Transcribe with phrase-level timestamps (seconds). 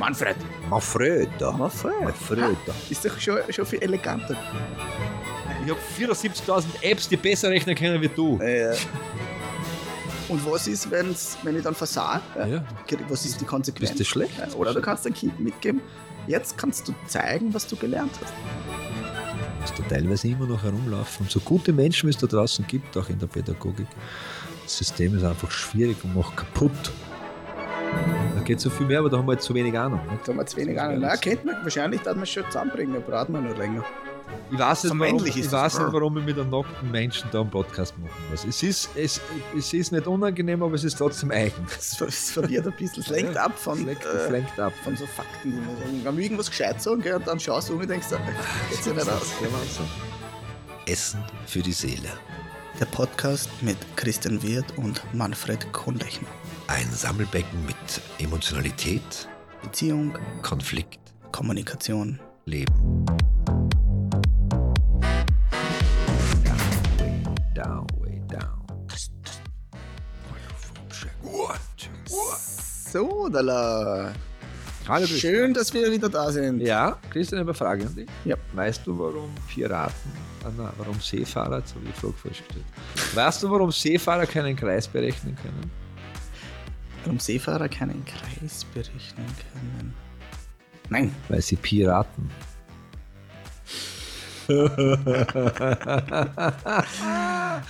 [0.00, 0.36] Manfred.
[0.70, 1.52] Manfreda.
[1.52, 2.00] Manfred.
[2.02, 2.74] Manfreda.
[2.88, 4.34] Ist doch schon, schon viel eleganter.
[5.62, 8.38] Ich habe 74.000 Apps, die besser rechnen können wie du.
[8.38, 8.74] Äh,
[10.30, 12.22] und was ist, wenn's, wenn ich dann versage?
[12.38, 12.64] Ja.
[13.10, 13.90] Was ist die Konsequenz?
[13.90, 14.32] Bist du schlecht?
[14.56, 15.82] Oder du kannst dein Kind mitgeben.
[16.26, 18.32] Jetzt kannst du zeigen, was du gelernt hast.
[19.60, 21.26] Dass da teilweise immer noch herumlaufen.
[21.26, 23.88] Und so gute Menschen, wie es da draußen gibt, auch in der Pädagogik.
[24.64, 26.90] Das System ist einfach schwierig und macht kaputt.
[28.50, 30.00] Geht so viel mehr, aber da haben wir jetzt zu wenig Ahnung.
[30.10, 30.26] Nicht?
[30.26, 30.98] Da haben wir zu wenig Ahnung.
[31.02, 33.84] Nein, kennt man wahrscheinlich, dass man es schon zusammenbringen, da braucht man noch länger.
[34.50, 37.50] Ich weiß, nicht, warum, ich weiß nicht, warum ich mit einem nackten Menschen da einen
[37.50, 38.44] Podcast machen muss.
[38.44, 39.20] Es ist, es,
[39.56, 41.54] es ist nicht unangenehm, aber es ist trotzdem eigen.
[41.68, 43.04] Das ver- das verwirrt ein bisschen.
[43.04, 44.72] Es lenkt ab von, Flenkt, äh, flenkt ab.
[44.82, 46.00] von so Fakten, die man sagen.
[46.02, 48.18] Wenn wir irgendwas gescheit sagen, gell, und dann schaust du um und denkst, ah,
[48.68, 49.32] geht's ja nicht aus.
[50.86, 52.08] Essen für die Seele.
[52.80, 56.28] Der Podcast mit Christian Wirth und Manfred Kohnlechner.
[56.66, 57.76] Ein Sammelbecken mit
[58.18, 59.28] Emotionalität,
[59.62, 60.98] Beziehung, Konflikt,
[61.30, 62.18] Kommunikation.
[62.46, 63.04] Leben.
[66.98, 68.64] Way down, way down.
[72.90, 74.14] So, Dala.
[74.88, 75.06] Hallo.
[75.06, 76.60] Schön, dass wir wieder da sind.
[76.60, 78.08] Ja, Christian, eine Frage an dich.
[78.24, 78.36] Ja.
[78.54, 82.64] Weißt du, warum Piraten, ah, nein, warum Seefahrer, jetzt habe ich die Frage falsch gestellt.
[83.14, 85.70] Weißt du, warum Seefahrer keinen Kreis berechnen können?
[87.04, 89.94] Warum Seefahrer keinen Kreis berechnen können?
[90.88, 91.14] Nein.
[91.28, 92.30] Weil sie Piraten.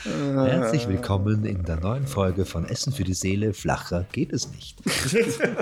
[0.04, 3.52] Herzlich willkommen in der neuen Folge von Essen für die Seele.
[3.52, 4.78] Flacher geht es nicht.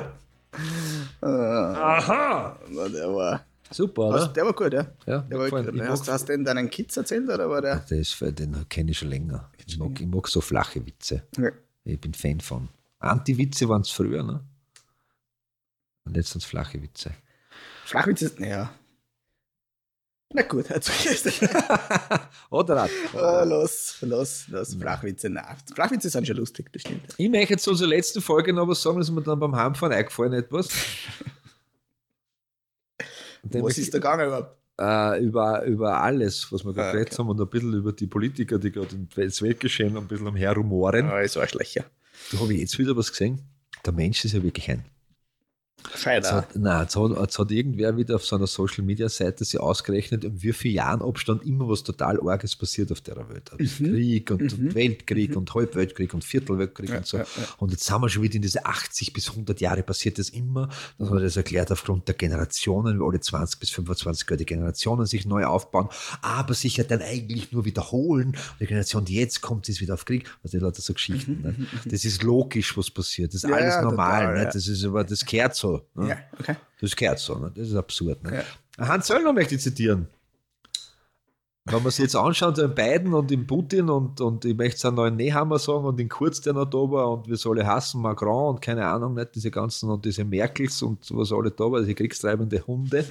[1.21, 2.57] Aha!
[2.71, 3.41] Na, Der war,
[3.71, 4.29] Super, oder?
[4.29, 4.87] der war gut, ja.
[5.07, 5.81] Ja, Der war gut.
[5.83, 7.77] Hast, hast du den deinen Kids erzählt oder war der?
[7.77, 9.51] Das ist, den kenne ich schon länger.
[9.67, 11.23] Ich mag, ich mag so flache Witze.
[11.37, 11.51] Ja.
[11.85, 12.69] Ich bin Fan von.
[13.01, 14.41] Anti-Witze waren es früher, ne?
[16.05, 17.13] Und jetzt sind es flache Witze.
[17.85, 18.71] Flachwitz ist, ja.
[20.31, 20.93] Na gut, also
[22.51, 22.89] Oder?
[23.15, 25.57] Oh, los, los, los, Flachwitze, nein.
[25.75, 27.15] Flachwitze sind schon lustig, das stimmt.
[27.17, 29.57] Ich möchte jetzt zu unserer letzten Folge noch was sagen, das ist mir dann beim
[29.57, 30.69] Heimfahren eingefallen, etwas.
[33.53, 34.57] Was ist da gegangen überhaupt?
[34.81, 38.07] äh, über, über alles, was wir gerade Ah, geredet haben und ein bisschen über die
[38.07, 41.11] Politiker, die gerade ins Weltgeschehen ein bisschen am Herrumoren.
[41.11, 41.85] Oh, ist Arschlöcher.
[42.33, 43.41] Da habe ich jetzt wieder was gesehen.
[43.85, 44.85] Der Mensch ist ja wirklich ein
[45.95, 46.33] Scheider.
[46.33, 50.25] hat, nein, jetzt hat, jetzt hat irgendwer wieder auf seiner Social Media Seite sich ausgerechnet,
[50.25, 53.51] um wie viel Jahren Abstand immer was total Arges passiert auf der Welt.
[53.53, 57.17] Also Krieg und Weltkrieg und Halbweltkrieg und Viertelweltkrieg und so.
[57.19, 57.23] Mhm.
[57.37, 57.49] ja, ja.
[57.59, 60.69] Und jetzt sind wir schon wieder in diese 80 bis 100 Jahre passiert das immer.
[60.99, 64.47] Dann hat er das erklärt aufgrund der Generationen, wie alle 20 bis 25 Jahre die
[64.47, 65.89] Generationen sich neu aufbauen,
[66.23, 68.29] aber sich ja dann eigentlich nur wiederholen.
[68.29, 70.29] Und die Generation, die jetzt kommt, ist wieder auf Krieg.
[70.43, 71.41] Also die Leute so Geschichten.
[71.43, 71.67] ne?
[71.91, 73.33] Das ist logisch, was passiert.
[73.33, 74.35] Das ist Mhm, Ja, alles ja, normal.
[74.35, 74.43] ne?
[74.45, 74.51] ja.
[74.51, 75.68] Das ist aber, das kehrt so.
[75.95, 76.09] Ne?
[76.09, 76.57] Ja, okay.
[76.81, 77.53] Das gehört so, ne?
[77.55, 78.23] das ist absurd.
[78.25, 78.45] Ne?
[78.79, 78.89] Ja.
[78.89, 80.09] Hans Söllner möchte ich zitieren.
[81.71, 84.95] Wenn man sich jetzt anschaut, den Biden und den Putin und, und ich möchte seinen
[84.95, 88.55] neuen Nehammer sagen und den Kurz, der noch da war und wir sollen hassen, Macron
[88.55, 91.95] und keine Ahnung, nicht diese ganzen und diese Merkels und was alle da war, diese
[91.95, 93.05] kriegstreibende Hunde.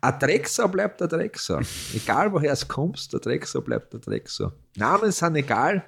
[0.00, 1.60] Ein Drecksau bleibt der Drecksau.
[1.94, 4.52] Egal woher es kommst, der Drecksau bleibt der Drecksau.
[4.76, 5.84] Namen sind egal.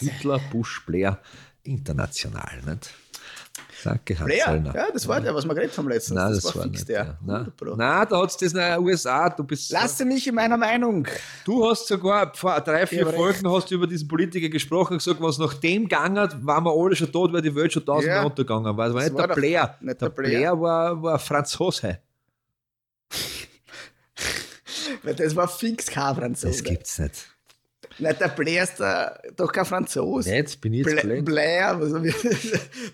[0.00, 1.20] Hitler, Bush, Blair,
[1.62, 2.62] international.
[2.66, 2.94] Nicht?
[3.82, 4.74] Danke, Hans Söllner.
[4.74, 6.14] ja, das war der, was wir geredet haben letztens.
[6.16, 7.04] Nein, das, war war fix nicht der.
[7.04, 7.18] der.
[7.22, 7.76] Nein, 100 Pro.
[7.76, 9.30] Nein da hat es das in den USA.
[9.30, 11.06] Du, bist, Lasse mich in meiner Meinung.
[11.46, 14.98] du hast sogar vor drei, vier hab Folgen hast du über diesen Politiker gesprochen und
[14.98, 17.84] gesagt, was nach dem gegangen hat, waren wir alle schon tot, weil die Welt schon
[17.86, 18.26] tausendmal Ja.
[18.26, 18.86] untergegangen war.
[18.86, 19.76] Das war Das nicht war der Blair.
[19.80, 21.98] nicht der der war, war Franzose.
[25.02, 26.48] Das war fix kein Franzose.
[26.52, 27.29] Das gibt's nicht.
[27.98, 30.30] Nicht der Blair ist der, doch kein Franzose.
[30.34, 31.20] Jetzt bin ich jetzt Bla-.
[31.20, 31.92] Blair, was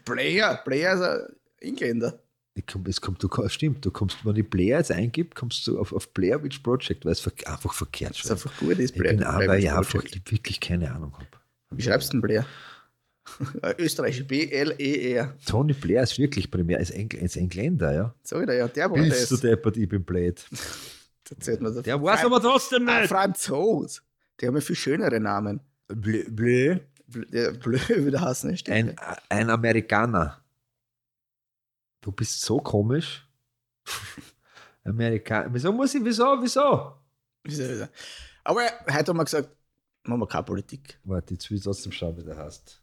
[0.05, 1.27] Blair, Blair ist ein
[1.61, 2.19] Engländer.
[2.55, 5.79] Ich komm, es kommt, du, stimmt, du kommst, wenn ich Blair jetzt eingib, kommst du
[5.79, 8.93] auf, auf Blair Witch Project, weil es ver einfach verkehrt Das ist einfach gut, ist
[8.93, 9.13] Ich Blair.
[9.13, 11.27] bin auch, Blair weil ich ist einfach wirklich keine Ahnung habe.
[11.71, 12.47] Wie schreibst du denn Blair?
[13.79, 15.35] Österreich, B-L-E-R.
[15.45, 18.15] Tony Blair ist wirklich primär, ist, Engl ist Engländer, ja.
[18.23, 19.41] Sag ich dir, ja, der war Bist du das.
[19.43, 20.43] deppert, ich bin blöd.
[21.85, 23.09] Der weiß aber trotzdem Ein nicht.
[23.09, 24.03] Franzos.
[24.41, 25.61] Die haben ja viel schönere Namen.
[25.89, 26.79] Blö, blö.
[27.11, 28.57] Bl- Der Blö, wie der heißt, ne?
[28.69, 28.97] Ein,
[29.29, 30.43] ein Amerikaner.
[32.01, 33.29] Du bist so komisch.
[34.85, 35.53] Amerikaner.
[35.53, 36.97] Wieso muss ich, wieso, wieso?
[37.45, 37.87] Wieso, wieso?
[38.45, 38.63] Aber
[38.93, 39.49] heute haben wir gesagt,
[40.05, 40.99] machen wir keine Politik.
[41.05, 42.81] Warte, jetzt will ich trotzdem schauen, wie der heißt.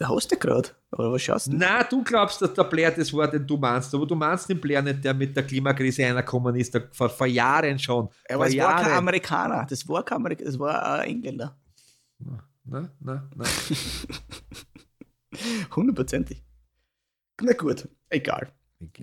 [0.00, 0.70] Hast du gerade?
[0.92, 1.56] Oder was schaust du?
[1.56, 4.60] Na, du glaubst, dass der Blair das war, den du meinst, aber du meinst den
[4.60, 8.08] Blair nicht, der mit der Klimakrise reingekommen ist, der, vor, vor Jahren schon.
[8.28, 8.98] Aber es war kein Jahren.
[8.98, 9.66] Amerikaner.
[9.68, 11.56] Das war kein Amerikaner, das war ein Engländer.
[12.64, 13.44] Na, na, na.
[15.76, 16.42] Hundertprozentig.
[17.40, 18.52] Na gut, egal.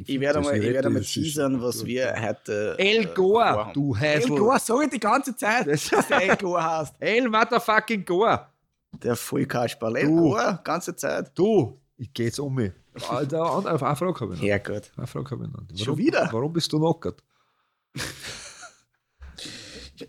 [0.06, 2.76] Ich werde mal, ich werde mal teasern, was wir heute.
[2.78, 4.38] El äh, Gore, du El Heisel.
[4.38, 6.96] Gore, sag ich die ganze Zeit, dass der El Gore heißt.
[7.00, 8.48] El motherfucking Gore.
[8.92, 10.02] Der Vollkasperl.
[10.06, 10.16] Du.
[10.32, 11.32] Gore, ganze Zeit.
[11.38, 12.72] Du, ich geh jetzt um mich.
[13.10, 14.48] Alter, eine eine Frage habe ich noch.
[14.48, 14.92] Ja, gut.
[14.98, 15.86] Eine Frage habe ich noch.
[15.86, 16.30] Schon wieder?
[16.32, 17.24] Warum bist du knockert?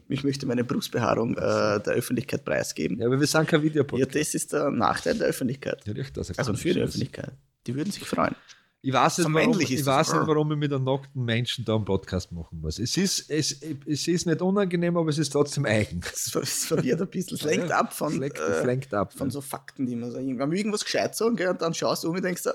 [0.09, 2.99] Ich möchte meine Brustbehaarung äh, der Öffentlichkeit preisgeben.
[3.01, 4.15] Ja, aber wir sind kein Ja, Videopodcast.
[4.15, 5.85] das ist der Nachteil der Öffentlichkeit.
[5.87, 6.81] Ja, richtig, also für die.
[6.81, 7.33] Öffentlichkeit.
[7.67, 8.37] Die würden sich freuen.
[8.83, 9.87] Ich weiß nicht, So warum, ist ich das.
[9.87, 12.79] weiß nicht, warum ich mit einem nackten Menschen da einen Podcast machen muss.
[12.79, 16.01] Es ist, es, es ist nicht unangenehm, aber es ist trotzdem eigen.
[16.11, 17.37] Das, ver- das verwirrt ein bisschen.
[17.37, 19.13] Es lenkt Ja, ab von, es lenkt, äh, es lenkt ab.
[19.13, 22.09] von so Fakten, die man so irgendwann irgendwas gescheit sagen, gell, und dann schaust du
[22.09, 22.53] um und denkst, äh,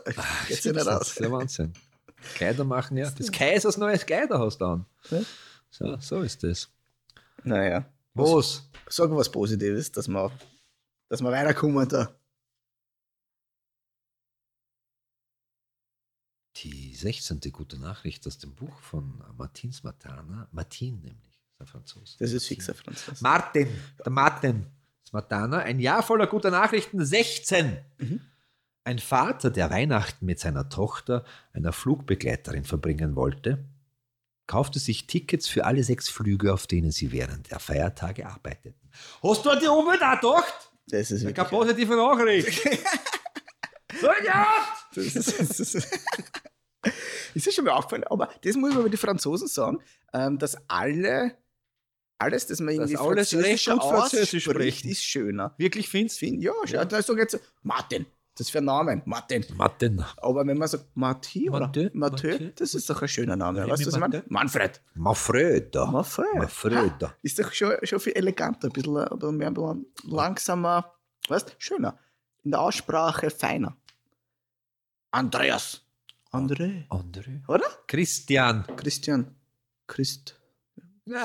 [0.48, 1.07] geht's ja nicht das aus.
[1.10, 1.74] ist der Wahnsinn.
[2.33, 3.07] Kleider machen ja.
[3.12, 4.86] Das Kaisers neues Kleider hast du an.
[5.12, 5.19] Ja.
[5.69, 6.69] So, so ist das.
[7.44, 7.86] Naja.
[8.16, 8.63] Was?
[8.89, 10.31] Sag was Positives, dass wir,
[11.10, 12.16] dass wir weiterkommen da.
[16.57, 17.42] Die 16.
[17.52, 20.48] gute Nachricht aus dem Buch von Martin Smatana.
[20.52, 22.16] Martin nämlich, ist der Franzose.
[22.18, 23.22] Das ist fixer Franzose.
[23.22, 23.68] Martin,
[24.04, 24.66] der Martin
[25.06, 27.78] Smatana, ein Jahr voller guter Nachrichten, 16.
[27.98, 28.22] Mhm.
[28.86, 33.66] Ein Vater, der Weihnachten mit seiner Tochter, einer Flugbegleiterin, verbringen wollte,
[34.48, 38.90] kaufte sich Tickets für alle sechs Flüge, auf denen sie während der Feiertage arbeiteten.
[39.22, 40.72] Hast du an die Umwelt gedacht?
[40.88, 42.63] Das ist Keine positive Nachricht.
[44.00, 44.48] so, ja!
[44.95, 45.75] Das ist, das ist,
[47.33, 49.80] ist ja schon mal aufgefallen, aber das muss man über die Franzosen sagen,
[50.13, 51.36] ähm, dass alle,
[52.18, 54.89] alles, das man irgendwie alles recht französischer gut Französisch sprechen.
[54.89, 55.53] ist schöner.
[55.57, 58.06] Wirklich findest Find, ja, schau, da sag ich jetzt Martin.
[58.38, 59.45] Das ist für ein Namen, Martin.
[59.56, 60.03] Martin.
[60.18, 63.59] Aber wenn man sagt Mathieu oder Mathieu, das ist doch ein schöner Name.
[63.59, 64.24] Ja, weißt du, was ich meine?
[64.27, 64.81] Manfred.
[64.94, 65.86] Manfreda.
[65.86, 66.36] Manfred.
[66.36, 67.01] Manfred.
[67.01, 70.94] Ha, Ist doch schon, schon viel eleganter, ein bisschen, ein bisschen mehr ein bisschen langsamer,
[71.30, 71.97] weißt schöner.
[72.44, 73.77] In der Aussprache feiner.
[75.16, 75.82] Andreas.
[76.32, 76.86] André.
[76.90, 77.42] André.
[77.48, 77.64] Oder?
[77.88, 78.66] Christian.
[78.76, 79.34] Christian.
[79.88, 80.36] Christ.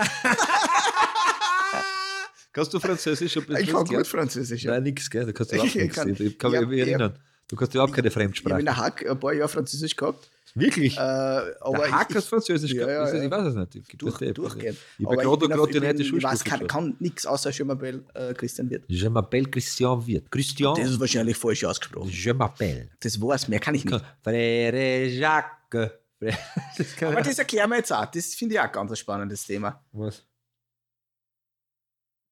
[2.52, 3.64] Kannst du Französisch ein bisschen?
[3.64, 4.62] Ich kann gut Französisch.
[4.62, 4.72] Ja.
[4.72, 5.26] Nein, nix, gell?
[5.26, 5.96] Du kannst überhaupt Ich nichts.
[5.96, 6.86] kann- Ich, ich kann mich ja.
[6.86, 7.18] erinnern.
[7.50, 8.62] Du kannst überhaupt keine Ich habe in Fremdsprache.
[8.64, 10.30] der Hack ein paar Jahre Französisch gehabt.
[10.54, 10.96] Wirklich?
[10.96, 13.12] Äh, aber der Hack ich, hast Französisch Ja, gehabt?
[13.12, 13.24] ja, ja.
[13.24, 13.74] Ich weiß es nicht.
[13.76, 14.76] Ich, durch, das- durchgehen.
[14.98, 17.50] Ich Aber bin gerade gerade die ich nette bin- Ich weiß, kann, kann nichts außer
[17.50, 18.84] Je m'appelle äh, Christian Wirt.
[18.88, 20.30] Je m'appelle Christian Wirt.
[20.30, 20.74] Christian.
[20.76, 22.08] Das ist wahrscheinlich falsch ausgesprochen.
[22.10, 22.88] Je m'appelle.
[23.00, 24.04] Das war's, mehr kann ich nicht.
[24.24, 25.90] Frère Jacques.
[26.76, 28.04] Das Aber das erklären wir jetzt auch.
[28.06, 29.82] Das finde ich auch ganz ein spannendes Thema.
[29.92, 30.22] Was?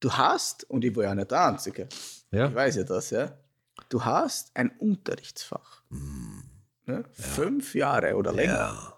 [0.00, 1.88] Du hast, und ich war ja nicht der Einzige,
[2.31, 2.49] Ja?
[2.49, 3.32] ich weiß ja das, ja.
[3.89, 5.83] Du hast ein Unterrichtsfach.
[5.91, 6.43] Hm.
[6.87, 7.05] Ne?
[7.13, 8.55] Fünf Jahre oder länger.
[8.55, 8.95] Ja.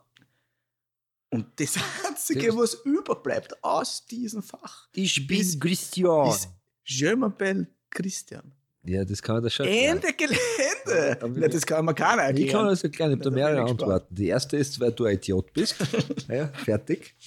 [1.30, 1.74] Und das
[2.08, 6.28] Einzige, Das- was überbleibt aus diesem Fach, Ich bin Ist- Christian.
[6.28, 6.48] ist
[6.84, 8.52] Je m'appelle Christian.
[8.82, 9.66] Ja, das kann das schon.
[9.66, 9.96] erklären.
[9.98, 11.18] Ende Gelände!
[11.22, 12.46] aber Ja, das kann man keiner erklären.
[12.48, 13.70] Ich kann das erklären, ich habe da Da mehrere.
[13.70, 14.14] Antworten.
[14.14, 15.76] Die erste ist, weil du ein Idiot bist.
[16.28, 17.14] ja, fertig.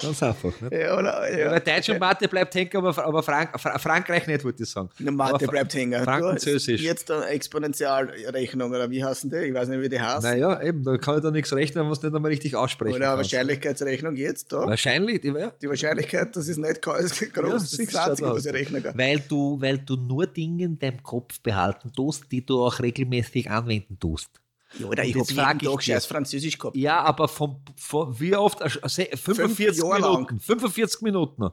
[0.00, 0.60] Ganz einfach.
[0.60, 0.72] Nicht?
[0.72, 1.38] ja, oder?
[1.38, 1.50] Ja.
[1.50, 4.88] Weil Deutsch und Mathe bleibt hängen, aber, aber Frank, Fra- Frankreich nicht, wollte ich sagen.
[4.98, 6.02] Eine Mathe bleibt hängen.
[6.02, 6.80] Französisch.
[6.82, 9.36] Jetzt eine Exponentialrechnung, oder wie heißen die?
[9.36, 10.22] Ich weiß nicht, wie die heißt.
[10.22, 12.96] Naja, eben, da kann ich da nichts rechnen, wenn man es nicht einmal richtig aussprechen
[12.96, 13.18] Oder eine.
[13.18, 14.66] Wahrscheinlichkeitsrechnung jetzt da.
[14.66, 15.52] Wahrscheinlich, ja.
[15.62, 17.44] Die Wahrscheinlichkeit, dass es nicht ist groß.
[17.46, 18.98] Ja, das ist das du Einzige, was ich rechnen kann.
[18.98, 23.50] Weil du, weil du nur Dinge in deinem Kopf behalten tust, die du auch regelmäßig
[23.50, 24.30] anwenden tust.
[24.78, 26.76] Ja, oder ich habe jeden Tag scheiß Französisch gehabt.
[26.76, 28.62] Ja, aber von, von wie oft?
[28.62, 30.12] Also, se- 45 Jahre lang.
[30.12, 30.40] Minuten.
[30.40, 31.48] 45 Minuten.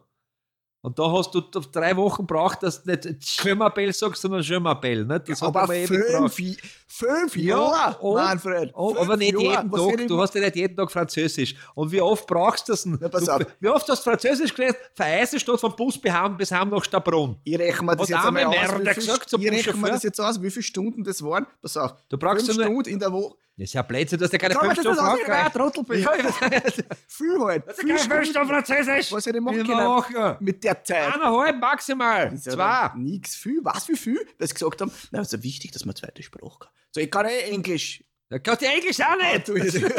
[0.81, 5.05] Und da hast du drei Wochen braucht, dass du nicht m'appelle sagst, sondern m'appelle.
[5.05, 5.27] Nicht?
[5.27, 6.41] Das hat aber fünf, gebraucht.
[6.87, 8.73] Fünf Ja, Jahre, oh, Manfred.
[8.73, 9.43] Fünf aber nicht Jahre.
[9.43, 10.07] jeden Was Tag.
[10.07, 11.55] Du hast ja nicht jeden Tag Französisch.
[11.73, 12.97] Und wie oft brauchst du das denn?
[13.01, 13.41] Na, pass du, auf.
[13.59, 14.77] Wie oft hast du Französisch gelernt?
[14.93, 17.37] Von Eisenstadt vom Bus bis heim, bis heim nach Stabrunn.
[17.43, 18.55] Ich rechne mir das jetzt einmal aus.
[18.55, 21.47] Viel, gesagt ich rechne mir das jetzt aus, wie viele Stunden das waren.
[21.61, 21.95] Pass auf.
[22.07, 23.35] Du brauchst fünf ja Stunden in der Woche.
[23.59, 25.89] Das ist ja Blödsinn, du hast ja keine Kann man fünf das Stunden nicht ausrechnen,
[25.89, 26.73] weil ich ein Frankreich.
[26.73, 26.83] Trottel bin?
[26.83, 26.95] Ja.
[27.07, 27.63] Viel halt.
[27.67, 28.25] Das ist Viel keine fünf Stunden.
[28.29, 29.11] Stunden Französisch.
[29.11, 30.35] Was hätte ich machen können?
[30.41, 31.13] Mit der Zeit.
[31.15, 32.31] Eineinhalb maximal.
[32.33, 32.91] Ja Zwei.
[32.97, 33.59] Nix viel.
[33.63, 34.19] Was wie viel?
[34.37, 36.69] Weil sie gesagt haben, na, ist ja wichtig, dass man eine zweite Sprache kann.
[36.91, 38.03] So, ich kann eh Englisch.
[38.29, 39.47] Da kannst du Englisch auch nicht.
[39.47, 39.81] Du ist-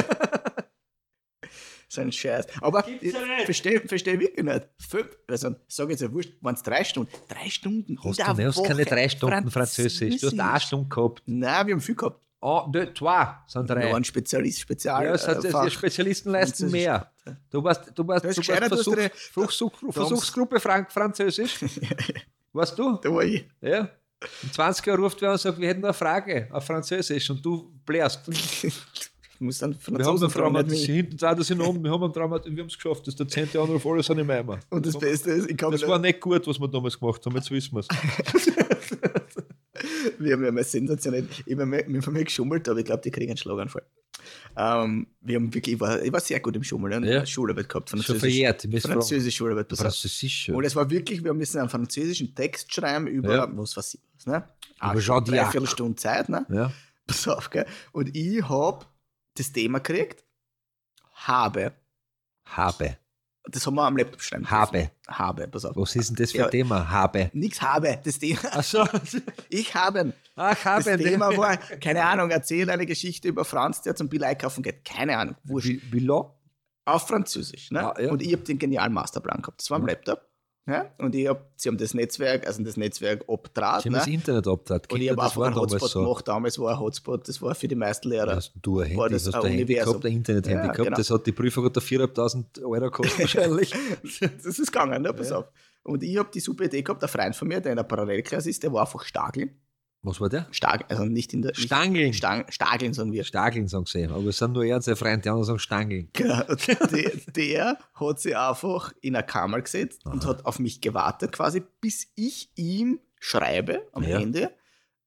[1.88, 2.46] so ein Scheiß.
[2.60, 3.12] Aber ich
[3.44, 4.68] verstehe versteh wirklich nicht.
[4.88, 7.10] Fünf, also, sag jetzt ja wurscht, waren es drei Stunden?
[7.28, 10.20] Drei Stunden Hast du nicht, hast keine drei Stunden Französisch.
[10.20, 11.22] Du hast eine Stunde gehabt.
[11.26, 12.20] Nein, wir haben viel gehabt.
[12.40, 13.90] Oh, deux, trois sind drei.
[13.92, 15.04] waren Spezialist, Spezial.
[15.04, 15.64] Ja, Fach.
[15.64, 17.10] die Spezialisten leisten mehr.
[17.50, 18.96] Du warst, du warst, Das du warst Versuch,
[19.32, 21.58] Versuch, Versuchsgruppe Frank, Französisch.
[22.52, 22.96] Warst du?
[23.02, 23.44] Da war ich.
[23.60, 23.88] Ja.
[24.42, 27.70] In 20 Jahren ruft wer und sagt, wir hätten eine Frage auf Französisch und du
[27.84, 28.20] blärst.
[28.28, 28.72] Ich
[29.38, 30.86] muss dann Wir haben Franzosen einen fragen, Trauma, nicht das mich.
[30.96, 33.02] hinten zwei, das sind oben, wir haben einen Trauma, wir haben es geschafft.
[33.02, 34.58] Das ist der zehnte Anruf, alles sind im Eimer.
[34.70, 37.36] Und das Beste ist, ich kann Das war nicht gut, was wir damals gemacht haben,
[37.36, 37.88] jetzt wissen wir es.
[40.18, 43.02] wir haben ja mal sensationell, ich habe mir, wir haben mal geschummelt, aber ich glaube,
[43.02, 43.84] die kriegen einen Schlaganfall.
[44.56, 47.04] Ähm, wir haben wirklich, ich war, ich war sehr gut im Schummeln.
[47.04, 47.24] Ja.
[47.24, 47.90] Schularbeit gehabt.
[47.90, 48.64] Schon Französisch, verjährt.
[48.66, 49.00] Müsste fragen.
[49.00, 49.72] Französisch Schularbeit.
[49.76, 50.48] Französisch.
[50.48, 53.48] Und es war wirklich, wir müssen einen französischen Text schreiben über, Ja.
[53.56, 54.48] was weiß ich, was, ne?
[54.82, 55.52] Über Jean Drei Diac.
[55.52, 56.44] Viertelstunde Zeit, ne?
[56.50, 56.72] Ja.
[57.06, 57.66] Pass auf, gell?
[57.92, 58.86] Und ich habe
[59.34, 60.24] das Thema gekriegt,
[61.14, 61.72] habe.
[62.44, 62.98] Habe.
[63.50, 64.50] Das haben wir am Laptop schreiben.
[64.50, 64.90] Habe.
[65.08, 65.74] Habe, pass auf.
[65.76, 66.44] Was ist denn das für Ja.
[66.46, 66.88] ein Thema?
[66.90, 67.30] Habe.
[67.32, 68.40] Nix habe, das Thema.
[68.52, 68.86] Achso.
[69.48, 70.12] Ich habe.
[70.36, 70.98] Ach, Das habe.
[70.98, 74.84] Thema war, keine Ahnung, erzähl eine Geschichte über Franz, der zum Bill einkaufen geht.
[74.84, 75.70] Keine Ahnung, wurscht.
[75.92, 76.26] Lang?
[76.84, 77.70] Auf Französisch.
[77.70, 77.80] Ne?
[77.94, 78.10] Ah, ja.
[78.10, 79.60] Und ich habe den genialen Masterplan gehabt.
[79.60, 79.88] Das war am Mhm.
[79.88, 80.27] Laptop.
[80.68, 80.84] Ja?
[80.98, 83.82] Und ich hab, sie haben das Netzwerk, also das Netzwerk obtrat.
[83.82, 83.98] Sie haben Ne?
[84.00, 84.82] das Internet abgetan.
[84.92, 86.28] Und ich habe einfach einen Hotspot gemacht.
[86.28, 88.36] Damals war ein Hotspot, das war für die meisten Lehrer.
[88.36, 90.84] Hast du ein Handy, War das hast ein ein Handy gehabt, ein Internet-Handy Ja, gehabt,
[90.84, 90.96] genau.
[90.98, 93.72] das hat die Prüfung unter 4.500 Euro gekostet wahrscheinlich.
[94.20, 95.12] das ist gegangen, ne?
[95.14, 95.38] Pass Ja.
[95.38, 95.46] auf.
[95.84, 98.50] Und ich habe die super Idee gehabt, ein Freund von mir, der in der Parallelklasse
[98.50, 99.58] ist, der war einfach Stageln.
[100.02, 100.46] Was war der?
[100.52, 101.50] Stark, also nicht in der.
[101.52, 102.12] nicht- Stangeln.
[102.12, 103.24] Stang, Stageln, sagen wir.
[103.24, 106.08] Stageln sagen sie, aber es sind nur er und sein Freund, die anderen sagen Stangeln.
[106.12, 106.42] Genau.
[106.44, 111.62] Der, der hat sich einfach in eine Kammer gesetzt und hat auf mich gewartet, quasi,
[111.80, 114.20] bis ich ihm schreibe am Ja.
[114.20, 114.52] Ende,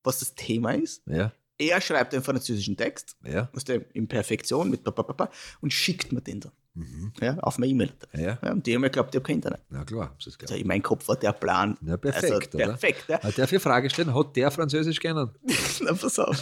[0.03, 1.03] was das Thema ist.
[1.07, 3.49] Ja, Er schreibt den französischen Text, ja.
[3.53, 5.29] was der in Perfektion mit papapapa,
[5.61, 7.11] und schickt mir den dann Mhm.
[7.21, 7.91] ja, auf meine E-Mail.
[8.13, 9.59] Ja, Ja, und die haben mir geglaubt, ich habe kein Internet.
[9.69, 10.13] na klar.
[10.17, 10.59] Das ist Also klar.
[10.59, 12.65] in meinem Kopf war der Plan Ja, perfekt, also, oder?
[12.67, 13.03] perfekt.
[13.09, 13.21] Ja.
[13.21, 15.29] Hat der für Frage stellen, hat der Französisch kennen?
[15.81, 16.41] Na, pass auf.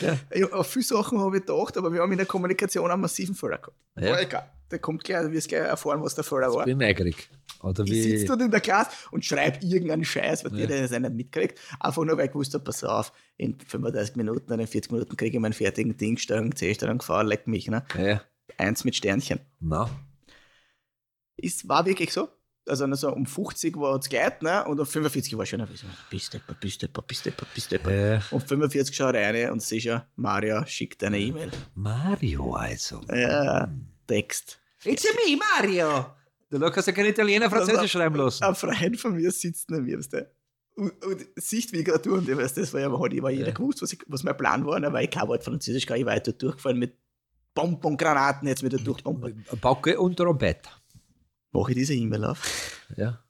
[0.00, 0.18] Ja.
[0.52, 3.58] Auf viele Sachen habe ich gedacht, aber wir haben in der Kommunikation einen massiven Fehler
[3.58, 3.76] gehabt.
[3.98, 4.12] Ja.
[4.12, 6.64] Aber egal, der kommt gleich, du wirst gleich erfahren, was der Fehler war.
[6.66, 7.28] Bin neugierig.
[7.62, 8.02] Oder Ich wie.
[8.02, 10.66] sitze dort in der Klasse und schreibe irgendeinen Scheiß, was Ja.
[10.66, 11.58] der, das nicht mitkriegt.
[11.80, 15.36] Einfach nur, weil ich gewusst habe, pass auf, in 35 Minuten in 40 Minuten kriege
[15.38, 17.82] ich meinen fertigen Ding, Steuerung C, Steuerung V, leck mich, ne?
[17.98, 18.20] Ja,
[18.58, 19.40] Eins mit Sternchen.
[19.60, 19.88] na,
[21.36, 22.28] Ist, war wirklich so.
[22.66, 24.64] Also also um 50 war es gleich, ne?
[24.64, 28.20] Und um 45 war schon ein bisschen, bist depper, bist depper, bist depper, bist äh,
[28.30, 31.50] Um 45 schaue ich rein und sehe schon, Mario schickt eine E-Mail.
[31.74, 33.02] Mario also.
[33.12, 33.70] Ja,
[34.06, 34.58] Text.
[34.84, 36.06] It's me, Mario!
[36.48, 38.44] Du kannst ja kein Italiener Französisch schreiben lassen.
[38.44, 40.30] Ein Freund von mir sitzt neben mir, weißt du?
[40.76, 43.22] Und, und sieht, wie ich gerade tue, und ich weiß, das war ja halt, ich
[43.22, 43.52] war jeder Ja.
[43.54, 44.92] gewusst, was, ich, was mein Plan war, ne?
[44.92, 46.96] weil ich kein Wort Französisch kann, ich war halt dort durchgefallen mit
[47.54, 49.34] Bonbon-Granaten, jetzt wieder durchbombert.
[49.60, 50.68] Bauke und Trompete.
[51.52, 53.20] Mache ich diese E-Mail auf, Ja.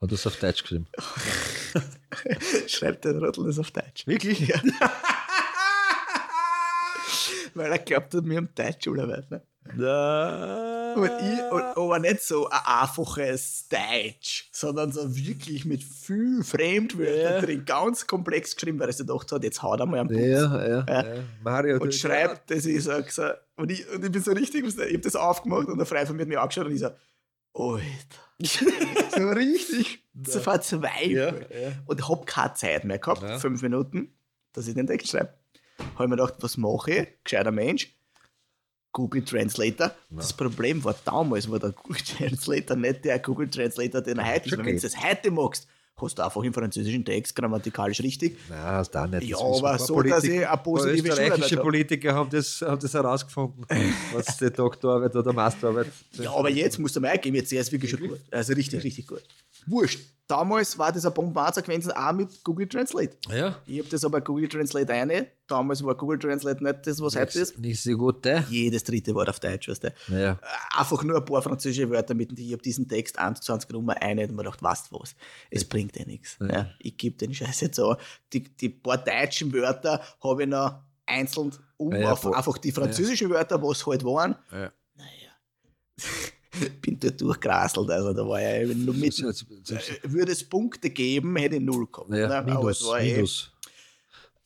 [0.00, 0.86] Hat es auf Deutsch geschrieben.
[2.66, 4.06] schreibt der Rottel das auf Deutsch.
[4.06, 4.40] Wirklich?
[4.48, 4.60] Ja.
[7.54, 9.30] weil er glaubt hat, wir haben Deutschschularbeit.
[9.30, 9.42] Ne?
[10.96, 17.34] Und ich, und, aber nicht so ein einfaches Deutsch, sondern so wirklich mit viel Fremdwörtern
[17.34, 17.40] Ja.
[17.40, 20.18] drin, ganz komplex geschrieben, weil er sich gedacht hat, jetzt haut er mal am Putz.
[20.18, 20.86] Ja, ja, Ja.
[20.86, 21.04] ja.
[21.42, 21.78] Mario.
[21.80, 23.24] und schreibt das, ich sag so,
[23.56, 26.16] und ich, und ich bin so richtig, ich habe das aufgemacht und der Freund von
[26.16, 26.90] mir hat mich angeschaut und ich so,
[27.54, 27.84] Alter.
[29.16, 31.10] so richtig so verzweifelt.
[31.12, 31.26] Ja,
[31.60, 31.72] ja.
[31.86, 33.38] Und hab keine Zeit mehr gehabt, Ja.
[33.38, 34.12] fünf Minuten,
[34.52, 35.32] dass ich den Text schreibe.
[35.94, 37.08] Habe mir gedacht, was mache ich?
[37.24, 37.93] Gescheiter Mensch.
[38.94, 39.90] Google Translator.
[40.08, 44.46] Das Problem war damals, war der Google Translator nicht der Google Translator, den er heute
[44.46, 44.56] ist.
[44.56, 48.38] Weil Wenn du das heute magst, hast du einfach im französischen Text grammatikalisch richtig.
[48.48, 49.24] Nein, ist da nicht.
[49.24, 51.56] Ja, aber so, dass ich eine positive Österreichische.
[51.56, 53.66] Politiker haben das, haben das herausgefunden,
[54.12, 55.88] was die Doktorarbeit oder Masterarbeit.
[56.12, 58.20] Ja, aber jetzt musst du mal eingeben, jetzt ist es wirklich schon gut.
[58.30, 59.22] Also richtig, richtig gut.
[59.66, 60.00] Wurscht.
[60.26, 63.14] Damals war das eine Bombarder gewesen, auch mit Google Translate.
[63.28, 63.58] Ja.
[63.66, 65.26] Ich habe das aber Google Translate eine.
[65.46, 67.58] Damals war Google Translate nicht das, was heute ist.
[67.58, 68.42] Nicht so gut, äh?
[68.48, 69.94] Jedes dritte Wort auf Deutsch, weißt du.
[70.08, 70.40] Ja.
[70.74, 74.30] Einfach nur ein paar französische Wörter mit, ich habe diesen Text 21 Nummer eine und
[74.30, 75.14] mir gedacht, weißt du was,
[75.50, 76.38] es bringt eh nichts.
[76.40, 76.46] Ja.
[76.46, 76.70] Ja.
[76.78, 77.96] ich gebe den Scheiß jetzt an.
[78.32, 82.72] Die, die paar deutschen Wörter habe ich noch einzeln um Ja, ja, auf einfach die
[82.72, 84.36] französischen Wörter, was halt waren.
[84.50, 84.72] Ja.
[84.94, 85.32] Naja.
[86.80, 89.12] Bin dort durchgerasselt, also da war ja eben nur mit.
[89.14, 89.24] So,
[90.04, 92.10] Würde es Punkte geben, hätte ich null gehabt.
[92.10, 92.52] ja, ne?
[92.52, 92.86] Aber es Minus.
[92.92, 93.50] war eh- Minus.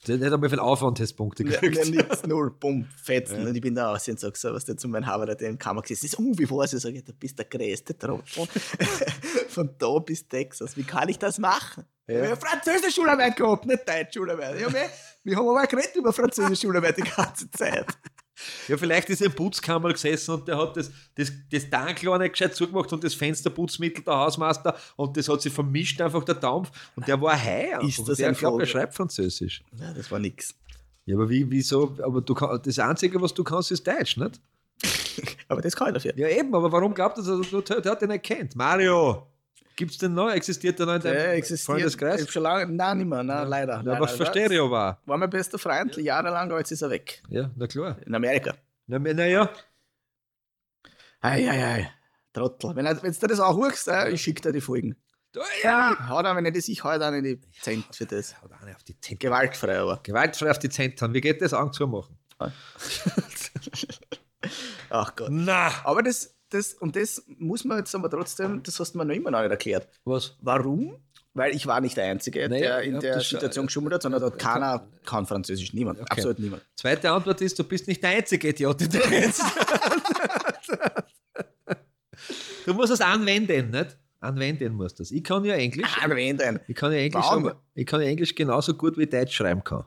[0.07, 1.77] Der hat einmal für den Aufwand Testpunkte Ja, gekriegt.
[1.77, 3.43] ja, nichts, null, bumm, fetzen.
[3.43, 3.49] Ja.
[3.49, 5.59] Und ich bin da aussehen und sag so, was der zu meinem Haber, der im
[5.59, 6.73] Kammer gesessen ist, oh, wie war's?
[6.73, 8.25] Ich sage, du bist der größte Trottel.
[9.49, 10.77] Von da bis Texas.
[10.77, 11.85] Wie kann ich das machen?
[12.07, 12.23] Ja.
[12.25, 14.61] Ich habe französische Schularbeit gehabt, nicht deutsche Schularbeit.
[14.61, 14.89] Ja, wir,
[15.25, 17.87] wir haben aber geredet über französische Schularbeit die ganze Zeit.
[18.69, 22.33] Ja, vielleicht ist er im Putzkammer gesessen und der hat das, das, das Tanklohr nicht
[22.33, 26.71] gescheit zugemacht und das Fensterputzmittel der Hausmeister und das hat sich vermischt, einfach der Dampf
[26.97, 27.75] und der war hei.
[27.75, 27.89] einfach.
[27.99, 29.63] Ist das der ein glaubt, er schreibt Französisch.
[29.79, 30.55] Ja, das war nix.
[31.07, 31.97] Ja, aber wie, wieso?
[32.03, 34.41] Aber du kann, das Einzige, was du kannst, ist Deutsch, nicht?
[35.49, 36.17] Aber das kann ich dafür.
[36.17, 38.55] Ja, eben, aber warum glaubt er, dass er, der, hat den nicht kennt?
[38.55, 39.27] Mario!
[39.79, 40.29] Gibt es den noch?
[40.33, 41.61] Existiert der noch in Der deinem existiert.
[41.67, 42.23] Freundeskreis?
[42.23, 43.75] Ich schon lange, nein, nicht mehr, nein, leider.
[43.75, 43.97] Ja, leider.
[43.97, 44.99] aber verstehe ich aber.
[45.07, 47.23] War mein bester Freund, jahrelang, aber jetzt ist er weg.
[47.29, 47.97] Ja, na klar.
[48.05, 48.57] In Amerika.
[48.89, 49.49] Na, naja,
[51.21, 51.93] Ei, ei, ei.
[52.33, 52.75] Trottel.
[52.75, 54.97] Wenn, wenn du das auch hörst, äh, ich schicke dir die Folgen.
[55.63, 58.43] Ja, haut auch, wenn ich das ich hau dann in die Zent für das.
[58.43, 59.21] Haut eine auf die Zent.
[59.21, 60.01] Gewaltfrei aber.
[60.03, 61.15] Gewaltfrei auf die haben.
[61.15, 62.19] Wie geht das an zu machen?
[64.91, 65.29] Ach Gott.
[65.31, 65.71] Na.
[65.85, 69.15] Aber das, das, und das muss man jetzt aber trotzdem, das hast du mir noch
[69.15, 69.89] immer noch nicht erklärt.
[70.05, 70.37] Was?
[70.41, 70.97] Warum?
[71.35, 74.21] Weil ich war nicht der Einzige, Naja, der in der das Situation geschummelt hat, sondern
[74.21, 75.73] da hat keiner kann Französisch.
[75.73, 76.01] Niemand.
[76.01, 76.11] Okay.
[76.11, 76.63] Absolut niemand.
[76.75, 79.43] Zweite Antwort ist, du bist nicht der einzige Idiot, den du kennst.
[82.67, 83.97] du musst es anwenden, nicht?
[84.21, 85.13] Anwenden musst du das.
[85.13, 85.97] Ich kann ja Englisch.
[86.03, 86.61] Anwenden.
[86.67, 87.27] Ich kann ja Englisch,
[87.75, 89.85] ich kann ja Englisch genauso gut wie Deutsch schreiben kann.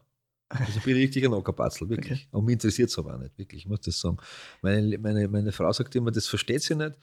[0.54, 2.28] Also ich bin richtig ein Ockerpatzel, wirklich.
[2.32, 4.18] Und mich interessiert es aber auch nicht, wirklich, ich muss das sagen.
[4.62, 6.98] Meine, meine, meine Frau sagt immer, das versteht sie nicht,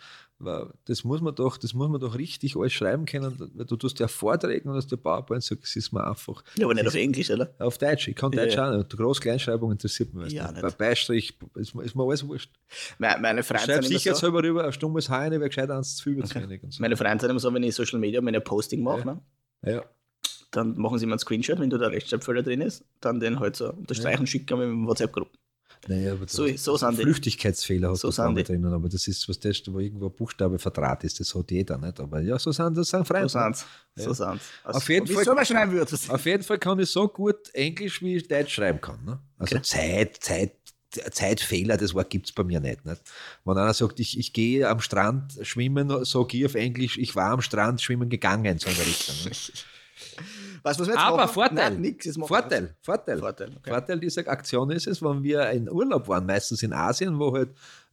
[0.85, 4.07] das muss man doch, das muss man doch richtig alles schreiben können, du tust ja
[4.09, 6.45] Vorträge und hast der PowerPoint, so, es ist mir einfach.
[6.57, 7.53] Ja, aber nicht auf Englisch, oder?
[7.59, 8.71] Auf Deutsch, ich kann Ja, Deutsch ja.
[8.71, 8.97] auch nicht.
[8.97, 10.63] Groß-Kleinschreibung interessiert mich Ja, nicht.
[10.63, 12.51] Bei Beistrich ist, mir- ist mir alles wurscht.
[12.99, 15.97] Meine, meine Freunde Schreib immer sicher so, selber rüber, ein stummes Haar, wäre gescheit eins
[15.97, 16.61] zu viel, zu wenig.
[16.69, 16.83] So.
[16.83, 19.15] meine Freunde sind immer so, wenn ich Social Media meine Posting mache, Ja.
[19.63, 19.85] ne, Ja.
[20.51, 23.57] Dann machen sie immer einen Screenshot, wenn da der Rechtschreibfehler drin ist, dann den halt
[23.57, 25.37] so unterstreichen, schicken wir in WhatsApp-Gruppe.
[25.87, 27.03] Naja, aber So- da- so sind die.
[27.03, 28.45] Flüchtigkeitsfehler hast So du sind vorne die.
[28.53, 31.79] drinnen, aber das ist was das, wo irgendwo ein Buchstabe verdraht ist, das hat jeder
[31.79, 32.01] nicht.
[32.01, 33.29] Aber ja, so sind das sind So Freunde.
[33.29, 33.65] sind's.
[33.97, 34.05] Ja.
[34.05, 34.45] So sind's.
[34.65, 36.09] Also, Auf jeden Fall-?
[36.09, 39.05] Auf jeden Fall kann ich so gut Englisch wie ich Deutsch schreiben kann.
[39.05, 39.19] Ne?
[39.39, 39.63] Also Okay.
[39.65, 40.53] Zeit, Zeit,
[41.13, 43.01] Zeitfehler, das Wort gibt es bei mir nicht, nicht.
[43.45, 47.31] Wenn einer sagt, ich, ich gehe am Strand schwimmen, sage ich auf Englisch, ich war
[47.33, 49.15] am Strand schwimmen gegangen, so in der Richtung.
[50.63, 51.35] Was, was wir jetzt Aber machen?
[51.35, 53.19] Vorteil, Nein, nix, jetzt Vorteil, Vorteil.
[53.19, 53.71] Vorteil, okay.
[53.71, 57.51] Vorteil dieser Aktion ist es, wenn wir in Urlaub waren, meistens in Asien, wo halt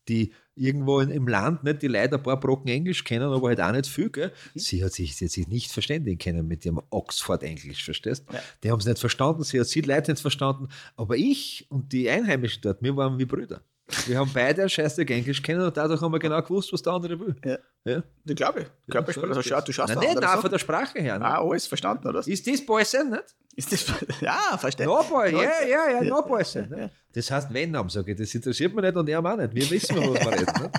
[0.07, 3.59] die irgendwo in, im Land nicht die Leute ein paar Brocken Englisch kennen, aber halt
[3.59, 4.09] auch nicht viel.
[4.09, 4.31] Gell?
[4.53, 4.59] Mhm.
[4.59, 8.25] Sie hat sich, sie hat sich nicht verständigen können mit ihrem Oxford-Englisch, verstehst?
[8.31, 8.39] Ja.
[8.63, 12.09] Die haben es nicht verstanden, sie hat sie Leute nicht verstanden, aber ich und die
[12.09, 13.61] Einheimischen dort, wir waren wie Brüder.
[14.07, 16.93] Wir haben beide ein Scheißdreck Englisch kennen und dadurch haben wir genau gewusst, was der
[16.93, 17.35] andere will.
[17.45, 17.57] Ja.
[17.83, 18.01] Ja.
[18.27, 18.67] Ich glaube, ich.
[18.91, 19.65] glaube, also, schau, das.
[19.65, 21.19] du schaust Nein, nicht, nein, von der Sprache her.
[21.19, 21.25] Ne?
[21.25, 22.25] Ah, alles verstanden, oder?
[22.25, 23.35] Ist das Bäusen, nicht?
[23.55, 23.85] Ist das.
[24.21, 24.87] Ja, verstehe.
[24.87, 26.09] No boy, ja, ja, ja, Ja.
[26.09, 26.67] no boy sein.
[26.71, 26.77] Ja.
[26.77, 26.91] Ne?
[27.13, 29.53] Das heißt, wenn sage ich, das interessiert mich nicht und er auch nicht.
[29.53, 30.61] Wir wissen, was wir reden.
[30.61, 30.71] Ne?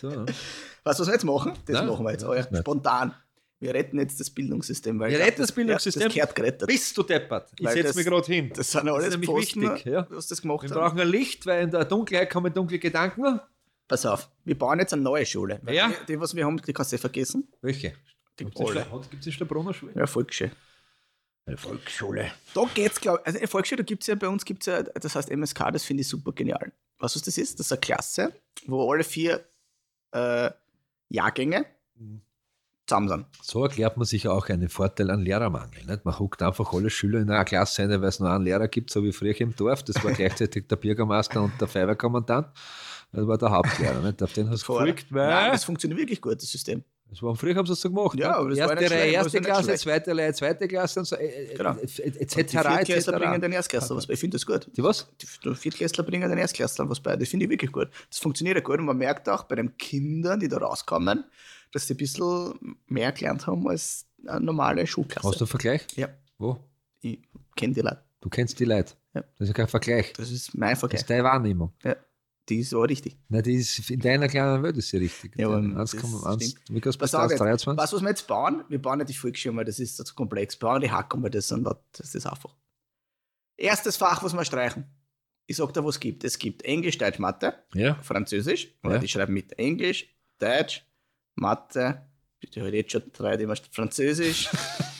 [0.00, 0.26] So?
[0.82, 1.52] Was, was wir jetzt machen?
[1.66, 2.22] Das Nein, machen wir jetzt.
[2.24, 3.14] ja, spontan.
[3.60, 4.98] Wir retten jetzt das Bildungssystem.
[4.98, 6.02] Weil Wir retten das Bildungssystem?
[6.02, 6.68] Ja, das gehört gerettet.
[6.68, 7.50] Bist du deppert?
[7.58, 8.52] Ich setze das- mich gerade hin.
[8.54, 9.84] Das sind alles nämlich Posten, wichtig.
[9.92, 10.02] Ja.
[10.02, 10.62] du hast das gemacht.
[10.64, 10.80] Wir haben.
[10.80, 13.40] brauchen ein Licht, weil in der Dunkelheit kommen dunkle Gedanken.
[13.88, 15.60] Pass auf, wir bauen jetzt eine neue Schule.
[15.70, 15.88] Ja.
[15.88, 17.46] Die, die, was wir haben, die kannst du vergessen.
[17.60, 17.94] Welche?
[18.38, 19.92] Die Gibt es in der Brunner Schule?
[19.94, 20.50] Ja, Volksschule.
[21.46, 22.32] Eine Volksschule.
[22.54, 23.26] Da geht's, glaube ich.
[23.26, 26.00] Also in Volksschule, da gibt's ja bei uns gibt's ja, das heißt MSK, das finde
[26.00, 26.72] ich super genial.
[26.98, 27.58] Weißt du, was das ist?
[27.60, 28.32] Das ist eine Klasse,
[28.66, 29.44] wo alle vier
[30.12, 30.50] äh,
[31.10, 32.22] Jahrgänge Mhm.
[32.86, 33.26] Zusammen sind.
[33.42, 35.84] So erklärt man sich auch einen Vorteil an Lehrermangel.
[35.86, 36.04] Nicht?
[36.04, 38.90] Man huckt einfach alle Schüler in einer Klasse rein, weil es nur einen Lehrer gibt,
[38.90, 39.82] so wie früher im Dorf.
[39.82, 42.48] Das war gleichzeitig der Bürgermeister und der Feuerwehrkommandant.
[43.12, 44.00] Das war der Hauptlehrer.
[44.00, 44.22] Nicht?
[44.22, 45.50] Auf den hast du gefolgt, Nein, weil.
[45.52, 46.82] das funktioniert wirklich gut, das System.
[47.10, 48.18] Das war, früher haben sie es so gemacht.
[48.18, 49.82] Ja, aber das war erste nicht Reihe, schlecht, erste das war nicht Klasse, schlecht.
[49.82, 51.16] zweite Reihe, zweite Klasse und so.
[51.16, 51.70] äh, äh, Genau.
[51.70, 52.36] äh, Und die Etc.
[52.50, 53.40] Viertklässler bringen etc.
[53.42, 54.14] den Erstklässler was bei.
[54.14, 54.68] Ich finde das gut.
[54.76, 55.06] Die was?
[55.20, 57.14] Die Viertklässler bringen den Erstklässler was bei.
[57.16, 57.88] Das finde ich wirklich gut.
[58.10, 61.24] Das funktioniert ja gut und man merkt auch bei den Kindern, die da rauskommen,
[61.74, 65.28] dass die ein bisschen mehr gelernt haben als eine normale Schulklasse.
[65.28, 65.86] Hast du einen Vergleich?
[65.96, 66.08] Ja,
[66.38, 66.58] Wo?
[67.00, 67.20] ich
[67.56, 68.02] kenne die Leute.
[68.20, 68.94] Du kennst die Leute.
[69.12, 69.20] Ja.
[69.22, 70.12] Das ist ja kein Vergleich.
[70.14, 71.00] Das ist mein Das Vergleich.
[71.02, 71.72] ist deine Wahrnehmung.
[71.82, 71.94] Ja,
[72.48, 73.18] die ist aber richtig.
[73.28, 75.36] Nein, die ist in deiner kleinen Welt ist sie richtig.
[75.38, 76.60] Ja, aber Dein das 1,1 stimmt.
[76.70, 77.76] wie kannst du Pass bis auf jetzt, 23?
[77.78, 80.56] was, was wir jetzt bauen, wir bauen nicht die Volksschule, weil das ist zu komplex.
[80.60, 82.54] Wir bauen die Hacken, weil das, sind, das ist einfach.
[83.56, 84.84] Erstes Fach, was wir streichen.
[85.46, 86.24] Ich sag dir, was es gibt.
[86.24, 87.96] Es gibt Englisch, Deutsch, Mathe, Ja.
[88.02, 88.74] Französisch.
[88.82, 88.98] Ja.
[88.98, 90.08] die schreiben mit Englisch,
[90.38, 90.84] Deutsch,
[91.34, 92.06] Mathe.
[92.54, 94.50] Die hat jetzt schon drei, die Französisch.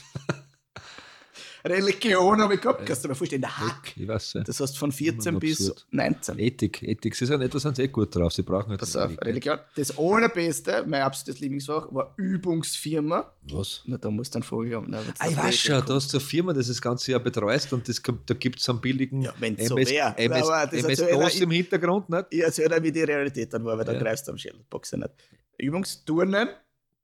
[1.67, 3.41] Religion habe ich gehabt, kannst du dir vorstellen.
[3.43, 3.97] Der Hack.
[3.97, 4.43] Ich weiß ja.
[4.43, 5.87] Das heißt von 14 bis Absurd.
[5.93, 6.39] 19.
[6.39, 6.83] Ethik.
[6.83, 8.33] Ethik, sie sind etwas sind eh gut drauf.
[8.35, 9.59] Sie brauchen halt Pass auf, Religion.
[9.75, 13.33] Das allerbeste, mein absolutes Lieblingsfach, war Übungsfirma.
[13.51, 13.83] Was?
[13.87, 14.87] Na, da musst du haben.
[14.91, 17.13] Na, wenn's Ah, ich da weiß schon, da hast du eine Firma, das das ganze
[17.13, 20.15] Jahr betreust und das da gibt es einen billigen Ja, wenn's so MS, wär.
[20.19, 22.27] MS, Aber das MS DOS im Hintergrund, nicht?
[22.31, 23.99] Ich erzähle dir, wie die Realität dann war, weil da Ja.
[24.01, 25.13] greifst du am Schädelboxen nicht.
[25.59, 26.49] Übungsturnen,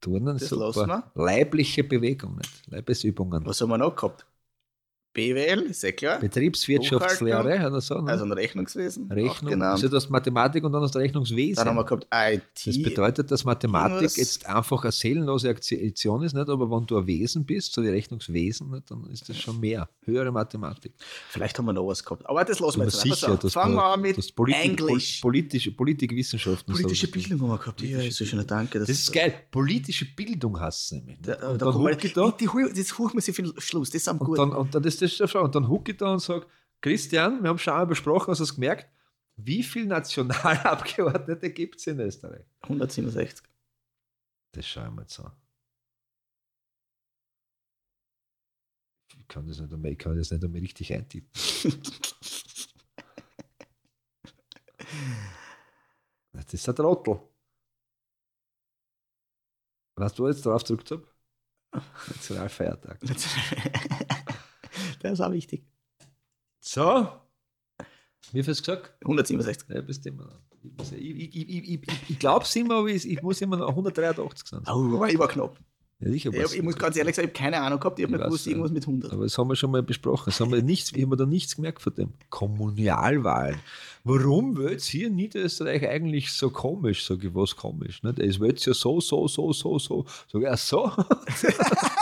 [0.01, 1.11] Turnen, Das super.
[1.15, 2.51] Leibliche Bewegung, nicht?
[2.67, 3.45] Leibesübungen.
[3.45, 4.25] was haben wir noch gehabt?
[5.13, 6.19] BWL, ist eh klar.
[6.19, 7.99] Betriebswirtschaftslehre oder so.
[8.01, 8.11] Ne?
[8.11, 9.11] Also ein Rechnungswesen.
[9.11, 9.51] Rechnung.
[9.51, 9.73] genannt.
[9.73, 11.55] Also du hast Mathematik und dann hast du Rechnungswesen.
[11.55, 12.65] Dann haben wir gehabt IT.
[12.67, 16.49] Das bedeutet, dass Mathematik Irgendwas- jetzt einfach eine seelenlose Aktion ist, nicht?
[16.49, 18.89] aber wenn du ein Wesen bist, so wie Rechnungswesen, nicht?
[18.89, 20.93] dann ist das schon mehr, höhere Mathematik.
[21.29, 22.25] Vielleicht haben wir noch was gehabt.
[22.29, 25.19] Aber das lassen wir jetzt sicher, das Fangen wir an mit das Politik, Englisch.
[25.21, 26.73] Pol- politische, Politikwissenschaften.
[26.73, 27.11] Politische so.
[27.11, 27.81] Bildung haben wir gehabt.
[27.81, 28.79] Ja, ist so schön, danke.
[28.79, 29.33] Das ist geil.
[29.51, 31.17] Politische Bildung hast du nämlich.
[31.21, 31.61] Da, nicht?
[31.61, 33.89] da, da da, die, das huchen wir sich für den Schluss.
[33.89, 34.39] Das sind und gut.
[34.39, 36.45] und dann ist das schon, und dann huck ich da und sage,
[36.81, 38.89] Christian, wir haben schon einmal besprochen, hast du es gemerkt,
[39.35, 42.45] wie viele Nationalabgeordnete gibt es in Österreich?
[42.61, 43.45] 167.
[44.51, 45.31] Das schauen wir jetzt an.
[49.31, 51.31] kann das nicht einmal, ich kann das nicht einmal richtig eintippen.
[56.33, 57.21] das ist ein Trottel.
[59.95, 61.07] Was du jetzt drauf gedrückt habe?
[62.07, 62.99] Nationalfeiertag.
[65.01, 65.63] Der ist auch wichtig.
[66.59, 67.07] So.
[68.31, 68.93] Wie viel hast du gesagt?
[69.01, 69.69] 167.
[69.69, 70.39] Ja, bist immer.
[70.91, 74.61] Ich, ich, ich, ich, ich, glaube es immer, aber ich, muss immer noch 183 sein.
[74.67, 75.57] Oh, aber ich war knapp.
[75.99, 77.99] Ja, ich, Ich, muss ganz ehrlich sagen, ich habe keine Ahnung gehabt.
[77.99, 79.11] Ich habe Ich nicht gewusst, irgendwas mit 100.
[79.11, 80.25] Aber das haben wir schon mal besprochen.
[80.25, 82.13] Das haben wir nichts, ich habe mir da nichts gemerkt von dem.
[82.29, 83.59] Kommunialwahlen.
[84.03, 87.05] Warum wird hier in Niederösterreich eigentlich so komisch?
[87.05, 88.01] Sag ich, was komisch?
[88.17, 90.05] Es wird ja so, so, so, so, so.
[90.31, 90.91] Sag ich, ach so?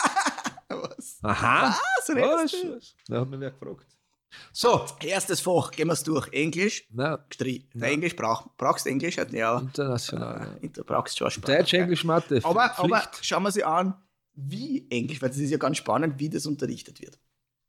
[1.21, 1.75] Aha.
[1.97, 2.79] Was redest du?
[3.13, 3.85] Da hat mich wer gefragt.
[4.51, 4.85] So.
[5.01, 6.31] Erstes Fach, gehen wir es durch.
[6.31, 6.87] Englisch,
[7.27, 7.67] gestrichen.
[7.73, 7.87] Ja.
[7.87, 9.17] Englisch, brauch, brauchst du Englisch?
[9.31, 10.57] Ja, international.
[10.61, 11.57] äh, du brauchst schon Sprache.
[11.57, 12.39] Deutsch, Englisch, Mathe.
[12.43, 12.79] Aber, Pflicht.
[12.93, 13.95] aber schauen wir sie an,
[14.35, 17.19] wie Englisch, weil das ist ja ganz spannend, wie das unterrichtet wird.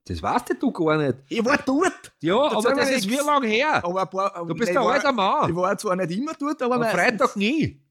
[0.07, 1.19] Das weißt du gar nicht.
[1.29, 3.85] Ich war dort, Ja, aber das ist wie lange her?
[3.85, 5.51] aber ein paar, Du bist ein alter Mann.
[5.51, 6.83] Ich war zwar nicht immer dort, aber Am.
[6.85, 7.83] Freitag nie.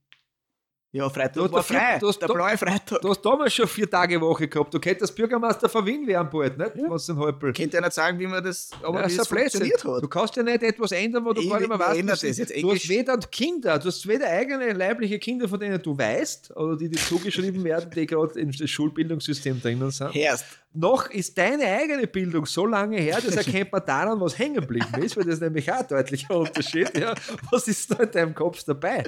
[0.92, 1.98] Ja, Freitag Du hast war vier- frei.
[2.00, 3.02] du hast der da- blaue Freitag.
[3.02, 4.74] Du hast damals schon vier Tage Woche gehabt.
[4.74, 6.72] Du könntest Bürgermeister von Wien werden bald, nicht?
[6.88, 7.54] Was den Halbel.
[7.54, 9.38] Könnt ihr nicht sagen, wie man das, aber Ja, wie Blödsinn.
[9.38, 10.02] funktioniert hat?
[10.04, 12.10] Du kannst ja nicht etwas ändern, wo du Ich- gar nicht mehr ich weißt.
[12.10, 12.38] das ist.
[12.40, 12.60] jetzt.
[12.64, 16.76] Du hast weder Kinder, du hast weder eigene leibliche Kinder, von denen du weißt, oder
[16.76, 20.16] die dir zugeschrieben werden, die gerade im Schulbildungssystem drinnen sind.
[20.16, 20.46] Herst.
[20.74, 24.88] Noch ist deine eigene Bildung so lange her, das erkennt man daran, was hängen geblieben
[25.04, 26.98] ist, weil das ist nämlich auch ein deutlicher Unterschied.
[26.98, 27.14] Ja.
[27.52, 29.04] Was ist da in deinem Kopf dabei?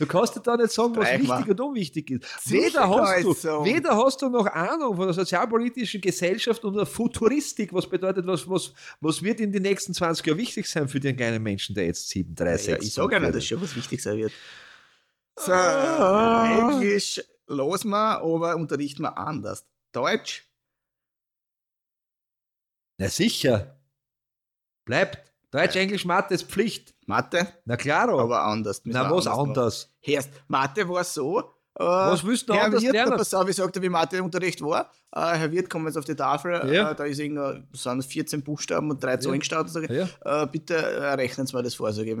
[0.00, 1.38] Du kannst dir da nicht sagen, was Streich mal.
[1.38, 2.50] wichtig und unwichtig ist.
[2.50, 7.72] Weder hast, du, weder hast du noch Ahnung von der sozialpolitischen Gesellschaft und der Futuristik,
[7.74, 11.16] was bedeutet, was, was, was wird in den nächsten 20 Jahren wichtig sein für den
[11.16, 13.76] kleinen Menschen, der jetzt 7, 3, 6 Ja, ich sage ja nicht, dass schon was
[13.76, 14.32] wichtig sein wird.
[15.38, 16.70] So, Ah.
[16.72, 19.66] Englisch los wir, aber unterrichten wir anders.
[19.92, 20.44] Deutsch,
[22.98, 23.78] Na sicher.
[24.84, 25.29] Bleibt.
[25.50, 26.94] Deutsch, Englisch, Mathe ist Pflicht.
[27.06, 28.08] Mathe, Na klar.
[28.08, 28.82] aber anders.
[28.84, 29.90] Na, was anders?
[30.00, 31.40] Herst, Mathe war so.
[31.78, 33.16] Äh, Was willst du Herr anders Wirt, lernen?
[33.16, 34.90] pass auf, ich sagte, wie Matheunterricht war.
[35.14, 36.52] Äh, Herr Wirt, kommen jetzt auf die Tafel.
[36.72, 36.90] Ja.
[36.90, 39.72] Äh, da ist irgendein, sind 14 Buchstaben und drei Zahlen gestanden.
[39.72, 40.42] Sag ich, Ja.
[40.42, 41.92] äh, bitte äh, rechnen Sie mir das vor.
[41.92, 42.16] Sag ich,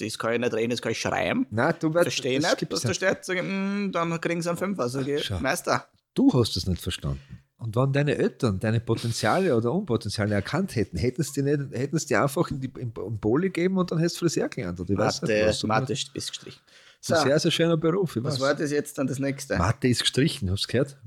[0.00, 1.46] das kann ich nicht reden, das kann ich schreiben.
[1.50, 3.24] Nein, du weißt, Verstehe nicht, was da steht.
[3.24, 4.88] Sag ich, mm, dann kriegen Sie einen Fünfer.
[4.88, 5.30] Sag ich.
[5.40, 5.86] Meister.
[6.14, 7.20] Du hast es nicht verstanden.
[7.58, 11.98] Und wenn deine Eltern deine Potenziale oder Unpotenziale erkannt hätten, hätten sie dir, nicht, hätten
[11.98, 14.78] sie dir einfach in die in, in Poli gegeben und dann hättest du Friseur gelernt.
[14.78, 15.62] Oder ich weiß Mathe, nicht was.
[15.64, 16.60] Mathe ist gestrichen.
[17.00, 18.16] So, Das ist ein sehr, sehr schöner Beruf.
[18.16, 18.40] Was weiß.
[18.40, 19.56] war das jetzt dann das nächste?
[19.56, 20.98] Mathe ist gestrichen, hast du gehört?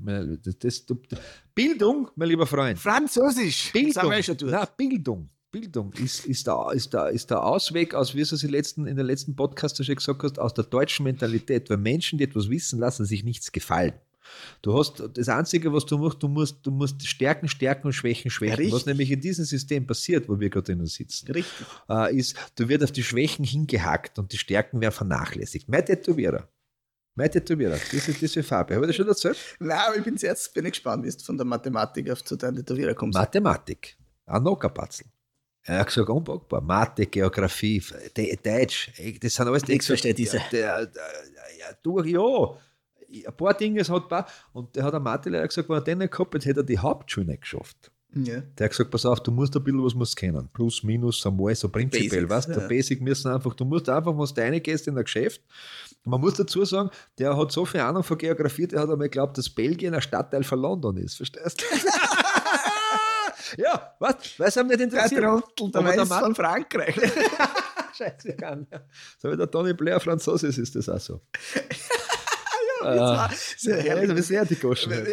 [0.44, 1.00] Das, das, du,
[1.54, 2.78] Bildung, mein lieber Freund.
[2.78, 3.72] Französisch.
[3.72, 4.12] Bildung.
[4.12, 4.52] Eh schon durch.
[4.52, 5.30] Nein, Bildung.
[5.52, 8.86] Bildung ist, ist, der, ist, der, ist der Ausweg aus, wie du es in, letzten,
[8.86, 11.68] in den letzten Podcast schon gesagt hast, aus der deutschen Mentalität.
[11.70, 13.94] Weil Menschen, die etwas wissen, lassen sich nichts gefallen.
[14.62, 18.30] Du hast das Einzige, was du machst, du musst, du musst Stärken stärken und Schwächen
[18.30, 18.56] schwächen.
[18.56, 18.74] richtig.
[18.74, 21.66] was nämlich in diesem System passiert, wo wir gerade drinnen sitzen, Richtig.
[21.88, 25.68] äh, ist, du wirst auf die Schwächen hingehackt und die Stärken werden vernachlässigt.
[25.68, 26.48] Mein Tätowierer.
[27.14, 27.78] Mein Tätowierer.
[27.90, 28.74] Diese, diese Farbe.
[28.74, 29.38] Habe ich das schon erzählt?
[29.58, 32.36] Nein, aber ich bin jetzt bin ich gespannt, wie du von der Mathematik auf zu
[32.36, 33.18] deinem Tätowierer kommst.
[33.18, 33.96] Mathematik.
[34.26, 35.06] Ein Nockerpatzel.
[35.62, 36.60] Er hat gesagt, unpackbar.
[36.62, 37.82] Mathe, Geografie,
[38.16, 38.90] De Deutsch,
[39.20, 40.38] das sind alles Nichts versteht dieser.
[40.50, 41.02] Der, der,
[41.58, 42.56] ja, du, ja,
[43.12, 44.26] ein paar Dinge hat paar.
[44.52, 46.78] Und der hat ein Mathelehrer gesagt, wenn er den nicht gehabt hätte, hätte er die
[46.78, 47.90] Hauptschule nicht geschafft.
[48.12, 48.40] Ja.
[48.40, 50.48] Der hat gesagt, pass auf, du musst ein bisschen was musst kennen.
[50.52, 52.26] Plus, minus, einmal, so prinzipiell.
[52.26, 52.58] Basics, weißt du, ja.
[52.58, 55.40] der Basic müssen einfach, du musst einfach, wenn du reingehst in ein Geschäft,
[56.04, 59.38] man muss dazu sagen, der hat so viel Ahnung von Geografie, der hat einmal geglaubt,
[59.38, 61.16] dass Belgien ein Stadtteil von London ist.
[61.18, 61.64] Verstehst du?
[63.62, 64.16] ja, was?
[64.38, 65.22] Weil es ihm nicht Der interessiert.
[65.22, 66.96] Trottel, der der Mat- von Frankreich.
[67.96, 68.66] Scheiße, kann.
[69.18, 71.20] So wie der Tony Blair Franzose ist, ist das auch so.
[72.84, 74.92] ja, sehr Ja, du bist die Goschen.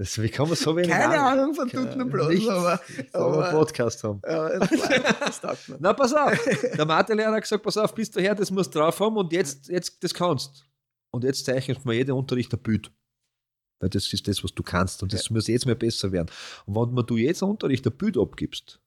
[0.00, 2.80] Das, wie kann man so wenig Keine Ahnung von Tuten und Bloß, aber,
[3.12, 4.22] So einen aber Podcast haben.
[4.26, 4.58] ja,
[5.20, 5.76] das taugt mir.
[5.78, 6.42] Na, pass auf.
[6.74, 9.30] Der Mathelehrer hat gesagt, pass auf, bist du her, das musst du drauf haben und
[9.30, 10.64] jetzt, jetzt das kannst.
[11.10, 12.90] Und jetzt zeichnest du mir jeder Unterricht ein Bild.
[13.78, 16.30] Weil das ist das, was du kannst und das muss jetzt mal besser werden.
[16.64, 18.80] Und wenn du jetzt einen Unterricht ein Bild abgibst,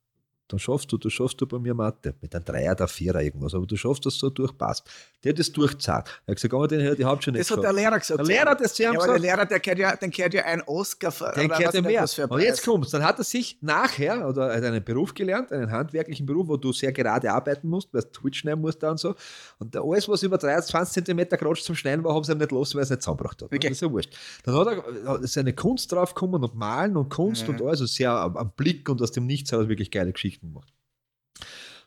[0.50, 3.54] dann schaffst du, du schaffst du bei mir Mathe mit einem Dreier oder Vierer irgendwas,
[3.56, 4.88] aber du schaffst das so durchpasst.
[5.24, 6.08] Der hat das durchzahlt.
[6.26, 7.72] Er hat gesagt, aber den hätte die Hauptschule nicht Das hat der.
[7.74, 8.20] Lehrer gesagt.
[8.20, 9.20] Der Lehrer hat das zu ihm ja, aber der.
[9.20, 12.08] Lehrer, der gehört ja, den gehört ja ein Oscar für Den was ja mehr.
[12.08, 12.92] für Und jetzt kommt's.
[12.92, 16.58] Dann hat er sich nachher, oder er hat einen Beruf gelernt, einen handwerklichen Beruf, wo
[16.58, 19.16] du sehr gerade arbeiten musst, weil du Twitch schneiden musst da und so.
[19.60, 22.52] Und der, alles, was über 23 cm Grotsch zum Schneiden war, haben sie ihm nicht
[22.52, 23.48] los, weil er es nicht zusammengebracht hat.
[23.48, 23.60] Okay.
[23.60, 24.14] Das ist ja wurscht.
[24.44, 27.50] Dann hat er seine Kunst drauf gekommen und Malen und Kunst Mhm.
[27.56, 30.12] und alles, also sehr am, am Blick und aus dem Nichts hat er wirklich geile
[30.12, 30.83] Geschichten gemacht.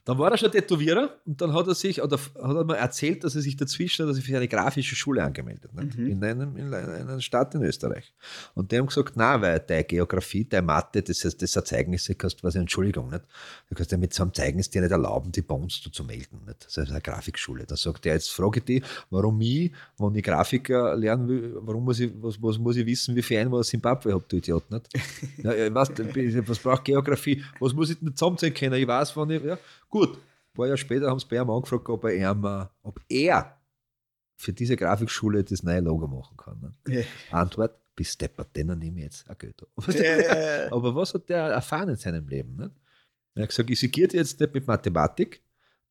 [0.06, 3.24] Dann war er schon Tätowierer und dann hat er sich, oder hat er mir erzählt,
[3.24, 5.98] dass er sich dazwischen, dass er für eine grafische Schule angemeldet hat.
[5.98, 6.06] Mhm.
[6.06, 8.14] In, einem, in einer Stadt in Österreich.
[8.54, 12.44] Und die haben gesagt, na, weil deine Geografie, deine Mathe, das ist das Erzeugnisse, kannst
[12.44, 13.24] was Entschuldigung, nicht?
[13.68, 16.40] Du kannst ja mit so einem Zeugnis dir nicht erlauben, die bei uns zu melden.
[16.46, 16.66] Nicht?
[16.66, 17.64] Das ist eine Grafikschule.
[17.64, 21.84] Da sagt er, jetzt frage ich dich, warum ich, wenn ich Grafiker lernen will, warum
[21.84, 24.88] muss ich, was, was muss ich wissen, wie viel Einwohner Zimbabwe habt, du Idiot, nicht?
[25.38, 25.90] ja, weiß,
[26.46, 27.42] was braucht Geografie?
[27.58, 28.80] Was muss ich denn zusammenzählen können?
[28.80, 29.58] Ich weiß, wann ich, ja,
[29.90, 29.95] gut.
[30.04, 33.58] Ein paar Jahre später haben sie bei ihm angefragt, ob er, ihm, äh, ob er
[34.36, 36.60] für diese Grafikschule das neue Logo machen kann.
[36.60, 36.94] Ne?
[36.94, 37.38] Ja.
[37.38, 39.66] Antwort, bis deppert, den nehme ich jetzt ein Geld.
[39.88, 42.56] Äh, Aber was hat der erfahren in seinem Leben?
[42.56, 42.72] Nicht?
[43.34, 45.42] Er hat gesagt, ich segiere jetzt nicht mit Mathematik.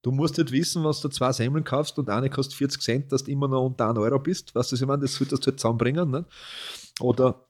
[0.01, 3.23] Du musst nicht wissen, was du zwei Semmeln kaufst und eine kostet 40 Cent, dass
[3.23, 4.53] du immer noch unter 1 Euro bist.
[4.53, 5.01] Weißt du, was ich meine?
[5.01, 6.11] Das solltest du halt zusammenbringen.
[6.11, 6.25] Nicht?
[6.99, 7.47] Oder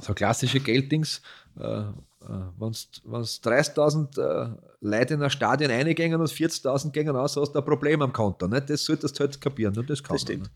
[0.00, 1.22] so klassische Gelddings,
[1.56, 1.84] äh,
[2.28, 7.58] wenn du 30.000 äh, Leute in ein Stadion reingängen und 40.000 gängen aus, hast du
[7.58, 8.46] ein Problem am Konto.
[8.48, 8.70] Nicht?
[8.70, 9.76] Das solltest du halt kapieren.
[9.78, 10.42] Und das kann Das man, stimmt.
[10.44, 10.52] nicht?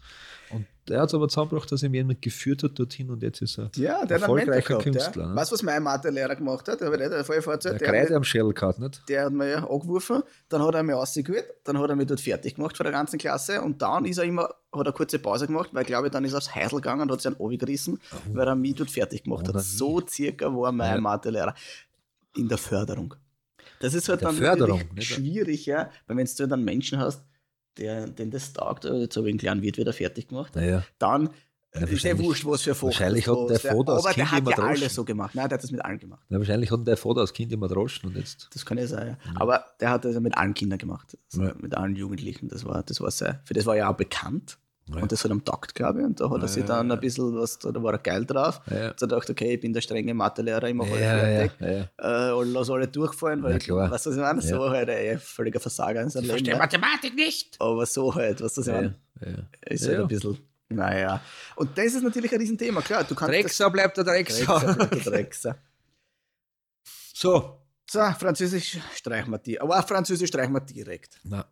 [0.51, 3.43] Und der hat es aber zusammengebracht, dass er mir jemand geführt hat dorthin und jetzt
[3.43, 5.25] ist er ja, der erfolgreicher gehabt, Künstler.
[5.25, 5.29] Ja.
[5.29, 5.37] Ne?
[5.37, 6.81] Weißt du, was mein Mathelehrer gemacht hat?
[6.81, 9.03] Der, der, Der der, am Schädel gehabt, nicht?
[9.09, 12.55] der hat mir angeworfen, dann hat er mich rausgeholt, dann hat er mich dort fertig
[12.55, 15.47] gemacht vor der ganzen Klasse und dann ist er immer, hat er eine kurze Pause
[15.47, 17.59] gemacht, weil glaube ich, dann ist er aufs Heisel gegangen und hat sich einen Obi
[17.59, 18.01] gerissen,
[18.33, 19.65] weil er mich dort fertig gemacht Oder hat.
[19.65, 21.01] So circa war mein Ja.
[21.01, 21.55] Mathelehrer
[22.37, 23.15] in der Förderung.
[23.81, 27.23] Das ist halt Der dann Förderung, schwierig, ja, weil wenn du dann Menschen hast,
[27.79, 30.85] der, den das taugt, äh, jetzt habe ich einen kleinen Wirt wieder fertig gemacht, Naja,
[30.99, 31.31] dann
[31.75, 34.39] Ja, äh, ist ja wurscht, was für Fach wahrscheinlich hat der Vater als Kind hat
[34.41, 34.69] immer ja droschen.
[34.83, 35.35] alles so gemacht.
[35.35, 36.25] Nein, der hat das mit allen gemacht.
[36.29, 38.49] na, wahrscheinlich hat der Vater als Kind immer droschen und jetzt.
[38.53, 39.17] Das kann ja sein.
[39.25, 39.33] Ja.
[39.41, 41.17] Aber der hat das ja mit allen Kindern gemacht.
[41.33, 41.55] Also Ja.
[41.61, 42.49] Mit allen Jugendlichen.
[42.49, 44.59] Das war, das war sehr, für das war er auch bekannt.
[44.95, 45.03] Ja.
[45.03, 46.07] Und das hat am Takt, glaube ich.
[46.07, 46.95] Und da hat er sich dann ja.
[46.95, 48.61] ein bisschen was, da war er geil drauf.
[48.71, 48.89] Ja.
[48.89, 51.89] Hat er gedacht, okay, ich bin der strenge Mathelehrer, ich mache alle Ja, ja, fertig.
[51.99, 52.31] ja.
[52.31, 53.91] Äh, und lass alle durchfallen, weil Ja, ich, klar.
[53.91, 54.41] weißt du, was ich meine?
[54.43, 56.45] So halt ein völliger Versager in seinem Leben.
[56.47, 56.57] Ja.
[56.59, 57.57] Mathematik nicht.
[57.61, 58.95] Aber so halt, was du, was ich Ja, meine?
[59.21, 59.29] ja.
[59.67, 60.03] Ist Ja, halt ja.
[60.05, 60.39] ein bisschen,
[60.71, 61.21] naja.
[61.57, 63.05] Und das ist natürlich ein Riesenthema, klar.
[63.05, 64.59] Du kannst Drecksau bleibt der das Drecksau.
[64.59, 65.55] Drecksau, der Drecksau.
[67.15, 67.55] So.
[67.91, 69.59] So, Französisch streichen wir die.
[69.61, 71.19] Aber auch Französisch streichen wir direkt.
[71.25, 71.47] Na,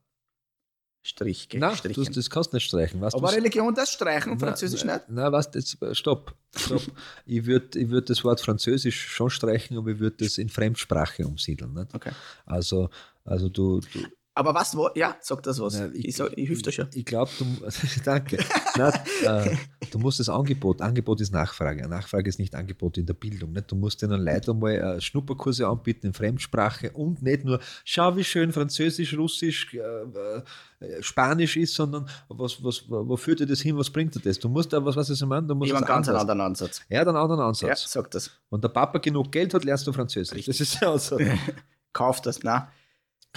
[1.07, 2.13] Strich, na du, Strichen.
[2.13, 3.01] das kannst du nicht streichen.
[3.01, 3.33] Weißt Aber?
[3.33, 5.05] Religion das streichen und Französisch na, nicht?
[5.09, 6.83] Na, was jetzt, stopp, stopp.
[7.27, 11.25] ich würde ich würd das Wort Französisch schon streichen, aber ich würde das in Fremdsprache
[11.25, 11.75] umsiedeln.
[11.75, 11.95] Nicht?
[11.95, 12.11] Okay.
[12.45, 12.91] Also,
[13.25, 14.01] also du, du
[14.39, 15.81] Aber was, wo, ja, sag das was.
[15.81, 16.89] Na, ich, sag, ich hilf dir schon.
[16.93, 17.47] Ich glaube, du,
[18.05, 18.37] danke.
[18.77, 18.93] Nein,
[19.25, 19.57] äh,
[19.91, 21.89] du musst das Angebot, Angebot ist Nachfrage.
[21.89, 23.53] Nachfrage ist nicht Angebot in der Bildung.
[23.53, 23.73] Nicht?
[23.73, 28.25] Du musst den Leuten einmal äh, Schnupperkurse anbieten in Fremdsprache und nicht nur, schau, wie
[28.25, 33.79] schön Französisch, Russisch, äh, äh, Spanisch ist, sondern was, was, wo führt dir das hin,
[33.79, 34.39] was bringt dir das?
[34.39, 35.47] Du musst da, was, was ich meine?
[35.47, 36.83] Du musst Ich einen ganz anderen Ansatz.
[36.83, 37.91] Hat einen anderen Ja, Ansatz.
[37.91, 38.31] sag das.
[38.51, 40.45] Wenn der Papa genug Geld hat, lernst du Französisch.
[40.45, 41.19] Das ist ja also.
[41.95, 42.43] Kauf das.
[42.43, 42.65] Nein.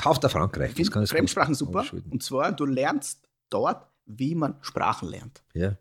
[0.01, 0.71] Kauft er Frankreich.
[0.77, 1.85] Ich kann finde Fremdsprachen super.
[2.09, 5.43] Und zwar, du lernst dort, wie man Sprachen lernt.
[5.53, 5.77] Ja,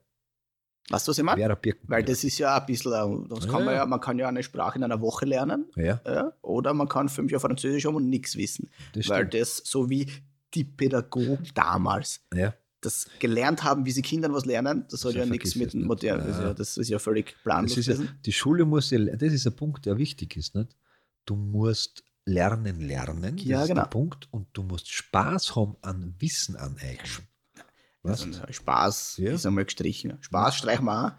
[0.90, 1.59] Weißt du, was ich meine?
[1.83, 3.85] Weil das ist ja ein bisschen, äh, das kann Ja, man ja.
[3.87, 5.66] man kann ja eine Sprache in einer Woche lernen.
[5.76, 8.70] ja, Ja, oder man kann fünf Jahre Französisch haben und nichts wissen.
[8.94, 10.11] das weil das so wie
[10.54, 12.54] die Pädagogen damals Ja.
[12.81, 15.87] das gelernt haben, wie sie Kindern was lernen, das hat Ja, nichts mit es nicht.
[15.87, 16.54] modern, das, ist Ja.
[16.54, 17.74] das ist ja völlig planlos
[18.24, 20.54] die Schule muss ja, das ist ein Punkt, der wichtig ist.
[20.54, 20.74] Nicht?
[21.26, 23.37] Du musst lernen, lernen.
[23.37, 23.83] Das Ja, ist genau.
[23.83, 24.29] der Punkt.
[24.31, 27.27] Und du musst Spaß haben an Wissen aneignen.
[28.03, 28.23] Was?
[28.23, 29.33] Also Spaß Ja.
[29.33, 30.19] ist einmal gestrichen.
[30.21, 31.12] Spaß streichen wir auch.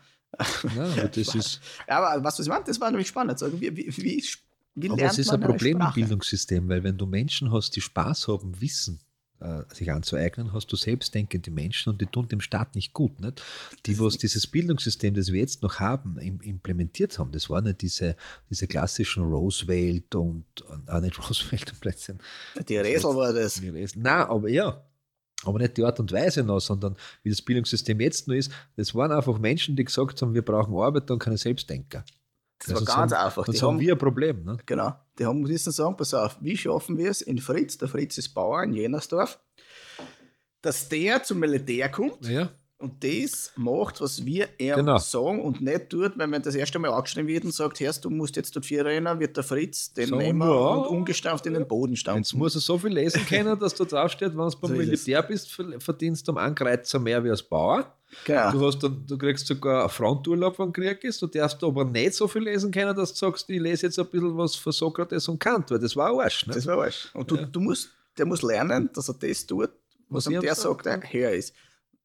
[0.76, 3.42] Ja, aber das ist, Ja, aber was, was ich meine, das war nämlich spannend.
[3.42, 4.24] Also, wie, wie, wie,
[4.76, 5.92] wie aber es ist man ein Problem im?
[5.94, 9.00] Bildungssystem, weil wenn du Menschen hast, die Spaß haben, Wissen
[9.42, 13.20] äh, sich anzueignen, hast du selbstdenkende Menschen und die tun dem Staat nicht gut.
[13.20, 13.42] Nicht?
[13.86, 17.82] Die, was dieses Bildungssystem, das wir jetzt noch haben, im, implementiert haben, das waren nicht
[17.82, 18.16] diese,
[18.50, 22.20] diese klassischen Roosevelt und, und auch nicht Roosevelt und Plätzchen.
[22.68, 23.62] Die Resel war das.
[23.62, 24.84] Nein, aber ja.
[25.46, 28.94] Aber nicht die Art und Weise noch, sondern wie das Bildungssystem jetzt nur ist, das
[28.94, 32.04] waren einfach Menschen, die gesagt haben, wir brauchen Arbeit und keine Selbstdenker.
[32.60, 33.46] Das war sonst ganz haben, einfach.
[33.46, 34.44] Die haben haben, wir ein Problem.
[34.44, 34.58] Ne?
[34.66, 38.18] genau, die haben müssen sagen, pass auf, wie schaffen wir es in Fritz, der Fritz
[38.18, 39.40] ist Bauer in Jenersdorf,
[40.62, 44.98] dass der zum Militär kommt Ja, und das macht, was wir ihm Genau.
[44.98, 48.36] sagen und nicht tut, wenn das erste Mal angeschrieben wird und sagt, Herr, du musst
[48.38, 51.96] jetzt dort vier rennen, wird der Fritz den Sagen nehmen und ungestampft in den Boden
[51.98, 52.24] stampfen.
[52.24, 54.76] jetzt muss er so viel lesen können, dass du draufsteht, wenn du beim So.
[54.78, 57.94] Militär bist, ver- verdienst du am Ankreuzer mehr wie als Bauer.
[58.26, 58.52] Genau.
[58.54, 61.22] Du, hast dann, du kriegst sogar einen Fronturlaub, wenn du Krieg ist.
[61.22, 64.08] Du darfst aber nicht so viel lesen können, dass du sagst, ich lese jetzt ein
[64.08, 66.48] bisschen was von Sokrates und Kant, weil das war Arsch.
[66.48, 66.54] Ne?
[66.56, 67.10] Das war Arsch.
[67.14, 67.44] Und du, Ja.
[67.46, 69.70] du musst, der muss lernen, dass er das tut,
[70.10, 71.54] was Was ihm der sagt, her ist.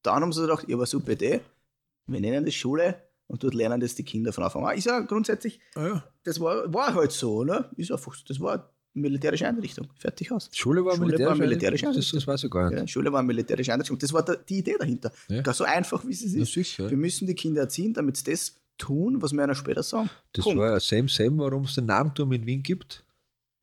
[0.04, 1.40] Dann haben sie gedacht, ja, aber super Idee.
[2.06, 2.94] Wir nennen das Schule
[3.26, 4.76] und dort lernen das die Kinder von Anfang an.
[4.76, 6.04] Ist ja grundsätzlich, Ja.
[6.22, 7.68] das war, war halt so, ne?
[7.76, 9.88] Ist einfach, das war militärische Einrichtung.
[9.98, 10.48] Fertig aus.
[10.52, 11.30] Schule war Schule militärisch.
[11.40, 12.78] war militärisch das, das weiß ich gar nicht.
[12.78, 13.98] Ja, Schule war militärische Einrichtung.
[13.98, 15.10] Das war da, die Idee dahinter.
[15.28, 15.42] Ja.
[15.42, 16.52] Gar so einfach, wie es ist.
[16.52, 16.88] Sicher.
[16.88, 20.10] Wir müssen die Kinder erziehen, damit sie das tun, was wir ihnen später sagen.
[20.32, 20.58] Das Punkt.
[20.60, 23.04] war ja same, same, warum es den Namenturm in Wien gibt.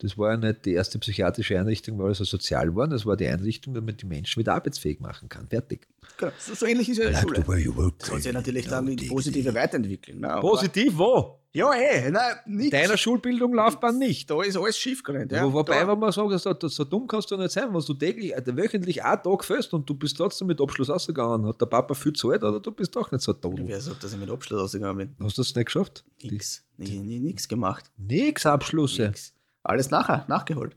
[0.02, 2.88] Das war ja nicht die erste psychiatrische Einrichtung, weil es so sozial war.
[2.88, 5.48] Das war die Einrichtung, damit die Menschen wieder arbeitsfähig machen kann.
[5.48, 5.88] Fertig.
[6.18, 6.32] Genau.
[6.40, 7.46] So, ähnlich ist ja die Schule.
[7.76, 8.04] work.
[8.04, 10.22] Soll sich natürlich dann ins Positive weiterentwickeln.
[10.22, 10.32] Ne?
[10.32, 11.38] Aber- Positiv, wo?
[11.54, 12.72] Ja, eh, nein, nichts.
[12.72, 14.30] Deiner Schulbildung, Laufbahn nicht.
[14.30, 15.28] Da ist alles schief gegangen.
[15.30, 15.46] Ja.
[15.46, 17.94] Wo, wobei, da, wenn man sagt, so, so dumm kannst du nicht sein, wenn du
[17.94, 21.46] täglich, äh, wöchentlich einen Tag fährst und du bist trotzdem mit Abschluss ausgegangen.
[21.46, 23.60] Hat der Papa viel Zeit oder du bist doch nicht so tot?
[23.64, 25.16] Wer sagt, dass ich mit Abschluss ausgegangen bin?
[25.26, 26.06] Hast du das nicht geschafft?
[26.24, 26.64] Nix.
[26.78, 27.92] Nie, nix gemacht.
[27.98, 29.08] Nix Abschlüsse.
[29.08, 29.34] Nix.
[29.64, 30.76] Alles nachher, nachgeholt.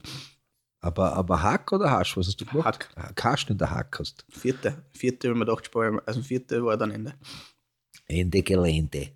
[0.81, 2.66] Aber, aber Hack oder Hasch, was hast du gemacht?
[2.66, 2.97] Hack.
[2.97, 3.25] Hack.
[3.25, 4.27] Hast du in der Hack hast.
[4.29, 4.85] Vierte.
[4.92, 7.14] Vierte, wenn man sparen, also vierte war dann Ende.
[8.07, 9.12] Ende Gelände.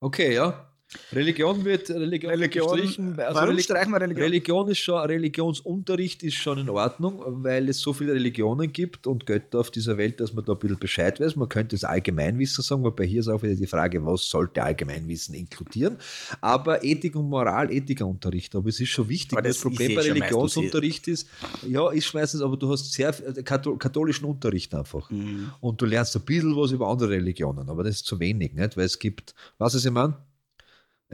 [0.00, 0.73] Okay, ja.
[1.12, 3.18] Religion wird Religion, gestrichen.
[3.20, 4.22] Also Warum Reli- streichen wir Religion?
[4.24, 9.26] Religion ist schon, Religionsunterricht ist schon in Ordnung, weil es so viele Religionen gibt und
[9.26, 11.36] Götter auf dieser Welt, dass man da ein bisschen Bescheid weiß.
[11.36, 15.34] Man könnte es Allgemeinwissen sagen, wobei hier ist auch wieder die Frage, was sollte Allgemeinwissen
[15.34, 15.98] inkludieren.
[16.40, 18.54] Aber Ethik und Moral, Ethikerunterricht.
[18.54, 19.38] Aber es ist schon wichtig.
[19.38, 21.28] Das, das Problem bei eh schon Religionsunterricht ist,
[21.68, 25.10] ja, ist meistens, aber du hast sehr äh, kathol- katholischen Unterricht einfach.
[25.10, 25.50] Mhm.
[25.60, 28.76] Und du lernst ein bisschen was über andere Religionen, aber das ist zu wenig, nicht?
[28.76, 30.14] Weil es gibt, was ist ich meine?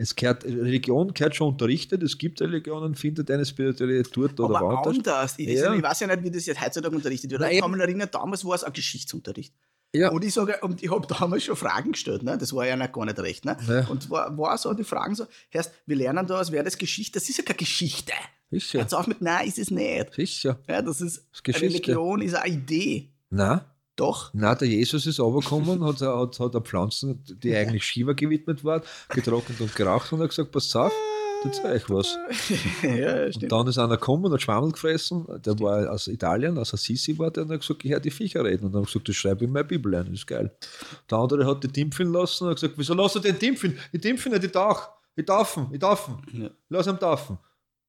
[0.02, 4.66] Es gehört, Religion gehört schon unterrichtet, es gibt Religionen, findet eine Spiritualität dort oder Aber
[4.66, 4.96] woanders.
[4.96, 5.34] anders.
[5.36, 5.74] Ich, Ja.
[5.74, 7.42] ich weiß ja nicht, wie das jetzt heutzutage unterrichtet wird.
[7.42, 9.52] Nein, Ich kann mich erinnern, damals war es ein Geschichtsunterricht.
[9.94, 10.10] Ja.
[10.10, 12.38] Und ich sage, und ich habe damals schon Fragen gestellt, ne?
[12.38, 13.44] das war ja noch gar nicht recht.
[13.44, 13.56] Ne?
[13.68, 13.86] Ja.
[13.88, 17.18] Und war, war so die Fragen so, heißt, wir lernen da, als wäre das Geschichte,
[17.18, 18.12] das ist ja keine Geschichte.
[18.50, 20.14] Sicher, Jetzt auf mit, nein, ist es nicht.
[20.14, 20.58] sicher.
[20.66, 21.66] Ja, das ist, ist Geschichte.
[21.88, 23.10] Religion ist eine Idee.
[23.28, 23.66] Na,
[24.00, 24.30] Doch.
[24.32, 28.82] na, der Jesus ist runtergekommen, hat, hat, hat er Pflanzen, die eigentlich Shiva gewidmet waren,
[29.10, 30.92] getrocknet und geraucht und hat gesagt, pass auf,
[31.42, 32.16] da zeige ich was.
[32.82, 33.52] ja, Und stimmt.
[33.52, 37.44] dann ist einer gekommen, hat Schwammel gefressen, der war aus Italien, aus Assisi war der,
[37.44, 38.66] und hat gesagt, ich höre die Viecher reden.
[38.66, 40.50] Und dann hat er gesagt, das schreibe ich in meine Bibel ein, das ist geil.
[41.10, 43.78] Der andere hat die Dimpfen lassen und hat gesagt, wieso lass er den Dimpfen?
[43.92, 46.16] Ich dimpfen nicht, ich tauch, ich taufen, ich taufen.
[46.32, 46.50] Ja.
[46.68, 47.38] Lass ihn taufen.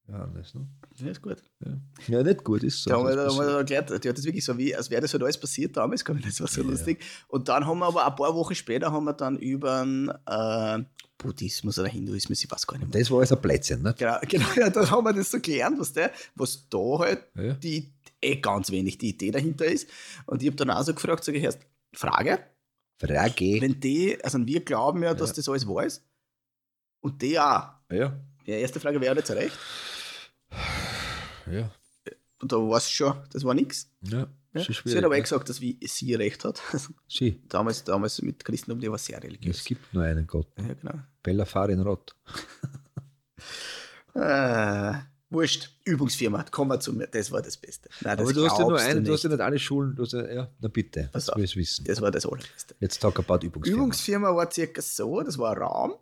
[0.07, 0.67] Ja, das, ne?
[0.97, 1.37] Ja, ist gut.
[1.65, 1.71] ja.
[2.07, 2.89] ja, nicht gut, ist so.
[2.89, 3.71] Da haben wir, Das da haben wir passiert.
[3.81, 6.21] erklärt, die hat das wirklich so, wie, als wäre das halt alles passiert damals, ich
[6.23, 7.03] das war so lustig.
[7.27, 9.83] Und dann haben wir aber ein paar Wochen später haben wir dann über
[10.25, 10.83] äh,
[11.17, 12.99] Buddhismus oder Hinduismus, ich weiß gar nicht mehr.
[13.01, 13.95] das war alles ein Plätzchen, ne?
[13.97, 17.53] Genau, genau ja, dann haben wir das so gelernt, was, der, was da halt Ja.
[17.53, 19.87] die, eh ganz wenig die Idee dahinter ist.
[20.25, 21.59] Und ich habe dann auch so gefragt, sage ich erst,
[21.93, 22.39] Frage,
[22.99, 23.61] Frage.
[23.61, 25.35] wenn die, also wir glauben ja, dass Ja.
[25.37, 26.03] das alles wahr ist,
[27.01, 27.69] und die auch.
[27.91, 29.57] Ja, Die erste Frage wäre jetzt recht.
[31.51, 31.71] Ja,
[32.41, 33.89] Und da war es schon, das war nichts.
[34.01, 34.27] ja.
[34.53, 34.63] Ja?
[34.65, 35.21] Sie hat aber ne?
[35.21, 36.61] gesagt, dass wie sie recht hat.
[37.07, 39.63] Sie, damals, damals mit Christentum, die war sehr es religiös.
[39.63, 40.47] gibt nur einen Gott.
[40.57, 40.99] Ja, genau.
[41.23, 42.13] Bella Farin Rott.
[44.13, 44.93] Äh,
[45.29, 47.07] wurscht, Übungsfirma, kommen wir zu mir.
[47.07, 47.89] Das war das Beste.
[48.01, 49.39] Nein, das Aber du hast ja nur einen, du hast ja nicht.
[49.39, 51.85] alle Schulen, du hast ja, ja na bitte, Pass das will ich wissen.
[51.85, 52.75] Das war das Allerbeste.
[52.81, 53.77] Let's talk about Übungsfirma.
[53.77, 55.93] Übungsfirma war circa so, das war ein Raum.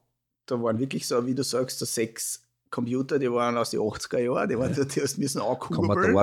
[0.47, 4.19] Da waren wirklich so, wie du sagst, so sechs Computer, die waren aus den 80er
[4.19, 6.15] Jahren, die, waren, die müssen ankurbeln.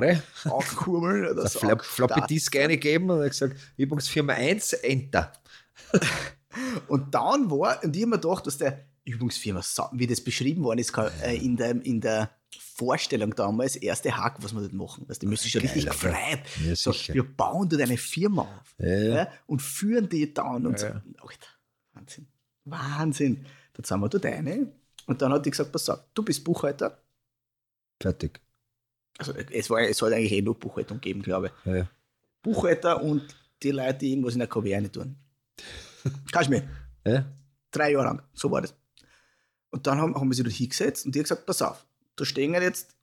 [0.44, 1.24] Ankurbeln.
[1.24, 2.20] oder der so Flop, Floppy.
[2.28, 5.32] Disk eingegeben und gesagt, Übungsfirma 1, Enter.
[6.88, 9.60] Und dann war, und ich habe mir gedacht, dass der Übungsfirma,
[9.92, 14.54] wie das beschrieben worden ist, äh, in, der, in der Vorstellung damals, erste Hack, was
[14.54, 15.08] wir dort machen.
[15.08, 16.40] Weißt, du, die müssen sich schon Geil, richtig gefreut.
[16.64, 19.28] Ja, So, wir bauen dort eine Firma auf Ja, ja.
[19.46, 20.86] und führen die dann und so.
[20.86, 21.02] Alter,
[21.92, 22.26] Wahnsinn.
[22.64, 23.46] Wahnsinn.
[23.74, 24.72] Dann sind wir dort eine
[25.06, 27.00] und dann hat die gesagt, pass auf, du bist Buchhalter.
[28.02, 28.40] Fertig.
[29.18, 31.52] Also es, war, es soll eigentlich eh nur Buchhaltung geben, glaube ich.
[31.66, 31.90] Ja, ja.
[32.42, 35.16] Buchhalter und die Leute, die irgendwas in der Kaverne tun.
[36.32, 36.68] Kannst du mir?
[37.06, 37.24] Ja?
[37.70, 38.22] Drei Jahre lang.
[38.34, 38.74] So war das.
[39.70, 42.24] Und dann haben, haben wir sie dort hingesetzt und die hat gesagt, pass auf, da
[42.24, 42.94] stehen jetzt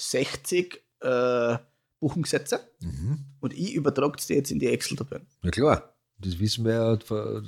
[0.00, 1.58] 60 äh,
[2.00, 3.24] Buchungssätze Mhm.
[3.40, 5.26] und ich übertrage die jetzt in die Excel-Tabellen.
[5.42, 6.96] ja klar, das wissen wir ja,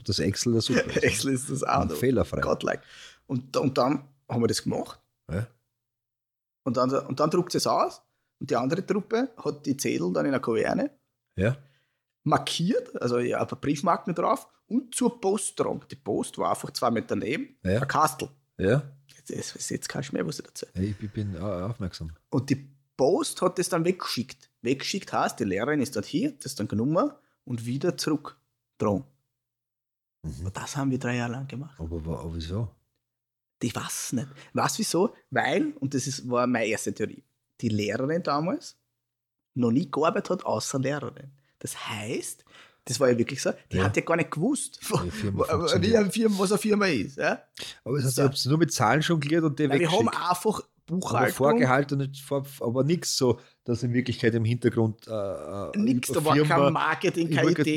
[0.04, 0.70] dass Excel ist.
[0.70, 2.40] Excel ist das auch fehlerfrei.
[2.40, 2.82] Godlike.
[3.28, 5.46] Und, und dann haben wir das gemacht Ja.
[6.64, 8.02] und dann, und dann druckt es aus
[8.40, 10.90] und die andere Truppe hat die Zettel dann in einer Kaverne
[11.36, 11.56] Ja?
[12.24, 15.80] markiert, also ja, ein Briefmarken drauf und zur Post getragen.
[15.90, 17.80] Die Post war einfach zwei Meter daneben, Ja.
[17.82, 18.28] ein Kastel.
[18.58, 18.82] Ja?
[19.06, 20.66] Jetzt, jetzt, jetzt, kannst du mehr, was ich dazu.
[20.74, 22.12] Ja, Ich bin au- aufmerksam.
[22.30, 24.50] Und die Post hat das dann weggeschickt.
[24.62, 27.12] Weggeschickt heißt, die Lehrerin ist dort hier, das dann genommen
[27.44, 28.36] und wieder zurück.
[28.78, 29.04] Dran.
[30.22, 30.46] Mhm.
[30.46, 31.78] Und das haben wir drei Jahre lang gemacht.
[31.78, 32.68] Aber, aber wieso?
[33.62, 34.28] Ich weiß nicht.
[34.52, 35.14] Weißt wieso?
[35.30, 37.24] Weil, und das ist, war meine erste Theorie,
[37.60, 38.76] die Lehrerin damals
[39.54, 41.32] noch nie gearbeitet hat, außer Lehrerin.
[41.58, 42.44] Das heißt,
[42.84, 43.84] das war ja wirklich so, die Ja.
[43.84, 45.44] hat ja gar nicht gewusst, Firma
[45.80, 47.16] wie eine Firma, was eine Firma ist.
[47.18, 47.42] Ja?
[47.84, 48.22] Aber das heißt, So.
[48.22, 51.34] ihr habt es nur mit Zahlen jongliert und die Weil wir haben einfach aber Buchhaltung.
[51.36, 56.34] vorgehalten, vor- aber nichts so, dass in Wirklichkeit im Hintergrund äh, äh, Nichts, da war
[56.38, 57.76] kein Marketing, keine Idee.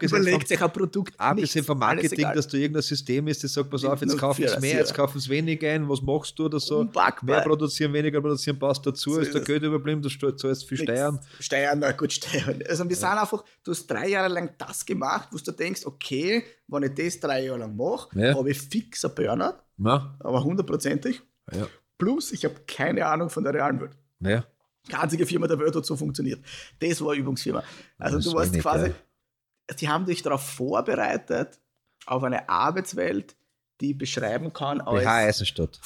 [0.00, 1.14] Überlegt vom- sich ein Produkt.
[1.18, 4.58] Abgesehen vom Marketing, dass du irgendein System ist, das sagt, pass auf, jetzt kaufen es
[4.60, 4.96] mehr, jetzt ja.
[4.96, 6.78] kaufen es weniger ein, was machst du oder so?
[6.80, 7.36] Unpackbar.
[7.36, 9.42] Mehr produzieren, weniger produzieren, passt dazu, So ist der.
[9.42, 10.78] Geld überblieben, du st- zahlst viel.
[10.78, 11.20] Steuern.
[11.38, 12.62] Steuern, na gut, Steuern.
[12.68, 16.42] Also wir sind einfach, du hast drei Jahre lang das gemacht, wo du denkst, okay,
[16.66, 18.34] wenn ich das drei Jahre lang mache, Ja.
[18.34, 21.22] habe ich fix ein Burnout, Ja, aber hundertprozentig.
[21.52, 21.66] ja,
[21.98, 23.92] Plus, ich habe keine Ahnung von der realen Welt.
[24.20, 24.44] ja.
[24.92, 26.44] Einzige Firma der Welt hat so funktioniert.
[26.78, 27.62] Das war eine Übungsfirma.
[27.98, 29.74] Also Das du war warst nicht, quasi, ja.
[29.74, 31.58] die haben dich darauf vorbereitet,
[32.06, 33.36] auf eine Arbeitswelt,
[33.80, 35.78] die beschreiben kann als Eisenstadt.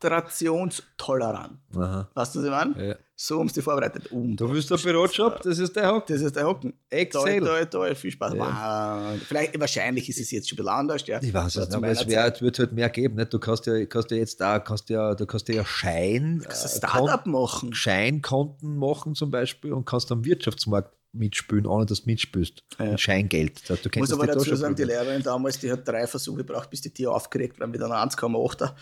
[0.00, 1.58] Frustrationstolerant.
[1.76, 2.08] Aha.
[2.14, 2.88] Weißt du, was ich meine?
[2.88, 2.96] Ja.
[3.20, 4.12] So haben sie vorbereitet.
[4.12, 6.06] Um, Du willst ein Bürojob, das ist der Hock.
[6.06, 6.72] das ist der Hocken.
[6.88, 7.40] Excel.
[7.40, 8.34] toll, toll, viel Spaß.
[8.36, 9.18] Wow.
[9.26, 11.06] Vielleicht, wahrscheinlich ist es jetzt schon ein bisschen anders.
[11.06, 11.20] Ja.
[11.20, 13.16] Ich weiß es nicht, aber es wird halt mehr geben.
[13.16, 13.32] Nicht?
[13.32, 17.24] Du kannst ja, kannst ja jetzt da, kannst ja, du kannst ja Schein, äh, Startup
[17.24, 17.74] Kon- machen.
[17.74, 22.62] Scheinkonten machen zum Beispiel und kannst am Wirtschaftsmarkt mitspielen, ohne dass du mitspielst.
[22.78, 22.84] Ja.
[22.92, 23.68] Mit Scheingeld.
[23.68, 24.84] Du kennst muss aber dazu sagen, die.
[24.84, 28.74] Lehrerin damals, die hat drei Versuche gebraucht, bis die Tier aufgeregt war mit einer 1,8er.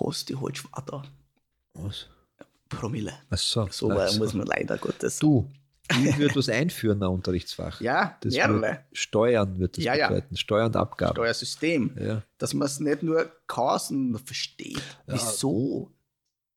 [0.00, 0.90] Hast die halt schwarz
[1.74, 2.08] Was?
[2.68, 3.12] Promille.
[3.30, 3.68] Ach so.
[3.70, 4.18] So Ach so.
[4.18, 5.18] muss man leider Gottes.
[5.18, 5.50] Du,
[5.88, 7.80] ich würde was einführen, ein Unterrichtsfach.
[7.80, 8.60] Ja, Das mehrere.
[8.60, 10.08] wird Steuern wird das Ja, ja.
[10.08, 10.36] bedeuten.
[10.36, 11.14] Steuern und Abgaben.
[11.14, 11.96] Steuersystem.
[12.00, 12.22] Ja.
[12.38, 14.82] Dass man es nicht nur sondern versteht.
[15.06, 15.92] Wieso?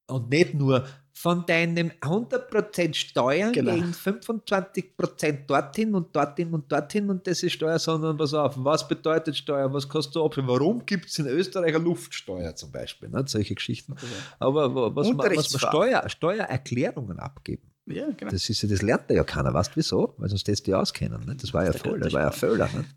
[0.09, 3.73] Und nicht nur von deinem 100% Steuern Genau.
[3.73, 8.87] gehen 25% dorthin und dorthin und dorthin und das ist Steuer, sondern pass auf, was
[8.87, 13.09] bedeutet Steuer, was kannst du abführen, warum gibt es in Österreich eine Luftsteuer zum Beispiel,
[13.09, 13.27] nicht?
[13.29, 13.95] solche Geschichten.
[14.39, 15.59] Aber wa- was man, was man.
[15.59, 18.31] Steuer, Steuererklärungen abgeben, Ja, genau.
[18.31, 20.13] das, ist, das lernt ja keiner, weißt du wieso?
[20.17, 21.19] Weil sonst hättest du ja auskennen.
[21.25, 21.43] Nicht?
[21.43, 22.69] Das war ja voll, das war ja Völler.
[22.73, 22.89] Nicht?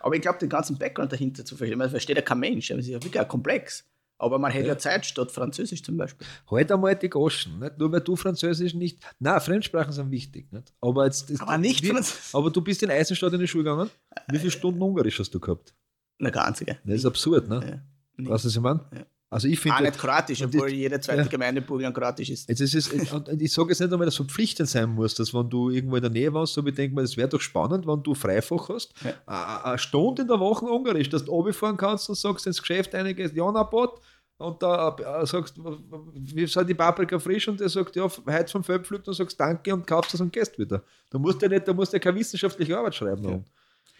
[0.00, 2.68] Aber ich glaube, den ganzen Background dahinter zu verstehen, man versteht ja kein Mensch.
[2.68, 3.84] Das ist ja wirklich komplex.
[4.18, 4.78] Aber man hätte ja.
[4.78, 6.26] Zeit statt Französisch zum Beispiel.
[6.50, 7.78] Halt einmal die Goschen, nicht?
[7.78, 8.98] nur weil du Französisch nicht.
[9.20, 10.52] Nein, Fremdsprachen sind wichtig.
[10.52, 10.72] Nicht?
[10.80, 11.96] Aber, jetzt, Aber nicht wie,
[12.32, 13.90] Aber du bist in Eisenstadt in die Schule gegangen.
[14.28, 15.72] Wie viele Stunden Ungarisch hast du gehabt?
[16.18, 16.78] Na, keine einzige.
[16.84, 17.82] Das ist absurd, ne?
[18.18, 18.30] Ja.
[18.30, 18.84] Weißt du, was ich meine?
[18.92, 19.06] Ja.
[19.30, 19.82] Also ich Auch finde.
[19.82, 21.26] nicht kroatisch, obwohl das- jede zweite ja.
[21.28, 22.48] Gemeinde in Bulgarien kroatisch ist.
[22.48, 25.34] Jetzt ist es, und ich sage jetzt nicht einmal, dass es verpflichtend sein muss, dass
[25.34, 27.86] wenn du irgendwo in der Nähe warst, so ich denke mal, das wäre doch spannend,
[27.86, 29.60] wenn du Freifach hast, Ja.
[29.64, 33.32] eine Stunde in der Woche Ungarisch, dass du runterfahren kannst und sagst ins Geschäft einiges,
[33.34, 34.00] Janabot,
[34.40, 38.62] und da äh, sagst, wie halt die Paprika frisch und der sagt, ja, heute vom
[38.62, 40.82] Feld pflückt und sagst Danke und kaufst das und gehst wieder.
[41.10, 43.24] Du musst ja nicht, da musst ja keine wissenschaftliche Arbeit schreiben.
[43.28, 43.40] Ja.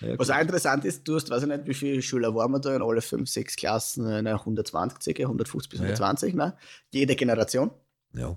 [0.00, 0.18] Ja.
[0.18, 2.74] Was auch interessant ist, du hast, weiß ich nicht, wie viele Schüler waren wir da
[2.76, 5.86] in alle fünf, sechs Klassen, na, 120 circa, 150 bis Ja.
[5.86, 6.56] 120, ne?
[6.92, 7.70] jede Generation.
[8.14, 8.36] ja.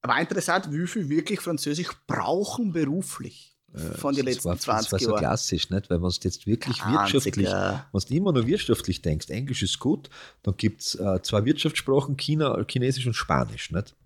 [0.00, 3.56] Aber interessant, wie viel wirklich Französisch brauchen beruflich
[3.96, 5.18] von den Das letzten war, das 20 war so Jahren.
[5.18, 5.90] klassisch, nicht?
[5.90, 9.80] weil wenn du jetzt wirklich Einziger- wirtschaftlich, wenn du immer nur wirtschaftlich denkst, Englisch ist
[9.80, 10.08] gut,
[10.44, 13.72] dann gibt es äh, zwei Wirtschaftssprachen, China, Chinesisch und Spanisch.
[13.72, 13.96] Nicht?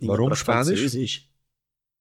[0.00, 0.80] Warum Spanisch?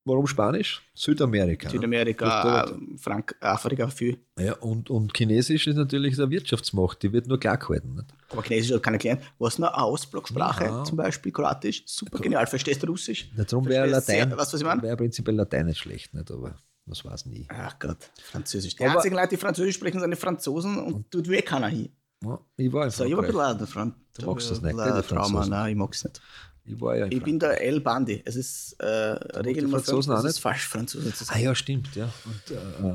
[0.08, 0.82] Warum Spanisch?
[0.94, 1.68] Südamerika.
[1.68, 1.72] ne?
[1.74, 4.18] Südamerika, Das äh, Frank Afrika viel.
[4.40, 7.94] Ja, und, und Chinesisch ist natürlich eine Wirtschaftsmacht, die wird nur klar gehalten.
[7.96, 8.06] Nicht?
[8.30, 9.22] Aber Chinesisch hat keine gelernt.
[9.38, 10.84] Was eine Ausblocksprache, Ja.
[10.86, 12.48] zum Beispiel Kroatisch, super genial.
[12.48, 13.30] Verstehst du Russisch?
[13.36, 14.82] Na, Darum wäre Latein, sehr- du, was ich meine?
[14.82, 16.32] wäre prinzipiell Latein nicht schlecht, nicht?
[16.32, 16.56] aber
[16.86, 17.46] das war es nie.
[17.50, 18.76] Ach Gott, Französisch.
[18.78, 21.90] Die Aber- einzigen Leute, die Französisch sprechen, sind die Franzosen und tut wie keiner hin.
[22.24, 24.76] Ja, ich war in So, ich habe ein bisschen Du magst das nicht,
[25.08, 26.20] Trauma, nein, ich mag es nicht.
[26.68, 28.22] Ich war ja Ich bin der El Bandi.
[28.26, 31.28] Es ist äh, Regel die Nummer Franzosen 5, auch es ist falsch, Franzosen zu Ah
[31.34, 31.44] sein.
[31.44, 32.12] ja, stimmt, ja.
[32.26, 32.88] Und, äh,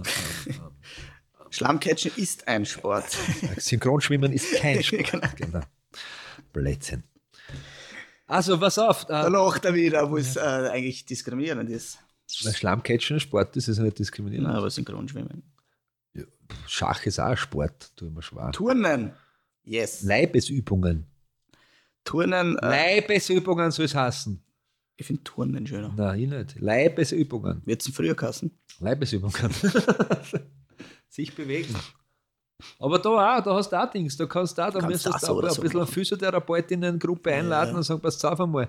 [0.51, 0.55] äh, äh,
[1.51, 3.05] Schlammcatchen ist ein Sport.
[3.43, 5.37] äh, Synchronschwimmen ist kein Sport.
[5.37, 5.61] Genau.
[6.53, 7.03] Blödsinn.
[8.27, 9.05] Also, pass auf.
[9.07, 11.99] Da Äh, lacht er wieder, wo es äh, eigentlich diskriminierend ist.
[12.29, 14.49] Schlammcatchen ein Sport ist, ist ja nicht diskriminierend.
[14.49, 15.43] Nein, aber Synchronschwimmen.
[16.67, 18.51] Schach ist auch ein Sport, tu immer schwer.
[18.53, 19.13] Turnen.
[19.65, 20.03] Yes.
[20.03, 21.07] Leibesübungen.
[22.05, 22.59] Turnen.
[22.59, 22.69] Äh,
[23.01, 24.43] Leibesübungen soll es heißen.
[24.97, 25.93] ich finde Turnen schöner.
[25.97, 26.61] Nein, ich nicht.
[26.61, 27.63] Leibesübungen.
[27.65, 28.59] Wird es früher kassen?
[28.81, 29.51] Leibesübungen.
[31.09, 31.75] Sich bewegen.
[32.79, 35.23] Aber da auch, da hast du auch Dings, da kannst du auch, da Kannst müsstest
[35.29, 35.93] du auch ein so bisschen eine machen.
[35.95, 37.77] Physiotherapeutinnen-Gruppe einladen Ja.
[37.77, 38.69] und sagen, passt auf einmal.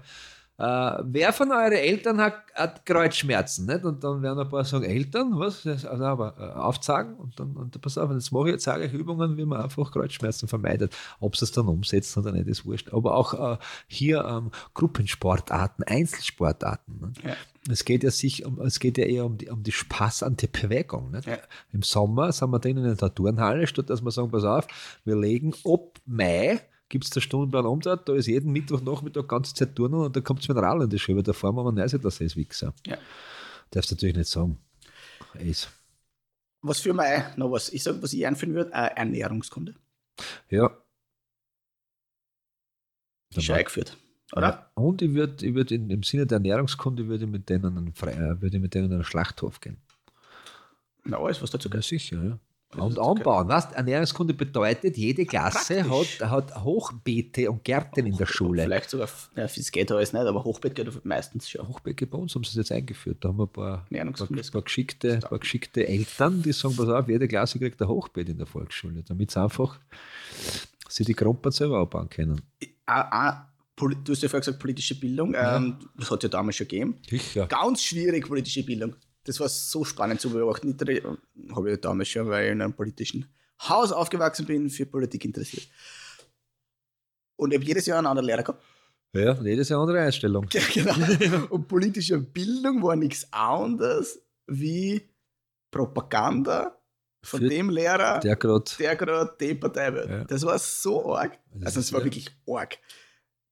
[0.60, 3.66] Äh, wer von euren Eltern hat, hat Kreuzschmerzen?
[3.66, 3.84] Nicht?
[3.86, 5.66] Und dann werden ein paar sagen, Eltern, was?
[5.66, 8.94] Also aber äh, aufzeigen und dann, und pass auf, jetzt mache ich jetzt sage ich
[8.94, 10.96] Übungen, wie man einfach Kreuzschmerzen vermeidet.
[11.20, 12.94] Ob sie es dann umsetzen oder nicht, ist wurscht.
[12.94, 17.00] Aber auch äh, hier ähm, Gruppensportarten, Einzelsportarten.
[17.02, 17.24] Nicht?
[17.24, 17.34] Ja.
[17.70, 20.38] Es geht ja sich um, es geht ja eher um die, um die Spaß an
[20.38, 21.16] der Bewegung.
[21.26, 21.38] Ja.
[21.72, 24.68] Im Sommer sind wir drinnen in der Turnhalle, statt dass wir sagen, pass auf,
[25.04, 26.62] wir legen ab Mai
[26.94, 30.42] gibt es der Stundenplan Umsatz, da ist jeden Mittwochnachmittag ganze Zeit Turnen und da kommt
[30.42, 32.72] das Mineral in die Schule, da fahren wir mal Neise, das ist Wichser.
[32.86, 33.00] Ja.
[33.72, 34.60] Darfst du natürlich nicht sagen.
[35.40, 35.72] Ist.
[36.62, 37.70] Was für mich noch was?
[37.74, 39.74] Ich sage, was ich einführen würde, äh, Ernährungskunde.
[40.52, 40.78] Ja.
[43.36, 43.98] Ist schon eingeführt.
[44.34, 44.48] oder?
[44.50, 44.72] Ja.
[44.76, 47.88] Und ich würde ich würd in, im Sinne der Ernährungskunde würde ich mit denen einen,
[47.88, 49.78] äh, würde mit denen in einen Schlachthof gehen.
[51.06, 51.86] Na, alles, was dazu Ja, gehört.
[51.86, 52.40] sicher, ja.
[52.76, 53.48] Und anbauen.
[53.48, 56.22] Weißt, Ernährungskunde bedeutet, jede Klasse praktisch.
[56.22, 58.64] hat, hat Hochbeete und Gärten in der Schule.
[58.64, 61.68] Vielleicht sogar, ja, das geht alles nicht, aber Hochbett geht meistens schon.
[61.68, 63.18] Hochbeete bei uns haben sie es jetzt eingeführt.
[63.22, 67.08] Da haben wir ein paar, paar, paar, geschickte, paar geschickte Eltern, die sagen, pass auf,
[67.08, 69.80] jede Klasse kriegt ein Hochbeet in der Volksschule, damit sie einfach
[70.90, 72.42] sie die Krumpern selber abbauen können.
[72.86, 75.34] Ah, ah, du hast ja vorher gesagt, politische Bildung.
[75.36, 77.00] Ähm, das hat ja damals schon gegeben.
[77.10, 77.48] Sicher.
[77.48, 78.96] Ganz schwierig, politische Bildung.
[79.26, 80.78] Das war so spannend zu beobachten.
[80.88, 81.02] Äh,
[81.56, 83.26] Habe ich damals schon, weil ich in einem politischen
[83.62, 85.68] Haus aufgewachsen bin, für Politik interessiert.
[87.38, 88.64] Und ich habe jedes Jahr einen anderen Lehrer gehabt.
[89.16, 90.48] Ja, jedes Jahr eine andere Einstellung.
[90.52, 91.46] Ja, genau.
[91.50, 95.08] Und politische Bildung war nichts anderes wie
[95.72, 96.78] Propaganda
[97.24, 99.36] von Für dem Lehrer, der, gerade.
[99.40, 100.10] die Partei wird.
[100.10, 100.24] Ja.
[100.26, 101.40] Das war so arg.
[101.54, 102.78] Das Also es war ja- wirklich arg.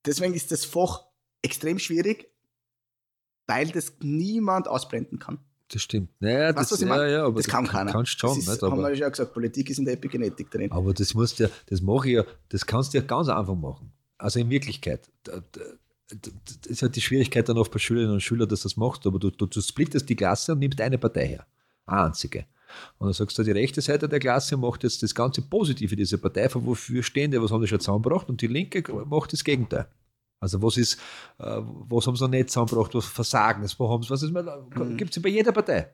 [0.05, 1.05] Deswegen ist das Fach
[1.41, 2.29] extrem schwierig,
[3.47, 5.39] weil das niemand ausblenden kann.
[5.73, 6.09] Das stimmt.
[6.19, 7.91] Naja, Weißt das, ja, ja, aber das kann keiner.
[7.91, 8.61] Kannst schon, das ist, nicht?
[8.61, 10.71] haben wir ja schon gesagt, Politik ist in der Epigenetik drin.
[10.71, 13.55] aber das musst du ja, das mache ich ja, das kannst du ja ganz einfach
[13.55, 13.91] machen.
[14.17, 15.09] Also in Wirklichkeit.
[15.23, 15.61] Da- da- da-
[16.61, 19.17] Das ist halt die Schwierigkeit dann oft bei Schülerinnen und Schülern, dass das machst, aber
[19.17, 21.45] du, du, du splittest die Klasse und nimmst eine Partei her.
[21.85, 22.45] Eine einzige.
[22.97, 26.17] Und dann sagst du, die rechte Seite der Klasse macht jetzt das ganze Positive dieser
[26.17, 29.43] Partei, für wofür stehen die, was haben die schon zusammengebracht, und die linke macht das
[29.43, 29.87] Gegenteil.
[30.41, 30.95] Also was ist,
[31.37, 34.97] äh, was haben sie noch nicht zusammengebracht, was Versagen, wo haben sie, was ist, Mhm.
[34.97, 35.91] gibt es bei jeder Partei.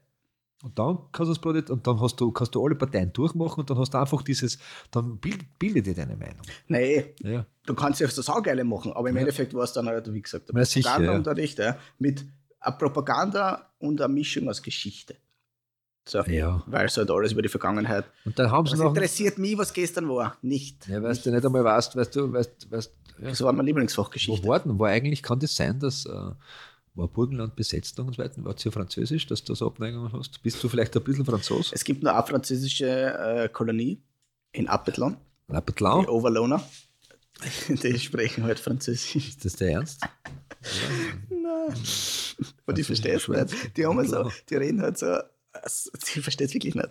[0.63, 3.59] Und dann kannst du das Produkt, und dann hast du, kannst du alle Parteien durchmachen
[3.59, 4.57] und dann hast du einfach dieses,
[4.89, 6.41] dann bild, bilde dir deine Meinung.
[6.67, 7.45] Nein, Ja.
[7.65, 9.19] du kannst ja so saugeile machen, aber im Ja.
[9.21, 12.25] Endeffekt war es dann halt, wie gesagt, Ja, sicher, Propaganda und Unterricht, ja, mit
[12.61, 15.17] einer Propaganda und einer Mischung aus Geschichte.
[16.07, 16.63] So, Ja.
[16.67, 18.05] weil es halt alles über die Vergangenheit.
[18.25, 18.89] Und dann haben sie Was noch.
[18.95, 20.37] interessiert mich, was gestern war?
[20.41, 20.87] Nicht.
[20.87, 23.29] Ja, weißt du nicht einmal weißt, weißt du, weißt, weißt, ja.
[23.29, 24.77] Das war mein Lieblingsfach Wo war denn?
[24.79, 26.09] War eigentlich, kann das sein, dass äh,
[26.95, 28.43] war Burgenland besetzt und so weiter?
[28.43, 30.41] War es ja Französisch, dass du so Abneigungen hast?
[30.43, 31.71] Bist du vielleicht ein bisschen Franzos?
[31.73, 34.01] Es gibt noch eine französische äh, Kolonie
[34.51, 36.07] in Apetlan, La die?
[36.07, 36.61] Overloner.
[37.69, 39.15] Die sprechen halt Französisch.
[39.27, 40.01] Ist das der Ernst?
[41.29, 41.75] Nein.
[42.65, 43.77] Und die verstehst nicht.
[43.77, 45.19] Die haben so, die reden halt so,
[45.63, 46.89] also, die versteht wirklich nicht.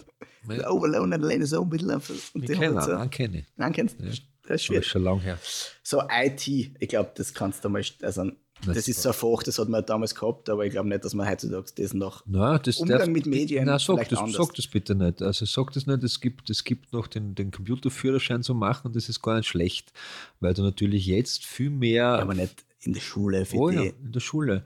[0.49, 0.71] Ja.
[0.71, 1.91] Overloner, alleine so ein bisschen.
[1.91, 3.45] einfach- Und Ich kenne einen, so, kenne ich.
[3.57, 4.05] nein, kennst du?
[4.05, 4.11] Ja.
[4.11, 4.87] Das ist Aber ist schwierig.
[4.87, 5.39] schon lang her.
[5.83, 8.31] So IT, ich glaube, das kannst du mal, also
[8.65, 11.13] das ist so ein Fach, das hat man damals gehabt, aber ich glaube nicht, dass
[11.15, 14.37] man heutzutage das noch Nein, das Umgang darf- mit Medien Nein, sag das, anders.
[14.47, 15.21] sag das bitte nicht.
[15.21, 18.97] Also sag das nicht, es gibt, es gibt noch den, den Computerführerschein zu machen und
[18.97, 19.93] das ist gar nicht schlecht,
[20.41, 23.77] weil du natürlich jetzt viel mehr aber nicht in der Schule für oh, die.
[23.77, 24.65] ja, in der Schule.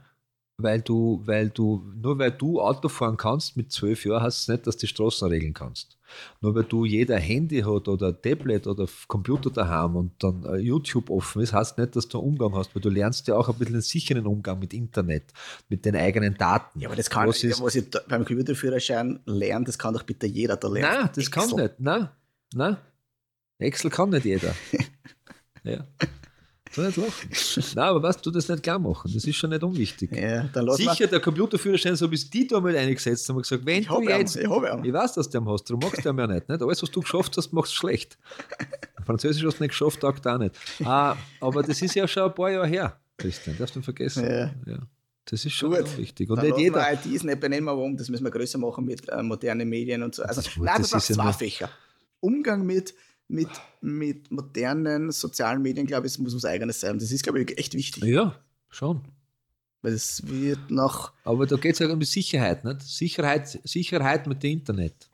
[0.62, 4.48] Weil du, weil du, nur weil du Auto fahren kannst mit zwölf Jahren, heißt es
[4.48, 5.96] nicht, dass du die Straßen regeln kannst.
[6.40, 11.08] Nur weil du jeder Handy hat oder Tablet oder Computer daheim und dann äh, YouTube
[11.08, 13.54] offen ist, heißt nicht, dass du einen Umgang hast, weil du lernst ja auch ein
[13.54, 15.24] bisschen einen sicheren Umgang mit Internet,
[15.68, 16.80] mit den eigenen Daten.
[16.80, 20.26] Ja, aber das kann, Was ist- was ich beim Computerführerschein lerne, das kann doch bitte
[20.26, 20.98] jeder da lernen.
[21.02, 21.62] Nein, das kann Excel.
[21.62, 21.74] nicht.
[21.80, 22.08] Nein,
[22.54, 22.76] nein.
[23.58, 24.52] Excel kann nicht jeder.
[25.64, 25.84] ja.
[26.74, 27.30] Du nicht lachen.
[27.74, 29.10] Nein, aber was, du das nicht klar machen.
[29.12, 30.14] Das ist schon nicht unwichtig.
[30.14, 30.48] Ja.
[30.76, 34.08] Sicher, der Computerführerschein, so bis die da mal eingesetzt haben, gesagt, wenn Ich du habe
[34.08, 34.36] einen, jetzt.
[34.36, 34.84] ich habe einen.
[34.84, 36.62] Ich weiß, dass du den hast, darum magst du ihn ja nicht, nicht.
[36.62, 38.16] Alles, was du geschafft hast, machst du schlecht.
[39.04, 40.54] Französisch hast du nicht geschafft, taugt auch nicht.
[40.84, 44.24] Ah, aber das ist ja schon ein paar Jahre her, Christian, darfst du nicht vergessen.
[44.66, 44.78] Ja.
[45.24, 45.98] Das ist schon Gut.
[45.98, 46.30] wichtig.
[46.30, 46.76] Und nicht jeder.
[46.76, 50.14] wir ITs nicht benennen, warum, das müssen wir größer machen mit äh, modernen Medien und
[50.14, 50.22] so.
[50.22, 51.70] Also, Das nein, das das, ist ja zwei Fächer.
[52.20, 52.94] Umgang mit,
[53.30, 53.48] mit,
[53.80, 56.98] mit modernen sozialen Medien, glaube ich, das muss was Eigenes sein.
[56.98, 58.02] Das ist, glaube ich, echt wichtig.
[58.04, 59.02] Ja, schon.
[59.82, 61.12] Weil es wird noch.
[61.24, 62.82] Aber da geht es ja um die Sicherheit, nicht?
[62.82, 65.08] Sicherheit, Sicherheit mit dem Internet.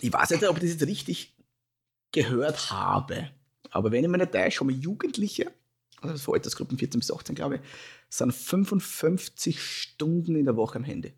[0.00, 1.34] Ich weiß nicht, ob ich das jetzt richtig
[2.12, 3.30] gehört habe.
[3.70, 5.52] Aber wenn ich mich nicht täusche, haben Jugendliche,
[6.00, 7.60] also für Altersgruppen 14 bis 18, glaube ich,
[8.08, 11.12] sind 55 Stunden in der Woche am Handy.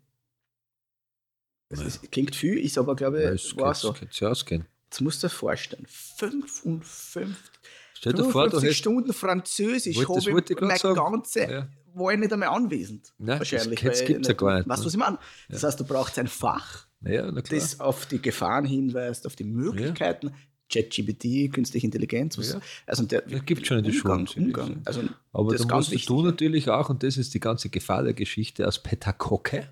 [1.69, 1.85] Das Ja.
[1.87, 3.91] ist, klingt viel, ist aber, glaube Ja, ich, es war so.
[3.93, 4.65] es geht ja ausgehen.
[4.95, 7.35] Jetzt musst du dir vorstellen, 55,
[7.95, 8.79] Stell dir vor, du 55 hättest.
[8.79, 10.95] Stunden Französisch Wollte- das habe ich meine sagen.
[11.13, 11.67] ganze, Ja.
[11.93, 13.13] war ich nicht einmal anwesend.
[13.17, 13.81] Nein, wahrscheinlich.
[13.81, 14.85] das weil gibt's ja gar nicht, Weißt du, ne?
[14.87, 15.19] was ich meine?
[15.49, 20.31] Das heißt, du brauchst ein Fach, Ja, das auf die Gefahren hinweist, auf die Möglichkeiten.
[20.71, 22.59] ChatGPT, künstliche Intelligenz, was, Ja.
[22.87, 24.81] also der Das gibt's schon in den Umgang, Schulen, Umgang.
[24.85, 26.07] Also Aber das da musst wichtig.
[26.07, 29.69] du natürlich auch, und das ist die ganze Gefahr der Geschichte aus Petacocke,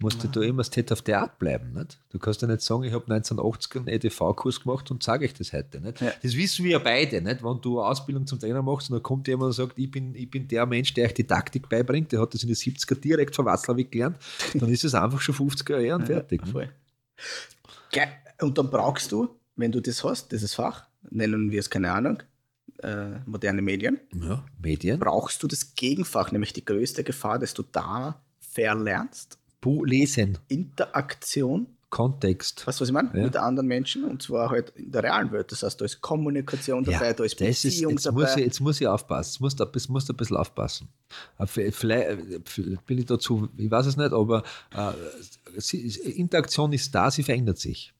[0.00, 1.72] musst du da immer State of the Art bleiben.
[1.72, 1.98] Nicht?
[2.10, 5.52] Du kannst ja nicht sagen, ich habe 1980 einen EDV-Kurs gemacht und sage ich das
[5.52, 5.80] heute.
[5.80, 6.00] Nicht?
[6.00, 6.12] Ja.
[6.22, 7.42] Das wissen wir ja beide, nicht?
[7.42, 10.14] wenn du eine Ausbildung zum Trainer machst und dann kommt jemand und sagt, ich bin,
[10.14, 12.94] ich bin der Mensch, der euch die Taktik beibringt, der hat das in den 70er
[13.00, 14.16] direkt von Watzlawick gelernt,
[14.54, 16.44] dann ist es einfach schon 50er Jahre und fertig.
[16.46, 16.52] ne?
[16.52, 16.68] Voll.
[17.90, 18.06] Ge-
[18.40, 22.22] Und dann brauchst du, wenn du das hast, dieses Fach, nennen wir es keine Ahnung,
[22.82, 23.98] äh, moderne Medien.
[24.14, 25.00] Ja, Medien.
[25.00, 29.36] Brauchst du das Gegenfach, nämlich die größte Gefahr, dass du da verlernst?
[29.60, 32.66] Bu lesen, Interaktion, Kontext.
[32.66, 33.10] weißt du, was ich meine?
[33.14, 33.24] Ja.
[33.24, 35.50] Mit anderen Menschen und zwar halt in der realen Welt.
[35.50, 38.20] Das heißt, da ist Kommunikation dabei, da ist das ist, Beziehung jetzt, dabei.
[38.22, 39.30] muss ich, jetzt muss ich aufpassen.
[39.32, 40.88] Jetzt musst du, jetzt musst du ein bisschen aufpassen.
[41.38, 44.42] Äh, Vielleicht vielleicht bin ich dazu, ich weiß es nicht, aber
[44.76, 47.92] äh, Interaktion ist da, sie verändert sich.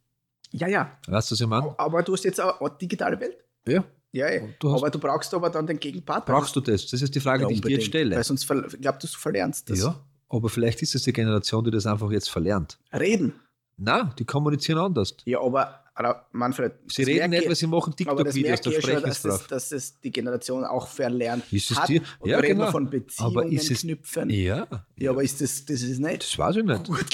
[0.52, 0.92] ja, ja.
[1.06, 1.74] Weißt du, was ich meine?
[1.78, 3.36] Aber du hast jetzt auch eine digitale Welt.
[3.66, 3.84] Ja.
[4.12, 4.40] Ja, ja.
[4.58, 6.24] Du hast- aber du brauchst aber dann den Gegenpart.
[6.24, 6.86] Brauchst du das?
[6.86, 8.14] Das ist die Frage, ja, die ich dir jetzt unbedingt.
[8.16, 8.46] Weil stelle.
[8.46, 9.80] sonst ich glaube, du verlernst das.
[9.80, 12.78] Ja, aber vielleicht ist es die Generation, die das einfach jetzt verlernt.
[12.92, 13.32] Reden.
[13.76, 15.14] Na, die kommunizieren anders.
[15.24, 18.82] Ja, aber aber Manfred, Sie reden nicht, ich- weil sie machen TikTok-Videos, da ich ja
[18.82, 19.46] sprechen sie drauf.
[19.48, 21.88] dass es die Generation auch verlernt Ist es hat.
[21.88, 22.00] die?
[22.20, 22.70] Und Ja, reden genau.
[22.70, 24.30] von Beziehungen Aber ist es- knüpfen.
[24.30, 26.84] Ja, Ja, aber ist das, das ist nicht das weiß ich nicht.
[26.86, 27.04] gut,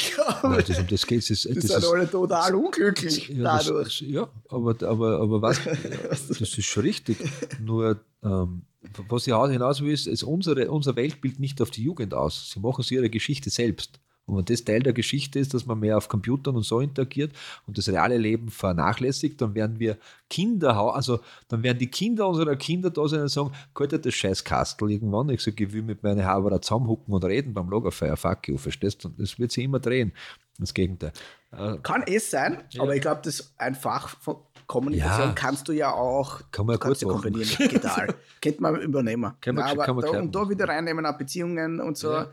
[0.43, 1.29] Nein, das, um das geht es.
[1.29, 4.01] Das, das sind ist, alle total unglücklich ja, dadurch.
[4.01, 5.61] das, ja, aber, aber, aber was,
[6.29, 7.17] das ist schon richtig.
[7.65, 8.63] Nur, ähm,
[9.09, 12.51] was ich hinaus will, ist, ist unsere, unser Weltbild nicht auf die Jugend aus.
[12.51, 14.01] Sie machen sie ihre Geschichte selbst.
[14.27, 17.33] Und wenn das Teil der Geschichte ist, dass man mehr auf Computern und so interagiert
[17.67, 19.99] und das reale Leben vernachlässigt, dann werden wir
[20.31, 24.43] Kinder, also dann werden die Kinder unserer Kinder da sein und sagen, Gott, das scheiß
[24.45, 25.29] Kastel irgendwann.
[25.29, 29.05] Ich sage, ich will mit meinen Haberer zusammenhucken und reden beim Lagerfeuer, fuck you, verstehst
[29.05, 29.09] du?
[29.09, 30.13] Und das wird sich immer drehen.
[30.59, 31.13] Das Gegenteil.
[31.53, 32.83] Äh, Kann es sein, Ja.
[32.83, 35.33] aber ich glaube, das ein Fach von Kommunikation Ja.
[35.35, 37.23] kannst du ja auch Kann man kannst gut ja machen.
[37.25, 38.15] kombinieren mit digital.
[38.41, 39.33] Könnte man übernehmen.
[39.43, 42.11] Kann man- Nein, aber kann man da, und da wieder reinnehmen, auch Beziehungen und so.
[42.13, 42.29] Ja.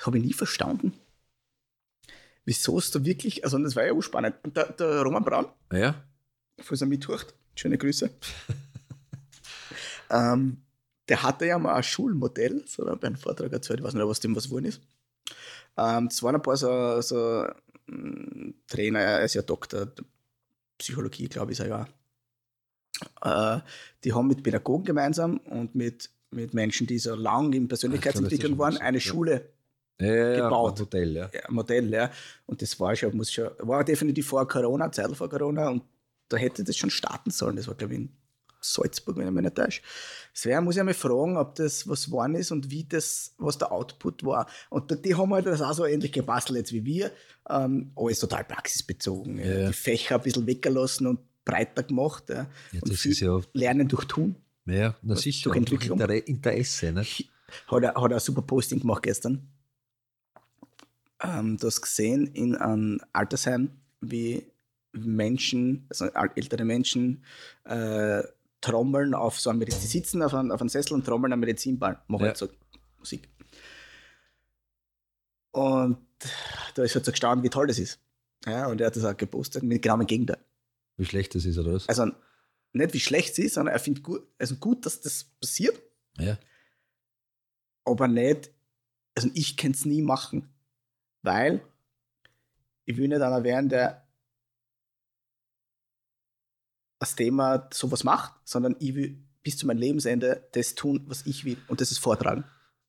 [0.00, 0.92] Habe ich nie verstanden.
[2.44, 4.36] Wieso es da wirklich, also das war ja auch spannend.
[4.44, 5.96] Und der, der Roman Braun, ja,
[6.60, 8.08] falls er mithört, schöne Grüße.
[10.10, 10.62] ähm,
[11.08, 13.94] der hatte ja mal ein Schulmodell, so hat er bei einem Vortrag erzählt, ich weiß
[13.94, 14.80] nicht, was dem was geworden ist.
[15.76, 17.46] Ähm, das waren ein paar so, so
[17.86, 19.92] mm, Trainer, er ist ja Doktor,
[20.78, 21.86] Psychologie, glaube ich, ist er
[23.22, 23.56] ja.
[23.56, 23.60] Äh,
[24.04, 28.58] die haben mit Pädagogen gemeinsam und mit, mit Menschen, die so lang in Persönlichkeitsentwicklung schon
[28.58, 29.00] waren, eine.
[29.00, 29.55] Schule
[30.00, 30.74] ja, Gebaut.
[30.76, 31.30] ein Hotel, ja.
[31.32, 32.10] ja, Modell, ja.
[32.46, 35.82] Und das war schon, muss schon, war definitiv vor Corona, Zeit vor Corona und
[36.28, 37.56] da hätte das schon starten sollen.
[37.56, 38.10] Das war, glaube ich, in
[38.60, 39.80] Salzburg, wenn ich mich nicht täusche.
[40.34, 43.70] Deswegen muss ich einmal fragen, ob das was geworden ist und wie das, was der
[43.70, 44.48] Output war.
[44.70, 47.12] Und die- haben halt das auch so ähnlich gebastelt jetzt wie wir.
[47.48, 49.38] Ähm, alles total praxisbezogen.
[49.38, 49.44] Ja.
[49.46, 49.66] Ja.
[49.68, 52.24] Die Fächer ein bisschen weggelassen und breiter gemacht.
[52.28, 52.46] Ja.
[52.72, 54.34] Und das ist ja, Lernen durch Tun.
[54.66, 56.00] ja na Was- sicher, durch durch Entwicklung.
[56.00, 56.92] Inter Interesse.
[56.92, 57.30] Nicht?
[57.68, 59.46] Hat er, hat er ein super Posting gemacht gestern.
[61.22, 64.46] Ähm, du hast gesehen in einem Altersheim, wie
[64.92, 67.24] Menschen, also al- ältere Menschen,
[67.64, 68.22] äh,
[68.60, 71.40] trommeln auf so einem Medizin, sie sitzen auf einem, auf einem Sessel und trommeln am
[71.40, 72.28] Medizinball, machen Ja.
[72.28, 72.48] halt so
[72.98, 73.28] Musik.
[75.52, 75.98] Und
[76.74, 77.98] da ist halt so gestanden, wie toll das ist.
[78.46, 80.38] Ja, und er hat das auch gepostet, mit genau dem Gegenteil.
[80.96, 81.88] Wie schlecht das ist, oder was?
[81.88, 82.10] Also
[82.72, 85.80] nicht wie schlecht sie ist, sondern er findet gut, also gut, dass das passiert,
[86.18, 86.38] Ja.
[87.84, 88.50] aber nicht,
[89.14, 90.48] also ich kann es nie machen,
[91.26, 91.60] weil
[92.86, 94.06] ich will nicht einer werden, der
[96.98, 101.44] das Thema sowas macht, sondern ich will bis zu meinem Lebensende das tun, was ich
[101.44, 102.44] will und das ist vortragen.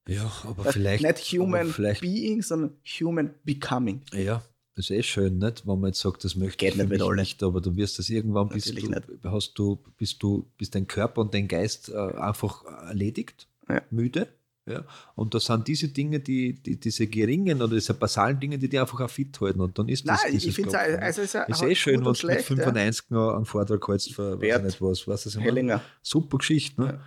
[0.08, 1.04] ja, aber Das- vielleicht.
[1.04, 4.02] nicht human vielleicht, being, sondern human becoming.
[4.14, 4.42] Ja,
[4.76, 5.68] das ist eh schön, nicht?
[5.68, 8.10] Wenn man jetzt sagt, das möchte Geht ich nicht mit nicht, aber du wirst das
[8.10, 8.90] irgendwann, bist Natürlich
[9.22, 13.82] du, hast du, bist du, bist dein Körper und dein Geist äh, einfach erledigt, Ja.
[13.90, 14.28] müde.
[14.68, 14.84] Ja,
[15.16, 18.78] und das sind diese Dinge, die, die, diese geringen oder diese basalen Dinge, die die
[18.78, 19.62] einfach auch fit halten.
[19.62, 20.24] Und dann ist das.
[20.24, 22.50] Nein, ich dieses finde Klopfen, es also Ist hat eh schön, wenn du mit schlecht,
[22.50, 22.56] ja.
[22.56, 24.64] 95 noch einen Vortrag hältst für weiß ich Wert.
[24.66, 25.08] nicht was.
[25.08, 25.46] Weißt du, ich?
[25.46, 25.82] Hellinger.
[26.02, 27.00] Super Geschichte, ne?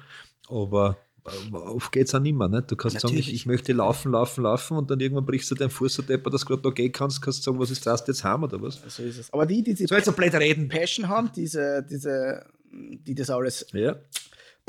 [0.49, 0.97] Aber
[1.27, 2.49] äh, oft geht es auch nicht mehr.
[2.49, 2.71] Nicht?
[2.71, 3.35] Du kannst sagen, ich, Natürlich.
[3.35, 6.43] ich möchte laufen, laufen, laufen und dann irgendwann brichst du deinen Fuß so deppert, dass
[6.43, 8.81] du gerade noch gehen kannst, kannst du sagen, was ist das jetzt haben oder was?
[8.89, 9.33] So ist es.
[9.33, 10.69] Aber die, die, die So jetzt ein blöd reden.
[10.69, 13.97] Passion haben, diese, diese, die das alles Ja,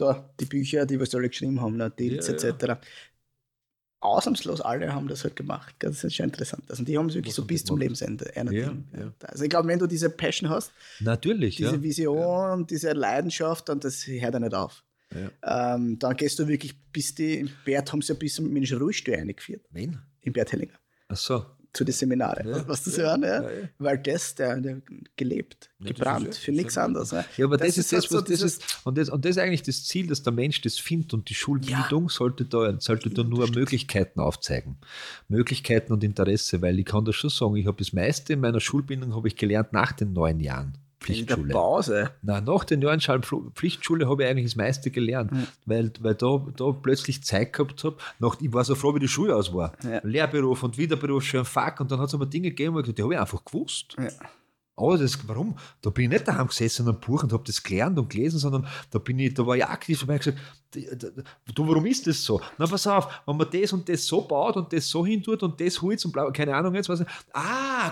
[0.02, 2.80] da, die Bücher, die wir alle geschrieben haben, ne, Deals Ja, etc.
[3.99, 5.76] Ausnahmslos alle haben das halt gemacht.
[5.80, 6.64] Das ist schon interessant.
[6.70, 7.78] Also die haben es wirklich Was so bis die zum?
[7.78, 8.32] Lebensende.
[8.36, 9.14] Ja, ja.
[9.22, 11.58] Also ich glaube, wenn du diese Passion hast, natürlich.
[11.58, 11.84] diese ja.
[11.84, 14.84] Vision, diese Leidenschaft, und das hört ja nicht auf.
[15.14, 15.76] Ja.
[15.76, 18.64] Ähm, dann gehst du wirklich bis die, im Bert haben sie ja bis zum den
[18.78, 19.99] Ruhestuhl eingeführt, Wen?
[20.22, 20.80] im Bert Hellinger,
[21.10, 21.45] Ach so.
[21.74, 22.47] Zu den Seminaren.
[22.49, 23.41] Ja, Was das ja, hören, ja?
[23.43, 23.49] ja.
[23.80, 24.82] Weil das, der, der
[25.15, 27.11] gelebt, das gebrannt, für nichts anderes.
[27.11, 28.78] Ja, aber das, ist das, halt so was das dieses- ist.
[28.84, 31.34] Und das, und das ist eigentlich das Ziel, dass der Mensch das findet und die
[31.34, 34.78] Schulbildung sollte da, sollte da nur Möglichkeiten aufzeigen.
[35.30, 38.59] Möglichkeiten und Interesse, weil ich kann das schon sagen, ich habe das meiste in meiner
[38.59, 40.78] Schulbildung habe ich gelernt nach den neun Jahren
[41.08, 41.54] in der Pflichtschule.
[41.54, 42.12] Pause.
[42.22, 43.22] Na, nach den Jahren Schal-
[43.56, 45.43] Pflichtschule habe ich eigentlich das meiste gelernt, Ja.
[45.66, 47.97] weil, weil da, da plötzlich Zeit gehabt habe.
[48.20, 49.74] Nach, ich war so froh, wie die Schule aus war.
[49.84, 49.99] Ja.
[50.04, 51.80] Lehrberuf und Wiederberuf, schön fuck.
[51.80, 53.95] Und dann hat es aber Dinge gegeben, wo ich gesagt, die habe ich einfach gewusst.
[53.97, 54.10] Ja.
[54.76, 55.55] Oh, das, warum?
[55.82, 58.67] Da bin ich nicht daheim gesessen und Buch und habe das gelernt und gelesen, sondern
[58.89, 60.38] da bin ich, da war ich aktiv und habe gesagt,
[61.53, 62.41] du, warum ist das so?
[62.57, 65.43] Na, pass auf, wenn man das und das so baut und das so hin tut
[65.43, 67.03] und das holt und bla, keine Ahnung, jetzt was.
[67.34, 67.91] Ah,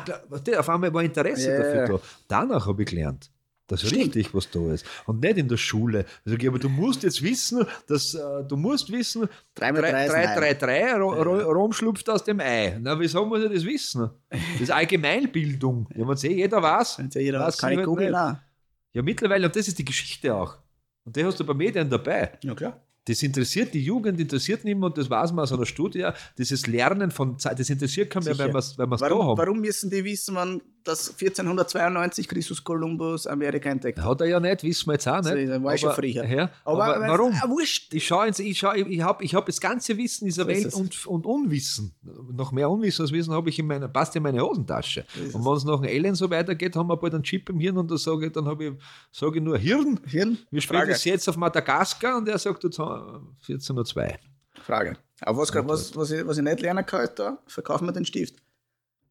[0.57, 1.63] auf einmal war Interesse yeah.
[1.63, 2.03] dafür da.
[2.27, 3.29] Danach habe ich gelernt.
[3.69, 4.15] Das ist Stimmt.
[4.15, 4.83] richtig, was da ist.
[5.05, 6.05] Und nicht in der Schule.
[6.25, 10.53] Also, aber du musst jetzt wissen, dass äh, du musst wissen, 3 3, 3, 3,
[10.55, 12.77] 3 Rom schlupft aus dem Ei.
[12.81, 14.09] Na, wieso muss ich das wissen?
[14.29, 15.87] Das ist Allgemeinbildung.
[15.95, 16.97] Ja, man sieht, jeder weiß.
[16.97, 18.11] Wenn jeder weiß, kann ich googeln.
[18.11, 20.57] Ja, mittlerweile, und das ist die Geschichte auch.
[21.05, 22.39] Und die hast du bei Medien dabei.
[22.43, 22.81] Ja, klar.
[23.05, 26.07] Das interessiert die Jugend, interessiert niemand, das weiß man aus einer Studie.
[26.37, 29.37] Dieses Lernen von Zeit, das interessiert keinen mehr, weil wir es da haben.
[29.37, 34.05] Warum müssen die wissen, wann das 1492 Christus Kolumbus Amerika entdeckt hat?
[34.05, 35.49] Hat er ja nicht, wissen wir jetzt auch nicht.
[35.49, 36.25] Das war schon früher.
[36.25, 37.33] Ja, aber, aber warum?
[37.41, 37.93] Ah, wurscht.
[37.93, 41.07] Ich schaue, ich, schau, ich habe ich hab das ganze Wissen dieser so Welt und,
[41.07, 41.93] und Unwissen.
[42.31, 45.05] Noch mehr Unwissen als Wissen habe ich in meiner, passt in meine Hosentasche.
[45.33, 47.77] Und wenn es nach einem Alien so weitergeht, haben wir bald einen Chip im Hirn
[47.77, 48.73] und da sage ich, dann habe ich,
[49.11, 49.99] sage ich nur Hirn.
[50.05, 50.37] Hirn?
[50.51, 54.15] Wir spielen das jetzt auf Madagaskar und er sagt jetzt 14.02
[54.61, 54.97] Frage.
[55.21, 58.35] Aber was, was, was, ich, was ich nicht lernen kann, da verkaufen wir den Stift.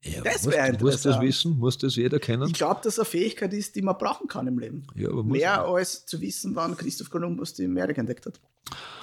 [0.05, 0.83] Ja, das wäre interessant.
[0.83, 1.59] Muss das wissen?
[1.59, 2.47] Muss das jeder kennen?
[2.47, 4.87] Ich glaube, dass eine Fähigkeit ist, die man brauchen kann im Leben.
[4.95, 8.41] Ja, Mehr als zu wissen, wann Christoph Kolumbus die Amerika entdeckt hat.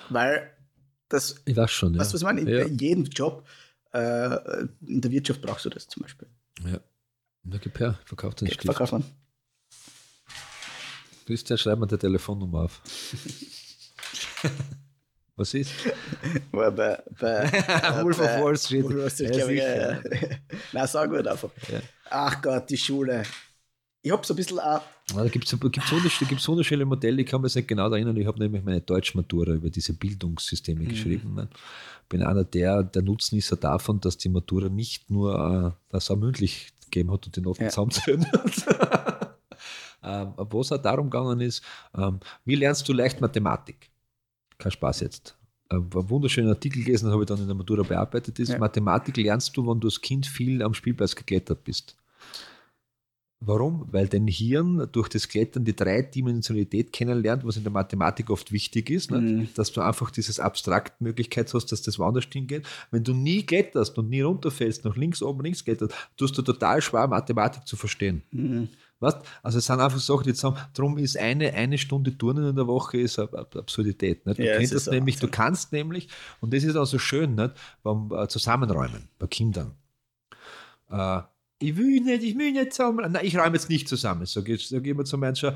[0.09, 0.51] Weil
[1.09, 1.35] das.
[1.45, 1.99] Ich weiß schon, ja.
[1.99, 2.49] Weißt du, was ich meine?
[2.49, 2.65] Ja.
[2.65, 3.45] In jedem Job,
[3.91, 6.29] äh, in der Wirtschaft brauchst du das zum Beispiel.
[6.65, 6.79] Ja.
[7.43, 8.63] Na, gib her, verkauft den Stift.
[8.63, 9.03] Verkaufen.
[11.25, 12.81] Christian, schreib mir die Telefonnummer auf.
[15.37, 15.71] Was ist?
[16.51, 17.03] bei, bei,
[18.03, 18.83] Wolf of Wall Street.
[18.85, 20.01] Wolf of Street, ja, ja, ja.
[20.71, 21.49] Nein, sag gut einfach.
[21.71, 21.79] Ja.
[22.09, 23.23] Ach Gott, die Schule.
[24.01, 24.81] Ich habe so ein bisschen auch.
[25.11, 28.15] Ja, da gibt es gibt's unterschiedliche Modelle, ich kann mich nicht genau erinnern.
[28.17, 30.87] Ich habe nämlich meine Deutschmatura über diese Bildungssysteme mhm.
[30.87, 31.49] geschrieben.
[32.03, 36.17] Ich bin einer der, der Nutznießer davon, dass die Matura nicht nur äh, das auch
[36.17, 37.69] mündlich gegeben hat und die Noten ja.
[37.69, 39.37] zusammenzählen hat.
[40.03, 41.61] ähm, Wo es auch darum gegangen ist,
[41.97, 43.89] ähm, wie lernst du leicht Mathematik?
[44.57, 45.37] Kein Spaß jetzt.
[45.69, 48.37] Ein wunderschöner Artikel gelesen, habe ich dann in der Matura bearbeitet.
[48.39, 48.59] Ist ja.
[48.59, 51.95] Mathematik lernst du, wenn du als Kind viel am Spielplatz geklettert bist.
[53.41, 53.87] Warum?
[53.91, 58.89] Weil dein Hirn durch das Klettern die Dreidimensionalität kennenlernt, was in der Mathematik oft wichtig
[58.89, 59.49] ist, mhm.
[59.55, 62.65] dass du einfach dieses Abstraktmöglichkeit hast, dass das woanders hingeht.
[62.91, 66.81] Wenn du nie kletterst und nie runterfällst, nach links, oben, links kletterst, tust du total
[66.81, 68.23] schwer, Mathematik zu verstehen.
[68.31, 68.69] Mhm.
[68.99, 69.17] Weißt?
[69.43, 72.67] Also es sind einfach Sachen, die zusammen, darum ist eine, eine Stunde Turnen in der
[72.67, 74.25] Woche ist eine Absurdität.
[74.25, 74.39] Nicht?
[74.39, 76.07] Du, ja, das nämlich, du kannst nämlich,
[76.39, 77.53] und das ist auch so schön, nicht?
[77.83, 79.75] beim äh, Zusammenräumen bei Kindern.
[80.89, 81.21] Äh,
[81.59, 83.11] ich will nicht, ich will nicht zusammen.
[83.11, 84.25] Nein, ich räume jetzt nicht zusammen.
[84.25, 85.53] Sag ich, sag ich immer zu Menschen,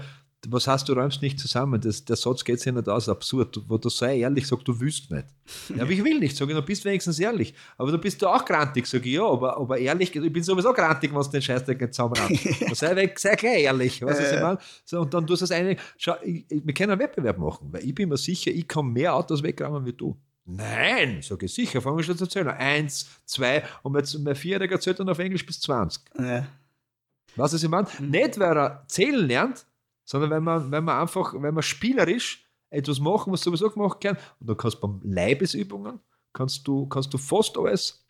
[0.48, 1.82] was hast du räumst nicht zusammen?
[1.82, 3.62] Das, der Satz geht sich nicht aus, absurd.
[3.68, 5.26] Wo du sei ehrlich sagst, du willst nicht.
[5.76, 7.54] Ja, aber ich will nicht, sage ich, du bist wenigstens ehrlich.
[7.78, 10.72] Aber du bist du auch grantig, sage ich, ja, aber, aber ehrlich, ich bin sowieso
[10.72, 12.76] grantig, wenn du den Scheißdreck nicht zusammen hast.
[12.78, 14.60] sei, weg, sei gleich ehrlich, was ich meine.
[14.86, 17.84] So, und dann tust du das eine, schau, ich, wir können einen Wettbewerb machen, weil
[17.84, 20.18] ich bin mir sicher, ich kann mehr Autos wegräumen wie du.
[20.46, 22.48] Nein, sage ich sicher, fangen wir schon zu zählen.
[22.48, 26.02] Eins, zwei, und jetzt mein Vierjähriger zählt dann auf Englisch bis 20.
[26.18, 26.48] Ja.
[27.36, 27.88] Was ich meine?
[28.00, 28.10] Mhm.
[28.10, 29.66] Nicht, weil er zählen lernt,
[30.10, 34.18] sondern wenn man, wenn man einfach, wenn man spielerisch etwas machen, was sowieso gemacht kann,
[34.39, 35.99] und dann kannst du beim Leibesübungen,
[36.34, 38.03] kannst du, kannst du fast alles,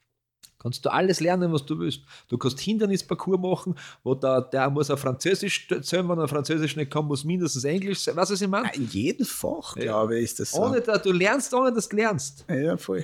[0.59, 2.03] kannst du alles lernen, was du willst.
[2.29, 6.89] Du kannst Hindernisparcours machen, wo der, der muss auf Französisch zählen, wenn er Französisch nicht
[6.89, 8.15] kann, muss mindestens Englisch sein.
[8.15, 8.71] Was ich meine?
[8.75, 9.83] In jedem Fach, ja.
[9.83, 10.63] glaube ich, ist das so.
[10.63, 12.45] Ohne, du lernst, ohne dass du lernst.
[12.49, 13.03] Ja, voll.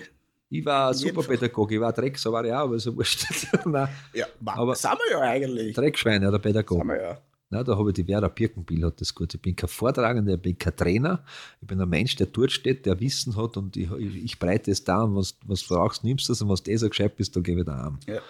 [0.49, 3.25] Ich war Superpädagoge, ich war Dreck, so war ich auch, aber so wurscht.
[4.13, 5.75] ja, aber sind wir ja eigentlich.
[5.75, 6.79] Dreckschweine oder Pädagoge.
[6.79, 7.17] Sind wir ja.
[7.49, 9.33] Na, da habe ich die Vera Birkenbiel hat das gut.
[9.33, 11.23] Ich bin kein Vortragender, ich bin kein Trainer.
[11.61, 14.83] Ich bin ein Mensch, der dort steht, der Wissen hat und ich, ich, breite es
[14.83, 17.15] da und was, was du brauchst, nimmst du es und was du eh so gescheit
[17.15, 17.99] bist, da gebe ich da an.
[18.07, 18.21] Ja.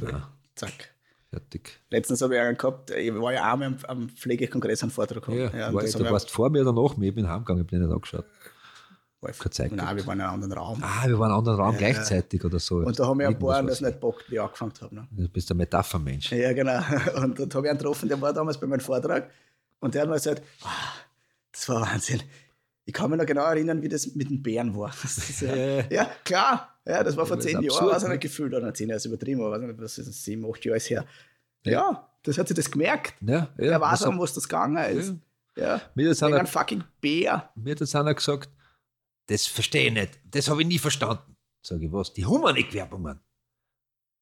[0.00, 0.30] ja.
[0.54, 0.94] Zack.
[1.30, 1.80] Fertig.
[1.90, 5.54] Letztens habe ich einen gehabt, ich war ja auch am, am Pflegekongress einen Vortrag gehabt.
[5.54, 7.80] Ja, ja war du warst vor mir oder nach mir, ich bin heimgegangen, ich bin
[7.80, 8.26] nicht angeschaut.
[9.32, 10.82] Zeit Nein, wir waren in einem anderen Raum.
[10.82, 12.76] Ah, wir waren in einem anderen Raum ja, gleichzeitig oder so.
[12.76, 14.94] Und da haben wir ein paar das nicht bockt, wie ich angefangen habe.
[14.94, 15.08] Ne?
[15.10, 16.32] Du bist ein Metaphermensch.
[16.32, 16.76] Ja, genau.
[17.22, 19.30] Und da habe ich einen getroffen, der war damals bei meinem Vortrag.
[19.80, 20.68] Und der hat mir gesagt, oh,
[21.52, 22.22] das war Wahnsinn.
[22.86, 24.92] Ich kann mich noch genau erinnern, wie das mit den Bären war.
[25.40, 26.78] ja, ja, klar.
[26.86, 28.52] Ja, das war vor zehn Jahren, war es nicht gefühlt.
[28.52, 31.04] Oder zehn Jahre ist übertrieben, aber nicht, was ist das, sieben, acht Jahre her.
[31.64, 31.72] Ja.
[31.72, 33.14] ja, das hat sich das gemerkt.
[33.22, 33.72] Ja, ja.
[33.72, 35.14] Er weiß auch, was das gegangen ist.
[35.56, 35.64] Ja.
[35.64, 35.80] ja.
[35.94, 37.50] Mir hat ein fucking Bär.
[37.54, 38.50] Mir hat jetzt einer gesagt,
[39.26, 40.20] das verstehe ich nicht.
[40.24, 41.36] Das habe ich nie verstanden.
[41.62, 42.12] Sage ich, was?
[42.12, 43.20] Die Humanik-Werbungen.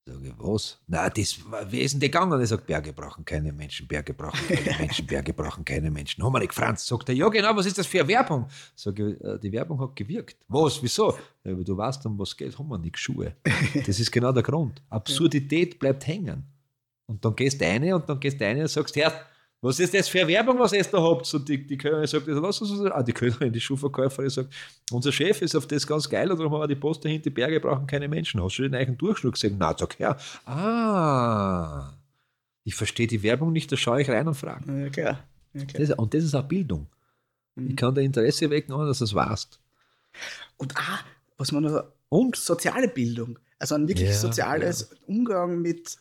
[0.04, 0.80] Sage ich, was?
[0.88, 1.38] Na, das,
[1.70, 2.40] wie ist denn der gegangen?
[2.40, 6.24] Er sagt, Berge brauchen keine Menschen, Berge brauchen keine Menschen, Berge brauchen keine Menschen.
[6.24, 8.48] Humanik Franz, sagt er, ja genau, was ist das für eine Werbung?
[8.74, 10.44] Sage ich, äh, die Werbung hat gewirkt.
[10.48, 11.16] Was, wieso?
[11.44, 13.36] Ja, du weißt, um was geht, Humanik, Schuhe.
[13.86, 14.82] Das ist genau der Grund.
[14.90, 16.48] Absurdität bleibt hängen.
[17.06, 19.12] Und dann gehst du eine und dann gehst du eine und sagst, Herr,
[19.62, 21.32] was ist das für Werbung, was ihr da habt?
[21.32, 22.80] Und die, die Kölnerin sagt, was ist das?
[22.90, 24.52] Ah, die Kölnerin, die Schuhverkäuferin sagt,
[24.90, 27.30] unser Chef ist auf das ganz geil, und darum haben wir die Post dahinter, die
[27.30, 28.42] Berge brauchen keine Menschen.
[28.42, 29.56] Hast du den eigenen Durchschnitt gesehen?
[29.58, 30.16] Na, sag her.
[30.46, 31.92] Ah,
[32.64, 34.64] ich verstehe die Werbung nicht, da schaue ich rein und frage.
[34.82, 35.24] Ja, klar.
[35.54, 35.86] Ja, klar.
[35.86, 36.88] Das, und das ist auch Bildung.
[37.54, 39.60] Ich kann da Interesse wecken, ohne dass du es weißt.
[40.56, 41.00] Und ah,
[41.36, 43.38] was man noch, Und soziale Bildung.
[43.58, 45.96] Also ein wirklich Ja, soziales Umgang mit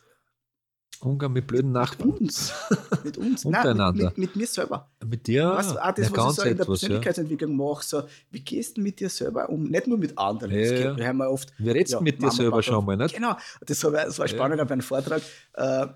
[1.04, 2.10] Umgang mit blöden Nachbarn.
[2.10, 2.52] uns.
[3.04, 3.44] Mit uns.
[3.44, 4.04] Nein, Untereinander.
[4.04, 4.88] mit, mit, mit mir selber.
[5.04, 6.88] Mit dir, was, auch das, ja, was ich so in der etwas, ja.
[6.88, 9.64] Persönlichkeitsentwicklung mache, so, wie gehst du mit dir selber um?
[9.64, 10.52] Nicht nur mit anderen.
[10.52, 10.96] Ja, ja.
[10.96, 11.52] Wir haben ja oft.
[11.58, 13.14] Wir redest ja, mit dir Mama, selber Papa, schon mal, nicht?
[13.16, 13.34] Genau,
[13.66, 14.28] das, ich, das war Ja.
[14.28, 15.22] spannend bei einem Vortrag.
[15.54, 15.86] Äh,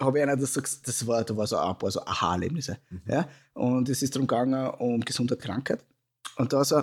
[0.00, 2.78] habe ich einer das, das war, da war so ein paar so Aha-Erlebnisse.
[2.90, 3.02] Mhm.
[3.06, 3.28] Ja?
[3.52, 5.84] Und es ist darum gegangen, um Gesundheit, Krankheit.
[6.36, 6.82] Und da so,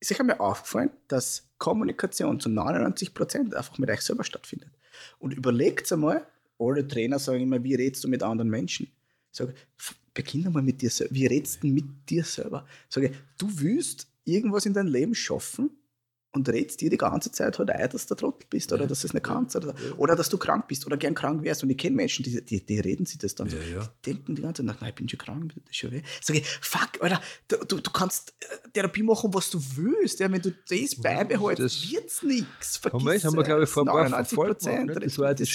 [0.00, 4.70] ist euch einmal aufgefallen, dass Kommunikation zu 99 Prozent einfach mit euch selber stattfindet.
[5.18, 6.26] Und überlegt einmal,
[6.58, 8.86] alle Trainer sagen immer, wie redest du mit anderen Menschen?
[9.30, 9.54] Ich sage,
[10.14, 11.14] beginn einmal mit dir selber.
[11.14, 12.66] Wie redest du mit dir selber?
[12.88, 15.70] Ich sage, du willst irgendwas in deinem Leben schaffen
[16.34, 19.06] und redest dir die ganze Zeit halt ein, dass du Trottel bist oder dass du
[19.06, 21.62] es nicht kannst oder, oder dass du krank bist oder gern krank wärst.
[21.62, 23.56] Und ich kenne Menschen, die, die, die reden sich das dann so.
[23.58, 23.88] Ja, ja.
[24.04, 26.00] Die denken die ganze Zeit, nein, ich bin schon krank, das ist schon weh.
[26.22, 30.20] Sag ich, fuck, Alter, du, du, kannst äh, Therapie machen, was du willst.
[30.20, 32.80] Ja, wenn du das beibehältst, das- wird's nichts.
[32.82, 34.80] Haben wir, haben wir glaube ich, vor ein paar 99 Folgen Prozent.
[34.88, 35.04] gemacht, ne?
[35.04, 35.48] Das war das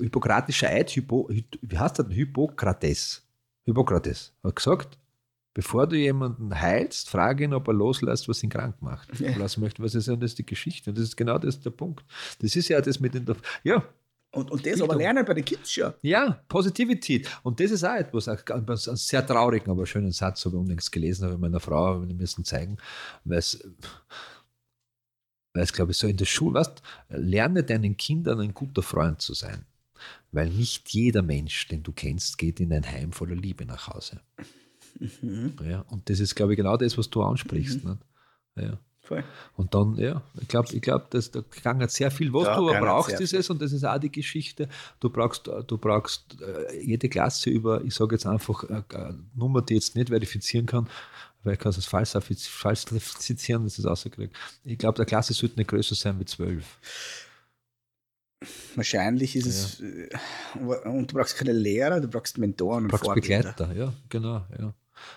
[0.00, 2.06] Hippokratische Eid, Hypo, Hy- wie heißt das?
[2.10, 3.22] Hippokrates.
[3.64, 4.98] Hippokrates hat gesagt,
[5.54, 9.18] bevor du jemanden heilst, frage ihn, ob er loslässt, was ihn krank macht.
[9.20, 9.36] Ja.
[9.36, 10.90] Lassen möchte, was ist, und das die Geschichte.
[10.90, 12.04] Und das ist genau das der Punkt.
[12.40, 13.24] Das ist ja das mit den.
[13.62, 13.82] Ja,
[14.34, 15.94] Und, und das aber lernen bei den Kids schon.
[16.02, 17.28] Ja, Positivität.
[17.44, 21.24] Und das ist auch etwas, einen sehr traurigen, aber schönen Satz habe ich unlängst gelesen,
[21.24, 22.76] habe ich meiner Frau, wir müssen zeigen,
[23.24, 23.62] weil es,
[25.52, 29.20] weil es, glaube ich, so in der Schule, weißt, lerne deinen Kindern ein guter Freund
[29.22, 29.66] zu sein.
[30.32, 34.20] Weil nicht jeder Mensch, den du kennst, geht in ein Heim voller Liebe nach Hause.
[35.00, 35.54] Mhm.
[35.68, 37.84] Ja, und das ist, glaube ich, genau das, was du ansprichst.
[37.84, 37.98] Nicht?
[38.56, 38.78] Ja.
[39.00, 39.22] Voll.
[39.56, 42.70] Und dann, ja, ich glaube, ich glaub, dass da kann sehr viel, was Da du
[42.70, 44.66] aber brauchst, ist es, und das ist auch die Geschichte,
[44.98, 49.60] du brauchst, du brauchst äh, jede Klasse über, ich sage jetzt einfach, äh, eine Nummer,
[49.60, 50.88] die ich jetzt nicht verifizieren kann,
[51.42, 54.34] weil ich kann es falsch falsifizieren, das ist rausgekriegt.
[54.64, 56.78] Ich glaube, der Klasse sollte nicht größer sein wie zwölf.
[58.74, 59.80] Wahrscheinlich ist es.
[59.80, 60.08] äh,
[60.88, 63.52] Und du brauchst keine Lehrer, du brauchst Mentoren Du und brauchst Vorbilder.
[63.52, 64.74] Begleiter, ja, genau, ja.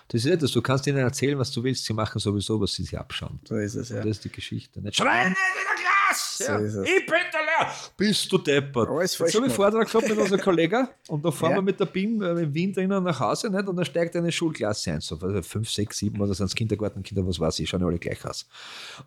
[0.08, 2.82] Das ist etwas, du kannst ihnen erzählen, was du willst, sie machen sowieso, was sie
[2.84, 3.40] sich abschauen.
[3.46, 3.96] So ist es, ja.
[3.96, 4.80] Das ist die Geschichte.
[4.80, 6.44] Nicht schreien in der Klasse!
[6.44, 6.88] So ist es.
[6.88, 7.72] Ich bin der Lehrer!
[7.96, 8.88] Bist du deppert?
[8.88, 9.72] Alles falsch Jetzt habe ich gemacht.
[9.72, 11.56] Vortrag gehabt mit unserem Kollegen und da fahren Ja.
[11.58, 13.68] wir mit der BIM äh, im Wien drinnen nach Hause nicht?
[13.68, 17.38] und dann steigt eine Schulklasse ein, so also fünf, sechs, sieben oder sonst Kindergartenkinder, was
[17.38, 18.48] weiß ich, schauen ja alle gleich aus.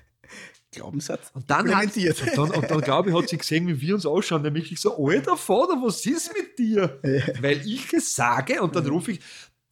[0.73, 1.31] Glaubenssatz.
[1.35, 4.07] Und dann, hat, und dann, und dann glaube ich, hat sie gesehen, wie wir uns
[4.07, 4.43] ausschauen.
[4.43, 7.01] Nämlich ich so, alter Vater, was ist mit dir?
[7.41, 9.21] Weil ich es sage und dann rufe ich,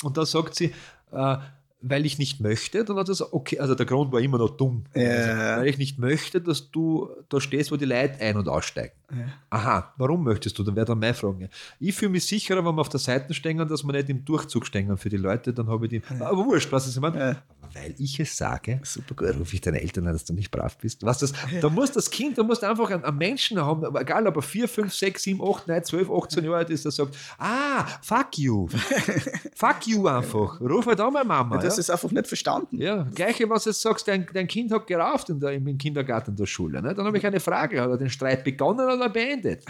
[0.02, 0.72] und dann sagt sie,
[1.12, 1.36] äh,
[1.80, 4.50] weil ich nicht möchte, dann hat er so, okay, also der Grund war immer noch
[4.50, 4.84] dumm.
[4.94, 5.02] Ja.
[5.02, 8.97] Also, weil ich nicht möchte, dass du da stehst, wo die Leute ein- und aussteigen.
[9.10, 9.24] Ja.
[9.50, 10.62] Aha, warum möchtest du?
[10.62, 11.48] Dann wäre dann meine Frage.
[11.80, 14.66] Ich fühle mich sicherer, wenn wir auf der Seite stehen, dass wir nicht im Durchzug
[14.66, 16.02] stehen für die Leute, dann habe ich die.
[16.20, 17.18] Aber wurscht, was ich meine.
[17.18, 17.36] Ja.
[17.74, 19.38] Weil ich es sage, Super gut.
[19.40, 21.04] rufe ich deine Eltern an, dass du nicht brav bist.
[21.04, 24.26] Was das, da muss das Kind, da muss einfach einen, einen Menschen haben, aber egal
[24.26, 27.14] ob er 4, 5, 6, 7, 8, 9, 12, 18 Jahre alt ist, der sagt,
[27.38, 28.68] ah, fuck you.
[29.54, 30.58] fuck you einfach.
[30.62, 31.58] Ruf halt an meine Mama.
[31.58, 31.80] Du hast Ja?
[31.80, 32.80] es einfach nicht verstanden.
[32.80, 36.36] Ja, gleiche, was du jetzt sagst, dein, dein Kind hat gerauft in der, im Kindergarten
[36.36, 36.80] der Schule.
[36.80, 36.94] Ne?
[36.94, 39.64] Dann habe ich eine Frage, hat er den Streit begonnen oder beendet?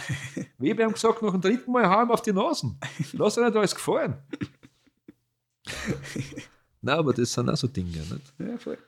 [0.59, 2.79] Wie wir haben gesagt, nach dem dritten Mal hau ihm auf die Nasen.
[3.13, 4.17] Lass er nicht alles gefallen.
[6.81, 7.91] Nein, aber das sind auch so Dinge.
[7.91, 8.35] Nicht?
[8.39, 8.79] Ja, voll.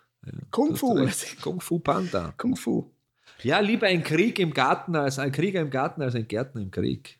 [0.50, 1.08] Kung Fu.
[1.42, 2.34] Kung Fu Panda.
[2.36, 2.90] Kung Fu.
[3.42, 6.70] Ja, lieber ein Krieg im Garten als ein Krieger im Garten als ein Gärtner im
[6.70, 7.18] Krieg.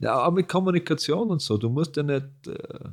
[0.00, 1.56] Ja, auch mit Kommunikation und so.
[1.56, 2.26] Du musst ja nicht.
[2.46, 2.90] Äh,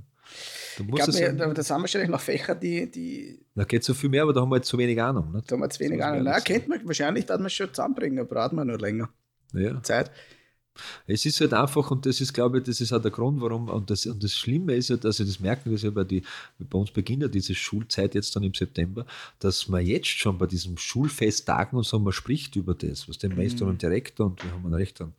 [0.77, 3.93] du musst es wir- ja, da, sind wahrscheinlich noch Fächer, die, die da geht so
[3.93, 5.31] viel mehr, aber da haben wir jetzt zu wenig Ahnung.
[5.33, 5.51] Nicht?
[5.51, 6.23] da haben wir zu wenig Ahnung.
[6.25, 6.43] sagen.
[6.43, 9.09] kennt man wahrscheinlich, dass man schon zusammenbringen, da braucht man noch länger
[9.53, 9.81] Ja.
[9.83, 10.11] Zeit.
[11.07, 13.67] Es ist halt einfach, und das ist, glaube ich, das ist auch der Grund, warum,
[13.67, 16.21] und das, und das Schlimme ist ja, dass ich das merken, dass ja bei, die,
[16.59, 19.03] bei uns beginnt ja diese Schulzeit jetzt dann im September,
[19.39, 23.31] dass man jetzt schon bei diesen Schulfesttagen und so, man spricht über das, was der
[23.33, 23.71] Meister Mhm.
[23.71, 25.13] und Direktor, und wir haben einen recht einen,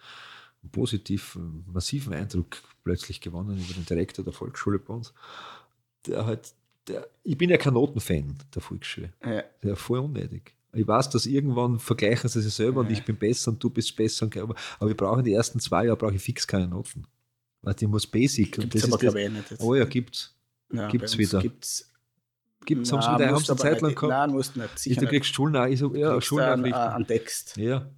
[0.72, 5.12] positiv, äh, massiven Eindruck plötzlich gewonnen über den Direktor der Volksschule bei uns,
[6.06, 6.52] der halt,
[6.86, 9.12] der, ich bin ja kein Notenfan der Volksschule.
[9.24, 9.42] Ja.
[9.62, 10.54] Ja, voll unnötig.
[10.72, 12.92] Ich weiß, dass irgendwann vergleichen sie sich selber und Ja.
[12.92, 14.26] ich bin besser und du bist besser.
[14.26, 17.06] Und, aber, aber ich brauche in die ersten zwei Jahre brauche ich fix keine Noten.
[17.62, 18.56] Weil die muss Basic.
[18.58, 19.50] Und Gibt es das aber, ist das, ich, nicht.
[19.50, 19.60] jetzt.
[19.62, 20.36] oh ja, gibt's.
[20.72, 21.40] Ja, gibt's wieder.
[21.40, 21.90] Gibt's,
[22.66, 24.10] Gibt's, haben sie Nein, wieder, haben sie eine Zeit lang gehabt.
[24.10, 24.68] Nein, musst nicht.
[24.76, 25.10] Ich, Sicher du nicht.
[25.10, 26.18] kriegst Schulnach, ich so, ja,
[26.52, 27.56] einen, äh, einen Text.
[27.56, 27.90] Ja.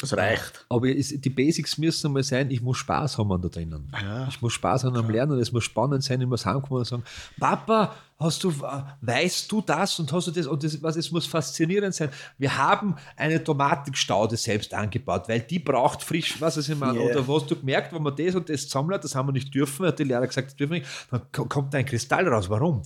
[0.00, 0.64] Das reicht.
[0.68, 3.92] Aber es, die Basics müssen einmal sein, ich muss Spaß haben da drinnen.
[4.00, 4.28] Ja.
[4.28, 7.02] Ich muss Spaß haben am Lernen, es muss spannend sein, ich muss heimkommen und sagen,
[7.40, 11.10] Papa, hast du, äh, weißt du das und hast du das und das, was, es
[11.10, 12.10] muss faszinierend sein.
[12.38, 17.00] Wir haben eine Tomatikstaude selbst angebaut, weil die braucht frisch, was ich meine.
[17.00, 17.18] Yeah.
[17.18, 19.84] Oder hast du gemerkt, wenn man das und das zusammenlegt, das haben wir nicht dürfen,
[19.84, 22.48] hat die Lehrer gesagt, das dürfen wir nicht, dann ko- kommt ein Kristall raus.
[22.48, 22.82] Warum?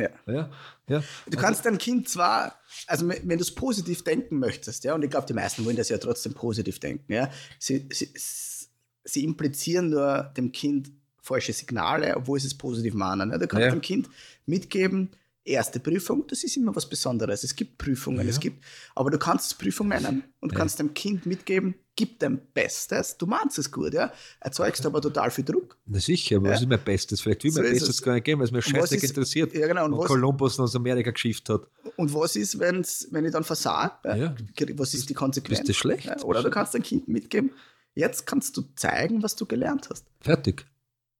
[0.00, 0.10] Ja.
[0.26, 0.50] Ja,
[0.88, 1.02] ja.
[1.28, 5.10] Du kannst dein Kind zwar, also wenn du es positiv denken möchtest, ja, und ich
[5.10, 8.10] glaube, die meisten wollen das ja trotzdem positiv denken, ja, sie, sie,
[9.04, 10.90] sie implizieren nur dem Kind
[11.22, 13.30] falsche Signale, obwohl sie es positiv meinen.
[13.30, 13.38] Ja.
[13.38, 13.70] Du kannst Ja.
[13.70, 14.08] dem Kind
[14.46, 15.10] mitgeben,
[15.46, 17.44] erste Prüfung, das ist immer was Besonderes.
[17.44, 18.30] Es gibt Prüfungen, Ja.
[18.30, 18.62] es gibt,
[18.94, 20.58] aber du kannst es Prüfung nennen und Ja.
[20.58, 25.30] kannst dem Kind mitgeben, gib dein Bestes, du meinst es gut, ja, erzeugst aber total
[25.30, 25.76] viel Druck.
[25.86, 26.54] Na sicher, aber Ja.
[26.54, 27.20] was ist mein Bestes?
[27.20, 28.02] Vielleicht will So mein ist Bestes es.
[28.02, 29.54] gar nicht geben, weil es mir scheiße interessiert.
[29.54, 31.62] Ja, genau, und und was- Kolumbus aus Amerika geschifft hat.
[31.96, 33.92] Und was ist, wenn's, wenn ich dann versage?
[34.04, 34.34] Ja.
[34.76, 35.60] Was ist die Konsequenz?
[35.60, 36.24] bist du schlecht.
[36.24, 37.52] Oder du kannst dein Kind mitgeben,
[37.94, 40.06] jetzt kannst du zeigen, was du gelernt hast.
[40.20, 40.66] Fertig.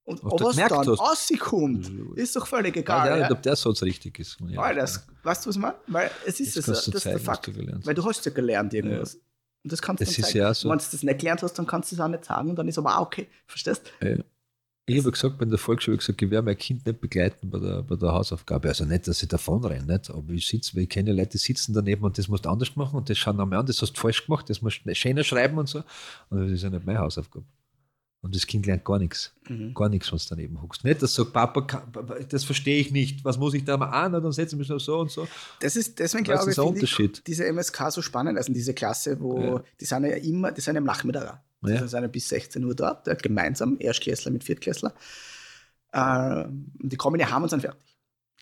[0.07, 3.07] Und ob du was gemerkt dann rauskommt, ist doch völlig egal.
[3.09, 4.37] ja Ja, ob der Satz richtig ist.
[4.47, 4.61] Ja.
[4.61, 5.75] Weil das, weißt du, was ich meine?
[5.87, 7.47] Weil es ist du das ist der zeigen, was Fakt.
[7.47, 7.85] du.
[7.85, 9.15] Weil du hast ja gelernt irgendwas.
[9.15, 10.37] Und das kannst du Das ist zeigen.
[10.37, 10.69] ja so.
[10.69, 12.69] Wenn du das nicht gelernt hast, dann kannst du es auch nicht sagen und dann
[12.69, 13.27] ist aber auch okay.
[13.47, 13.91] Verstehst
[14.85, 17.83] Ich habe gesagt, bei der Volksschule gesagt, ich werde mein Kind nicht begleiten bei der,
[17.83, 18.69] bei der Hausaufgabe.
[18.69, 20.09] Also nicht, dass ich davon renne, nicht?
[20.09, 22.73] aber ich sitze, weil ich kenne Leute, die sitzen daneben und das musst du anders
[22.77, 25.25] machen und das schauen einmal an, das hast du falsch gemacht, das musst du schöner
[25.25, 25.83] schreiben und so.
[26.29, 27.43] Und das ist ja nicht meine Hausaufgabe.
[28.21, 29.31] Und das Kind lernt gar nichts.
[29.47, 29.73] Mhm.
[29.73, 30.83] Gar nichts, wenn du daneben huckst.
[30.83, 31.83] Nicht, dass du sagst, Papa, kann,
[32.29, 33.23] das verstehe ich nicht.
[33.23, 34.13] Was muss ich da mal an?
[34.15, 35.27] Und dann setzen wir uns so und so.
[35.61, 37.27] Das ist, deswegen Das glaube ist ich, ein finde ich Unterschied.
[37.27, 39.63] diese MSK so spannend, also diese Klasse, wo Ja.
[39.79, 41.41] die sind ja immer, die sind ja im Nachmittag.
[41.65, 41.87] Die Ja.
[41.87, 44.93] sind ja bis 16 Uhr dort, gemeinsam, Erstklässler mit Viertklässler.
[45.91, 46.45] Äh,
[46.79, 47.79] die kommen ja heim und sind fertig.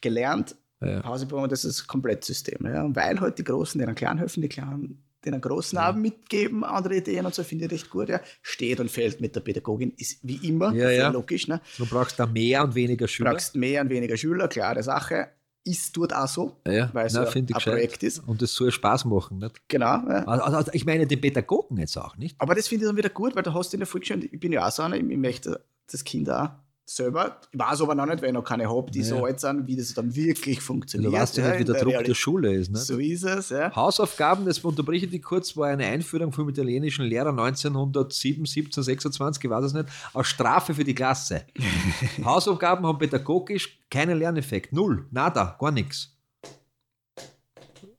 [0.01, 1.03] Gelernt, Ja.
[1.03, 2.65] Hausaufgaben, das ist das Komplettsystem.
[2.65, 2.93] Ja.
[2.95, 5.03] Weil halt die Großen denen Kleinen helfen, die Kleinen
[5.33, 8.09] den Großen auch mitgeben, andere Ideen und so, finde ich recht gut.
[8.09, 8.21] Ja.
[8.41, 11.09] Steht und fällt mit der Pädagogin, ist wie immer, Ja, sehr ja.
[11.09, 11.47] logisch.
[11.47, 11.61] Ne.
[11.77, 13.31] Du brauchst da mehr und weniger Du Schüler.
[13.31, 15.27] brauchst mehr und weniger Schüler, klare Sache.
[15.67, 17.45] Ist dort auch so, ja, weil es Nein, ein.
[17.47, 18.19] Projekt ist.
[18.19, 19.39] Und das soll Spaß machen.
[19.39, 19.67] Nicht?
[19.67, 19.85] Genau.
[20.07, 20.23] Ja.
[20.27, 22.35] Also, also, ich meine den Pädagogen jetzt auch, nicht?
[22.39, 24.51] Aber das finde ich dann wieder gut, weil du hast in der Volksschule, ich bin
[24.51, 25.59] ja auch so einer, ich, ich möchte
[25.91, 26.49] das Kind auch
[26.87, 29.23] selber, ich weiß aber noch nicht, weil ich noch keine habe, die so Ja.
[29.23, 31.11] alt sind, wie das dann wirklich Du funktioniert.
[31.13, 32.17] weißt ja ja, nicht, wie in der Druck der Realität.
[32.17, 32.69] Schule ist.
[32.71, 32.81] Nicht?
[32.85, 33.75] So ist es, ja.
[33.75, 39.43] Hausaufgaben, das unterbreche ich dich kurz, war eine Einführung vom italienischen Lehrer 1907, 17, 26,
[39.43, 41.45] ich weiß es nicht, als Strafe für die Klasse.
[42.23, 44.71] Hausaufgaben haben pädagogisch keinen Lerneffekt.
[44.71, 46.11] Null, nada, gar nichts.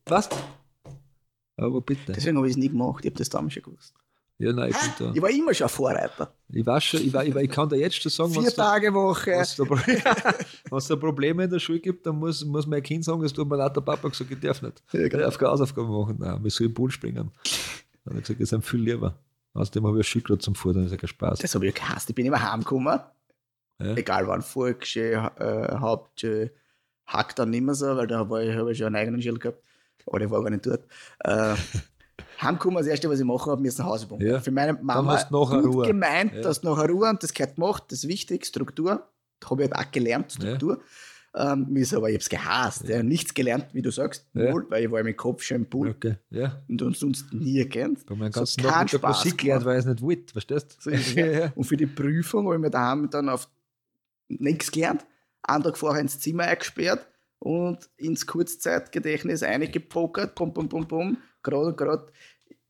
[0.07, 0.28] Was?
[1.57, 2.12] Aber bitte.
[2.12, 3.95] Deswegen habe ich es nie gemacht, ich habe das damals schon gewusst.
[4.39, 5.12] Ja, nein, ich bin da.
[5.14, 6.32] Ich war immer schon ein Vorreiter.
[6.51, 8.55] Ich weiß schon, ich, weiß, ich, weiß, ich kann dir jetzt schon sagen, Vier was
[8.55, 9.30] da, Tage Woche.
[9.32, 9.64] was da,
[10.70, 13.49] was da Probleme in der Schule gibt, dann muss, muss mein Kind sagen, es tut
[13.49, 14.82] mir leid, der Papa gesagt, ich darf nicht.
[14.93, 15.24] Ja, Ich genau.
[15.24, 16.16] darf keine Hausaufgaben machen.
[16.18, 17.30] Nein, wir sollen im Pool springen.
[18.05, 19.18] Dann habe ich gesagt, das sind viel lieber.
[19.55, 21.39] Außerdem habe ich ein Schildkröte zum Futtern, das ist ja kein Spaß.
[21.39, 22.11] Das habe ich gehasst.
[22.11, 23.01] Ich bin immer heimgekommen,
[23.80, 23.95] Ja.
[23.95, 26.51] egal wann, Volksschule, äh, Hauptschule,
[27.07, 29.41] Hack dann nicht mehr so, weil da war ich, habe ich schon einen eigenen Schild
[29.41, 29.62] gehabt.
[30.07, 30.84] Aber ich war gar nicht dort.
[31.20, 31.55] Äh,
[32.41, 34.24] heimgekommen, das erste, was ich machen habe, müssen Hausaufgaben.
[34.26, 34.41] Ja.
[34.41, 35.87] Für meine Mama du gut Ruhe.
[35.87, 36.43] gemeint, Ja.
[36.43, 39.07] dass nachher Ruhe und das gehört gemacht, das ist wichtig, Struktur.
[39.41, 40.80] Da habe ich halt auch gelernt, Struktur.
[41.34, 42.89] Ähm, mir ist aber, ich habe es gehasst.
[42.89, 43.03] Ja.
[43.03, 44.51] Nichts gelernt, wie du sagst, Ja.
[44.53, 46.62] null, weil ich war dem Kopf schon im Pool Okay, ja.
[46.66, 48.07] und uns sonst nie erkannt.
[48.07, 50.91] Bei meinem So ganzen Nachmittag Spaß Musik gelernt, weil ich es nicht wollte, verstehst So
[50.91, 51.26] ja, ja.
[51.41, 51.53] ja.
[51.55, 53.49] Und für die Prüfung habe ich mir daheim dann auf
[54.28, 55.05] nichts gelernt.
[55.43, 57.07] Einen Tag vorher ins Zimmer eingesperrt
[57.39, 61.18] und ins Kurzzeitgedächtnis eingepokert, pum, pum, pum, pum.
[61.47, 62.12] Gerade und gerade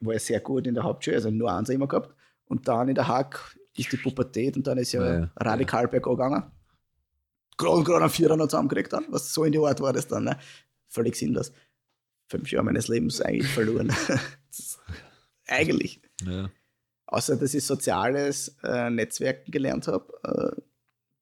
[0.00, 2.14] war ich sehr gut in der Hauptschule, also nur eins immer gehabt.
[2.46, 5.30] Und dann in der Hack ist die Pubertät und dann ist ja, Ja, ja.
[5.36, 6.50] radikal bergab gegangen.
[7.56, 9.06] Gerade und gerade einen Vierer noch zusammengekriegt dann.
[9.10, 10.24] Was so in die Art war das dann.
[10.24, 10.38] Ne?
[10.88, 11.52] Völlig sinnlos.
[12.28, 13.90] Fünf Jahre meines Lebens eigentlich verloren.
[15.46, 16.00] Eigentlich.
[16.24, 16.50] ja.
[17.08, 20.12] Außer dass ich soziales äh, Netzwerken gelernt habe,
[20.56, 20.60] äh,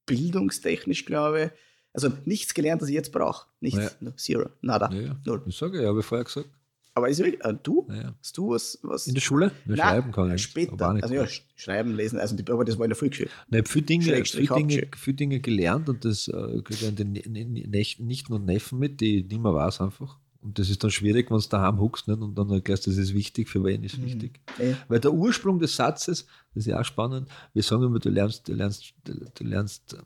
[0.07, 1.51] bildungstechnisch glaube ich.
[1.93, 3.47] Also nichts gelernt, das ich jetzt brauche.
[3.61, 3.79] Nichts.
[3.79, 3.91] Ja.
[4.01, 4.51] No, Zero.
[4.63, 4.91] Nada.
[4.91, 5.15] ja.
[5.27, 5.43] Null.
[5.47, 6.49] Ich sage ja, habe ich vorher gesagt.
[6.97, 7.89] Aber ist wirklich, äh, du?
[7.91, 8.15] Ja.
[8.21, 8.79] Hast du was?
[8.83, 9.51] was In der Schule?
[9.65, 10.43] Nein, schreiben kann ich.
[10.43, 10.93] Später.
[10.93, 11.27] nicht Also ja,
[11.57, 13.03] schreiben, lesen, also die, aber das war in der.
[13.03, 13.21] Ich
[13.53, 18.45] habe viele Dinge, viele Dinge, viele Dinge gelernt und das äh, kriegen Nech- Nichten und
[18.45, 20.19] Neffen mit, die ich nicht mehr weiß einfach.
[20.41, 22.21] Und das ist dann schwierig, wenn du daheim huckst nicht?
[22.21, 24.41] und dann erklärst, das ist wichtig, für wen ist wichtig.
[24.59, 24.75] Eh.
[24.89, 28.47] Weil der Ursprung des Satzes, das ist ja auch spannend, wir sagen immer, du lernst,
[28.47, 29.97] du lernst, du lernst,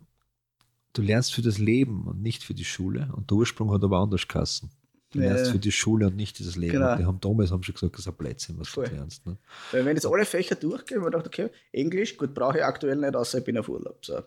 [0.93, 3.11] du lernst für das Leben und nicht für die Schule.
[3.17, 4.71] Und der Ursprung hat aber anders Kassen.
[5.11, 5.53] Du lernst ja.
[5.53, 6.75] für die Schule und nicht dieses Leben.
[6.75, 6.97] Genau.
[6.97, 8.87] Die haben damals haben schon gesagt, das ist ein Blödsinn, was Voll.
[8.87, 9.27] du lernst.
[9.27, 9.39] Ne?
[9.73, 13.17] Weil wenn jetzt alle Fächer durchgehen, ich gedacht, okay, Englisch, gut, brauche ich aktuell nicht,
[13.17, 14.05] außer ich bin auf Urlaub.
[14.05, 14.23] So.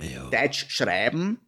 [0.00, 0.30] Ja.
[0.30, 1.40] Deutsch schreiben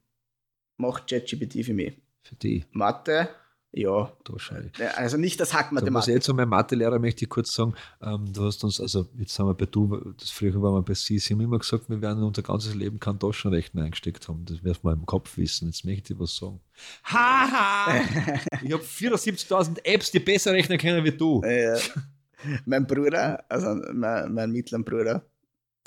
[0.79, 1.97] macht ChatGPT für mich.
[2.23, 3.29] Für die, Mathe,
[3.73, 4.13] ja.
[4.25, 4.79] da schreibe ich.
[4.79, 6.15] Ja, Also nicht das Da Hackmathematik.
[6.15, 9.47] jetzt zu meinem Mathelehrer möchte ich kurz sagen, ähm, du hast uns, also jetzt sind
[9.47, 12.23] wir bei du, das früher waren wir bei Sie, Sie haben immer gesagt, wir werden
[12.23, 14.45] unser ganzes Leben keinen Taschenrechner eingesteckt haben.
[14.47, 15.67] Das wirst du mal im Kopf wissen.
[15.69, 16.61] Jetzt möchte ich was sagen.
[17.05, 18.01] Haha!
[18.63, 21.43] ich habe 74.000 Apps, die besser rechnen können wie du.
[21.45, 21.77] Ja.
[22.67, 25.25] mein Bruder, also mein, mein mittleren Bruder,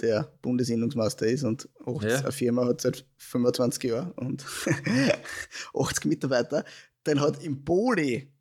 [0.02, 2.20] der Bundesinnungsmeister ist und 80, Ja.
[2.20, 4.46] eine Firma hat seit 25 Jahren und
[5.74, 6.64] 80 Mitarbeiter,
[7.08, 8.32] den hat im Poli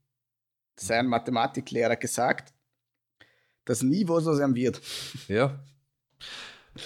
[0.76, 2.52] sein Mathematiklehrer gesagt,
[3.64, 4.80] dass nie was aus ihm wird.
[5.28, 5.58] Ja.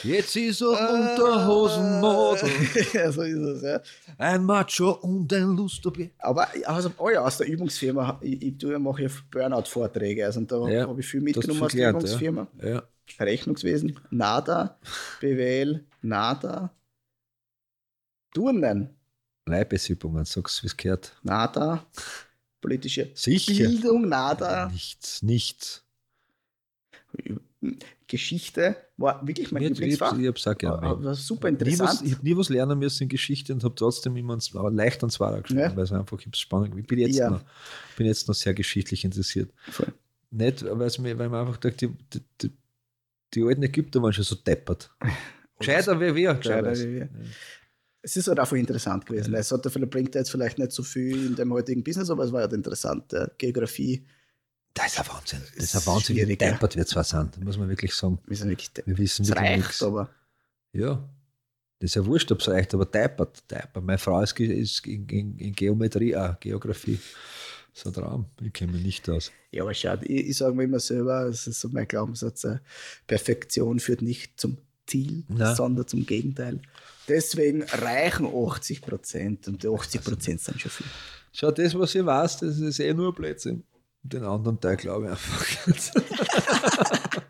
[0.02, 2.50] Jetzt ist er Unterhosenmodel,
[2.94, 3.80] ja, so ist es, ja.
[4.16, 6.14] ein Macho und ein Lustobjekt.
[6.18, 10.66] Aber also, oh ja, aus der Übungsfirma, ich, ich tue- mache ja Burnout-Vorträge, also da
[10.68, 12.08] Ja, habe ich viel mitgenommen aus der gelernt, ja.
[12.08, 12.46] Übungsfirma.
[12.62, 12.82] Ja.
[13.20, 14.78] Rechnungswesen, nada,
[15.20, 16.74] BWL, nada,
[18.32, 18.96] Turnen,
[19.46, 21.12] Leibesübungen, sagst du, wie es gehört.
[21.22, 21.84] nada,
[22.60, 23.52] politische Sicher.
[23.68, 25.82] Bildung, nada, Nichts, nichts.
[28.06, 30.18] Geschichte, war wirklich mein Ich, ich, Lieblingsfach.
[30.18, 30.82] ich hab's auch gerne.
[30.82, 32.02] War, war super interessant.
[32.04, 35.14] ich habe nie was lernen müssen in Geschichte und habe trotzdem immer ans- leicht ans
[35.14, 35.76] Zweier geschrieben, Ja.
[35.76, 36.76] weil es einfach ich spannend.
[36.78, 37.30] Ich bin jetzt, Ja.
[37.30, 37.42] noch,
[37.96, 39.50] bin jetzt noch sehr geschichtlich interessiert.
[39.70, 39.92] Voll.
[40.30, 44.34] Nicht, weil, mir, weil man einfach denkt, die, die, die, alten Ägypter waren schon so
[44.34, 44.90] deppert.
[45.58, 46.34] Gescheiter wie wir.
[46.34, 47.08] Gescheiter wie wir.
[48.04, 49.34] Es ist halt einfach interessant gewesen.
[49.34, 52.42] Es hat, bringt jetzt vielleicht nicht so viel in dem heutigen Business, aber es war
[52.42, 53.10] halt interessant.
[53.12, 53.28] Ja.
[53.38, 54.04] Geografie,
[54.74, 55.40] Das ist ein Wahnsinn.
[55.56, 57.36] Das ist Das ein Wahnsinn, wie deppert wir zwar sind.
[57.36, 58.18] Das muss man wirklich sagen.
[58.26, 59.82] wir sind wirklich, Wir wissen wirklich reicht, nichts.
[59.82, 60.10] aber
[60.72, 61.08] Ja.
[61.80, 63.84] Das ist ja wurscht, ob es reicht, aber deppert, deppert.
[63.84, 66.98] Meine Frau ist, ist in, in, in Geometrie, auch Geografie.
[67.72, 68.26] Das ist ein Traum.
[68.40, 69.32] Ich kenne mich nicht aus.
[69.50, 70.06] Ja, aber schade.
[70.06, 72.58] Ich, ich sage mir immer selber, es ist so mein Glaubenssatz, äh,
[73.06, 75.54] Perfektion führt nicht zum Ziel, Na.
[75.54, 76.60] sondern zum Gegenteil.
[77.08, 80.86] Deswegen reichen 80 Prozent und die 80 Prozent sind schon viel.
[81.32, 83.64] Schau, das, was ich weiß, das ist eh nur Blödsinn.
[84.02, 85.46] Den anderen Teil glaube ich einfach.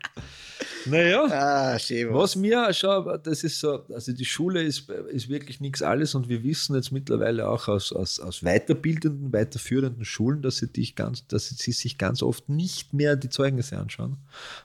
[0.85, 1.25] naja.
[1.29, 2.13] Ah, schön.
[2.13, 6.29] Was mir, schau, das ist so, also die Schule ist, ist wirklich nichts alles und
[6.29, 11.27] wir wissen jetzt mittlerweile auch aus, aus, aus weiterbildenden, weiterführenden Schulen, dass sie, dich ganz,
[11.27, 14.17] dass sie sich ganz oft nicht mehr die Zeugnisse anschauen,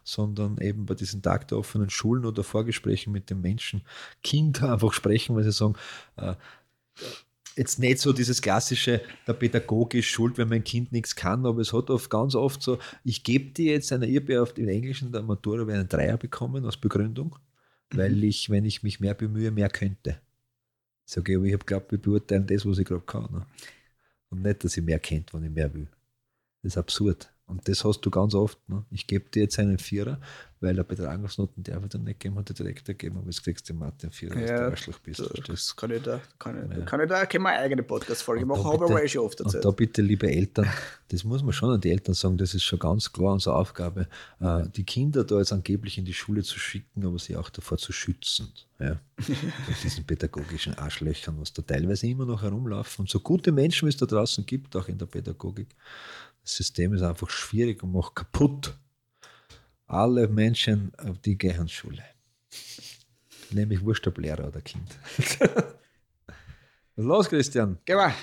[0.05, 3.83] sondern eben bei diesen Tag der offenen Schulen oder Vorgesprächen mit dem Menschen,
[4.23, 5.75] Kind einfach sprechen, weil sie sagen,
[6.16, 6.35] äh,
[7.57, 11.61] jetzt nicht so dieses klassische, der Pädagoge ist schuld, wenn mein Kind nichts kann, aber
[11.61, 14.68] es hat oft ganz oft so, ich gebe dir jetzt eine, ich habe auf den
[14.68, 17.36] Englischen der Matura einen Dreier bekommen als Begründung,
[17.92, 20.20] weil ich, wenn ich mich mehr bemühe, mehr könnte.
[21.05, 23.28] Sage ich, aber ich habe glaubt, wir beurteilen das, was ich gerade kann.
[23.32, 23.46] Ne?
[24.28, 25.88] Und nicht, dass ich mehr kennt, wenn ich mehr will.
[26.62, 27.32] Das ist absurd.
[27.51, 28.59] Und das hast du ganz oft.
[28.68, 28.84] Ne?
[28.90, 30.20] Ich gebe dir jetzt einen Vierer,
[30.61, 33.68] weil er Betragungsnoten darf er dann nicht geben, hat der Direktor gegeben, aber jetzt kriegst
[33.68, 35.20] du einen Vierer, dass du Ja, Arschloch bist.
[35.20, 35.24] du?
[35.46, 36.84] Das kann ich da, kann ich, Ja.
[36.84, 39.22] kann ich da, können wir eine eigene Podcast-Folge Und machen, da habe ich aber schon
[39.24, 39.64] oft Und erzählt.
[39.64, 40.68] da bitte, liebe Eltern,
[41.09, 44.07] das muss man schon an die Eltern sagen, das ist schon ganz klar unsere Aufgabe,
[44.40, 47.78] äh, die Kinder da jetzt angeblich in die Schule zu schicken, aber sie auch davor
[47.78, 48.53] zu schützen.
[48.78, 53.03] Ja, vor diesen pädagogischen Arschlöchern, was da teilweise immer noch herumlaufen.
[53.03, 55.68] Und so gute Menschen, wie es da draußen gibt, auch in der Pädagogik,
[56.43, 58.77] das System ist einfach schwierig und macht kaputt.
[59.86, 60.93] Alle Menschen,
[61.24, 62.05] die gehen Schule.
[63.51, 64.98] Nämlich wurscht, ob Lehrer oder Kind.
[66.97, 67.78] Los, Christian?
[67.85, 68.15] Geh mal.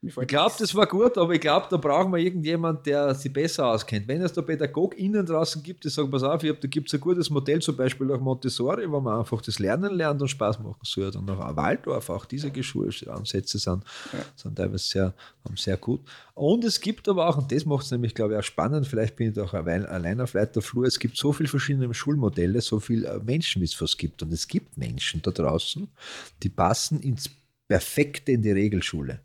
[0.00, 3.66] Ich glaube, das war gut, aber ich glaube, da brauchen wir irgendjemand, der sich besser
[3.66, 4.06] auskennt.
[4.06, 6.94] Wenn es da PädagogInnen draußen gibt, die sagen, pass auf, ich hab, da gibt es
[6.94, 10.60] ein gutes Modell, zum Beispiel auch Montessori, wo man einfach das Lernen lernt und Spaß
[10.60, 11.16] machen soll.
[11.16, 12.46] Und auch Waldorf, auch diese
[13.08, 13.82] Ansätze sind,
[14.36, 15.14] sind teilweise sehr,
[15.56, 16.02] sehr gut.
[16.34, 19.16] Und es gibt aber auch, und das macht es nämlich, glaube ich, auch spannend, vielleicht
[19.16, 22.78] bin ich auch allein, allein auf weiter Flur, es gibt so viele verschiedene Schulmodelle, so
[22.78, 24.22] viele Menschen, wie es was gibt.
[24.22, 25.88] Und es gibt Menschen da draußen,
[26.44, 27.28] die passen ins
[27.66, 29.22] Perfekte in die Regelschule.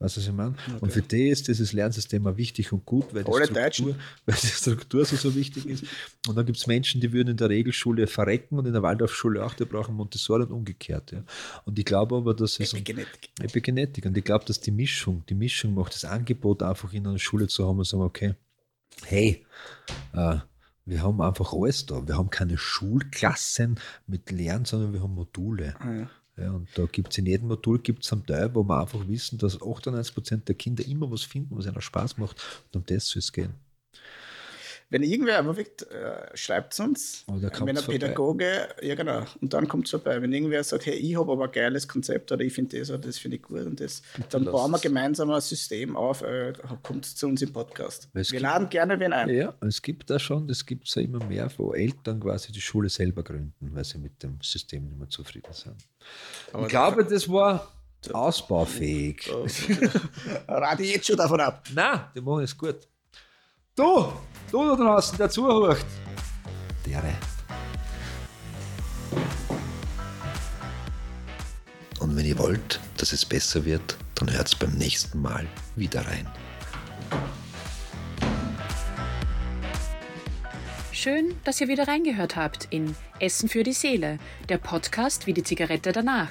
[0.00, 0.54] Weißt du, was ich meine?
[0.80, 3.94] Und für die ist dieses Lernsystem auch wichtig und gut, weil die, Alle Struktur, Deutschen.
[4.26, 5.84] weil die Struktur so, so wichtig ist.
[6.28, 9.44] Und dann gibt es Menschen, die würden in der Regelschule verrecken und in der Waldorfschule
[9.44, 11.10] auch, die brauchen Montessori und umgekehrt.
[11.10, 11.24] Ja.
[11.64, 12.74] Und ich glaube aber, dass es.
[12.74, 13.30] Epigenetik.
[13.40, 14.06] Epigenetik.
[14.06, 17.48] Und ich glaube, dass die Mischung, die Mischung macht das Angebot einfach in einer Schule
[17.48, 18.34] zu haben und sagen, okay,
[19.04, 19.44] hey,
[20.12, 20.36] äh,
[20.84, 22.06] wir haben einfach alles da.
[22.06, 25.74] Wir haben keine Schulklassen mit Lernen, sondern wir haben Module.
[25.80, 26.10] Ah, ja.
[26.38, 29.38] Ja, und da gibt es in jedem Modul gibt's einen Teil, wo wir einfach wissen,
[29.38, 32.36] dass 98% der Kinder immer was finden, was ihnen Spaß macht.
[32.72, 33.54] Und um das soll es gehen.
[34.90, 37.98] Wenn irgendwer wirklich, äh, schreibt es uns, Oder äh, kommt's wenn ein vorbei.
[37.98, 40.22] Pädagoge, ja genau, und dann kommt es vorbei.
[40.22, 42.98] Wenn irgendwer sagt, hey, ich habe aber ein geiles Konzept oder ich finde das oder
[43.00, 44.00] das finde ich gut und das,
[44.30, 48.08] dann lass bauen wir gemeinsam ein System auf, äh, kommt zu uns im Podcast.
[48.14, 49.28] Es Wir gibt- laden gerne wen ein.
[49.28, 52.60] Ja, es gibt da schon, das gibt es ja immer mehr, wo Eltern quasi die
[52.62, 55.76] Schule selber gründen, weil sie mit dem System nicht mehr zufrieden sind.
[56.52, 57.74] Aber ich glaube, das war
[58.10, 59.30] ausbaufähig.
[60.48, 61.66] Rate ich jetzt schon davon ab.
[61.74, 62.76] Nein, die machen es gut.
[63.78, 64.12] Du,
[64.50, 65.86] du da draußen, der zuhört.
[66.84, 67.14] Dere.
[72.00, 75.46] Und wenn ihr wollt, dass es besser wird, dann hört's beim nächsten Mal
[75.76, 76.26] wieder rein.
[80.90, 84.18] Schön, dass ihr wieder reingehört habt in Essen für die Seele,
[84.48, 86.30] der Podcast wie die Zigarette danach.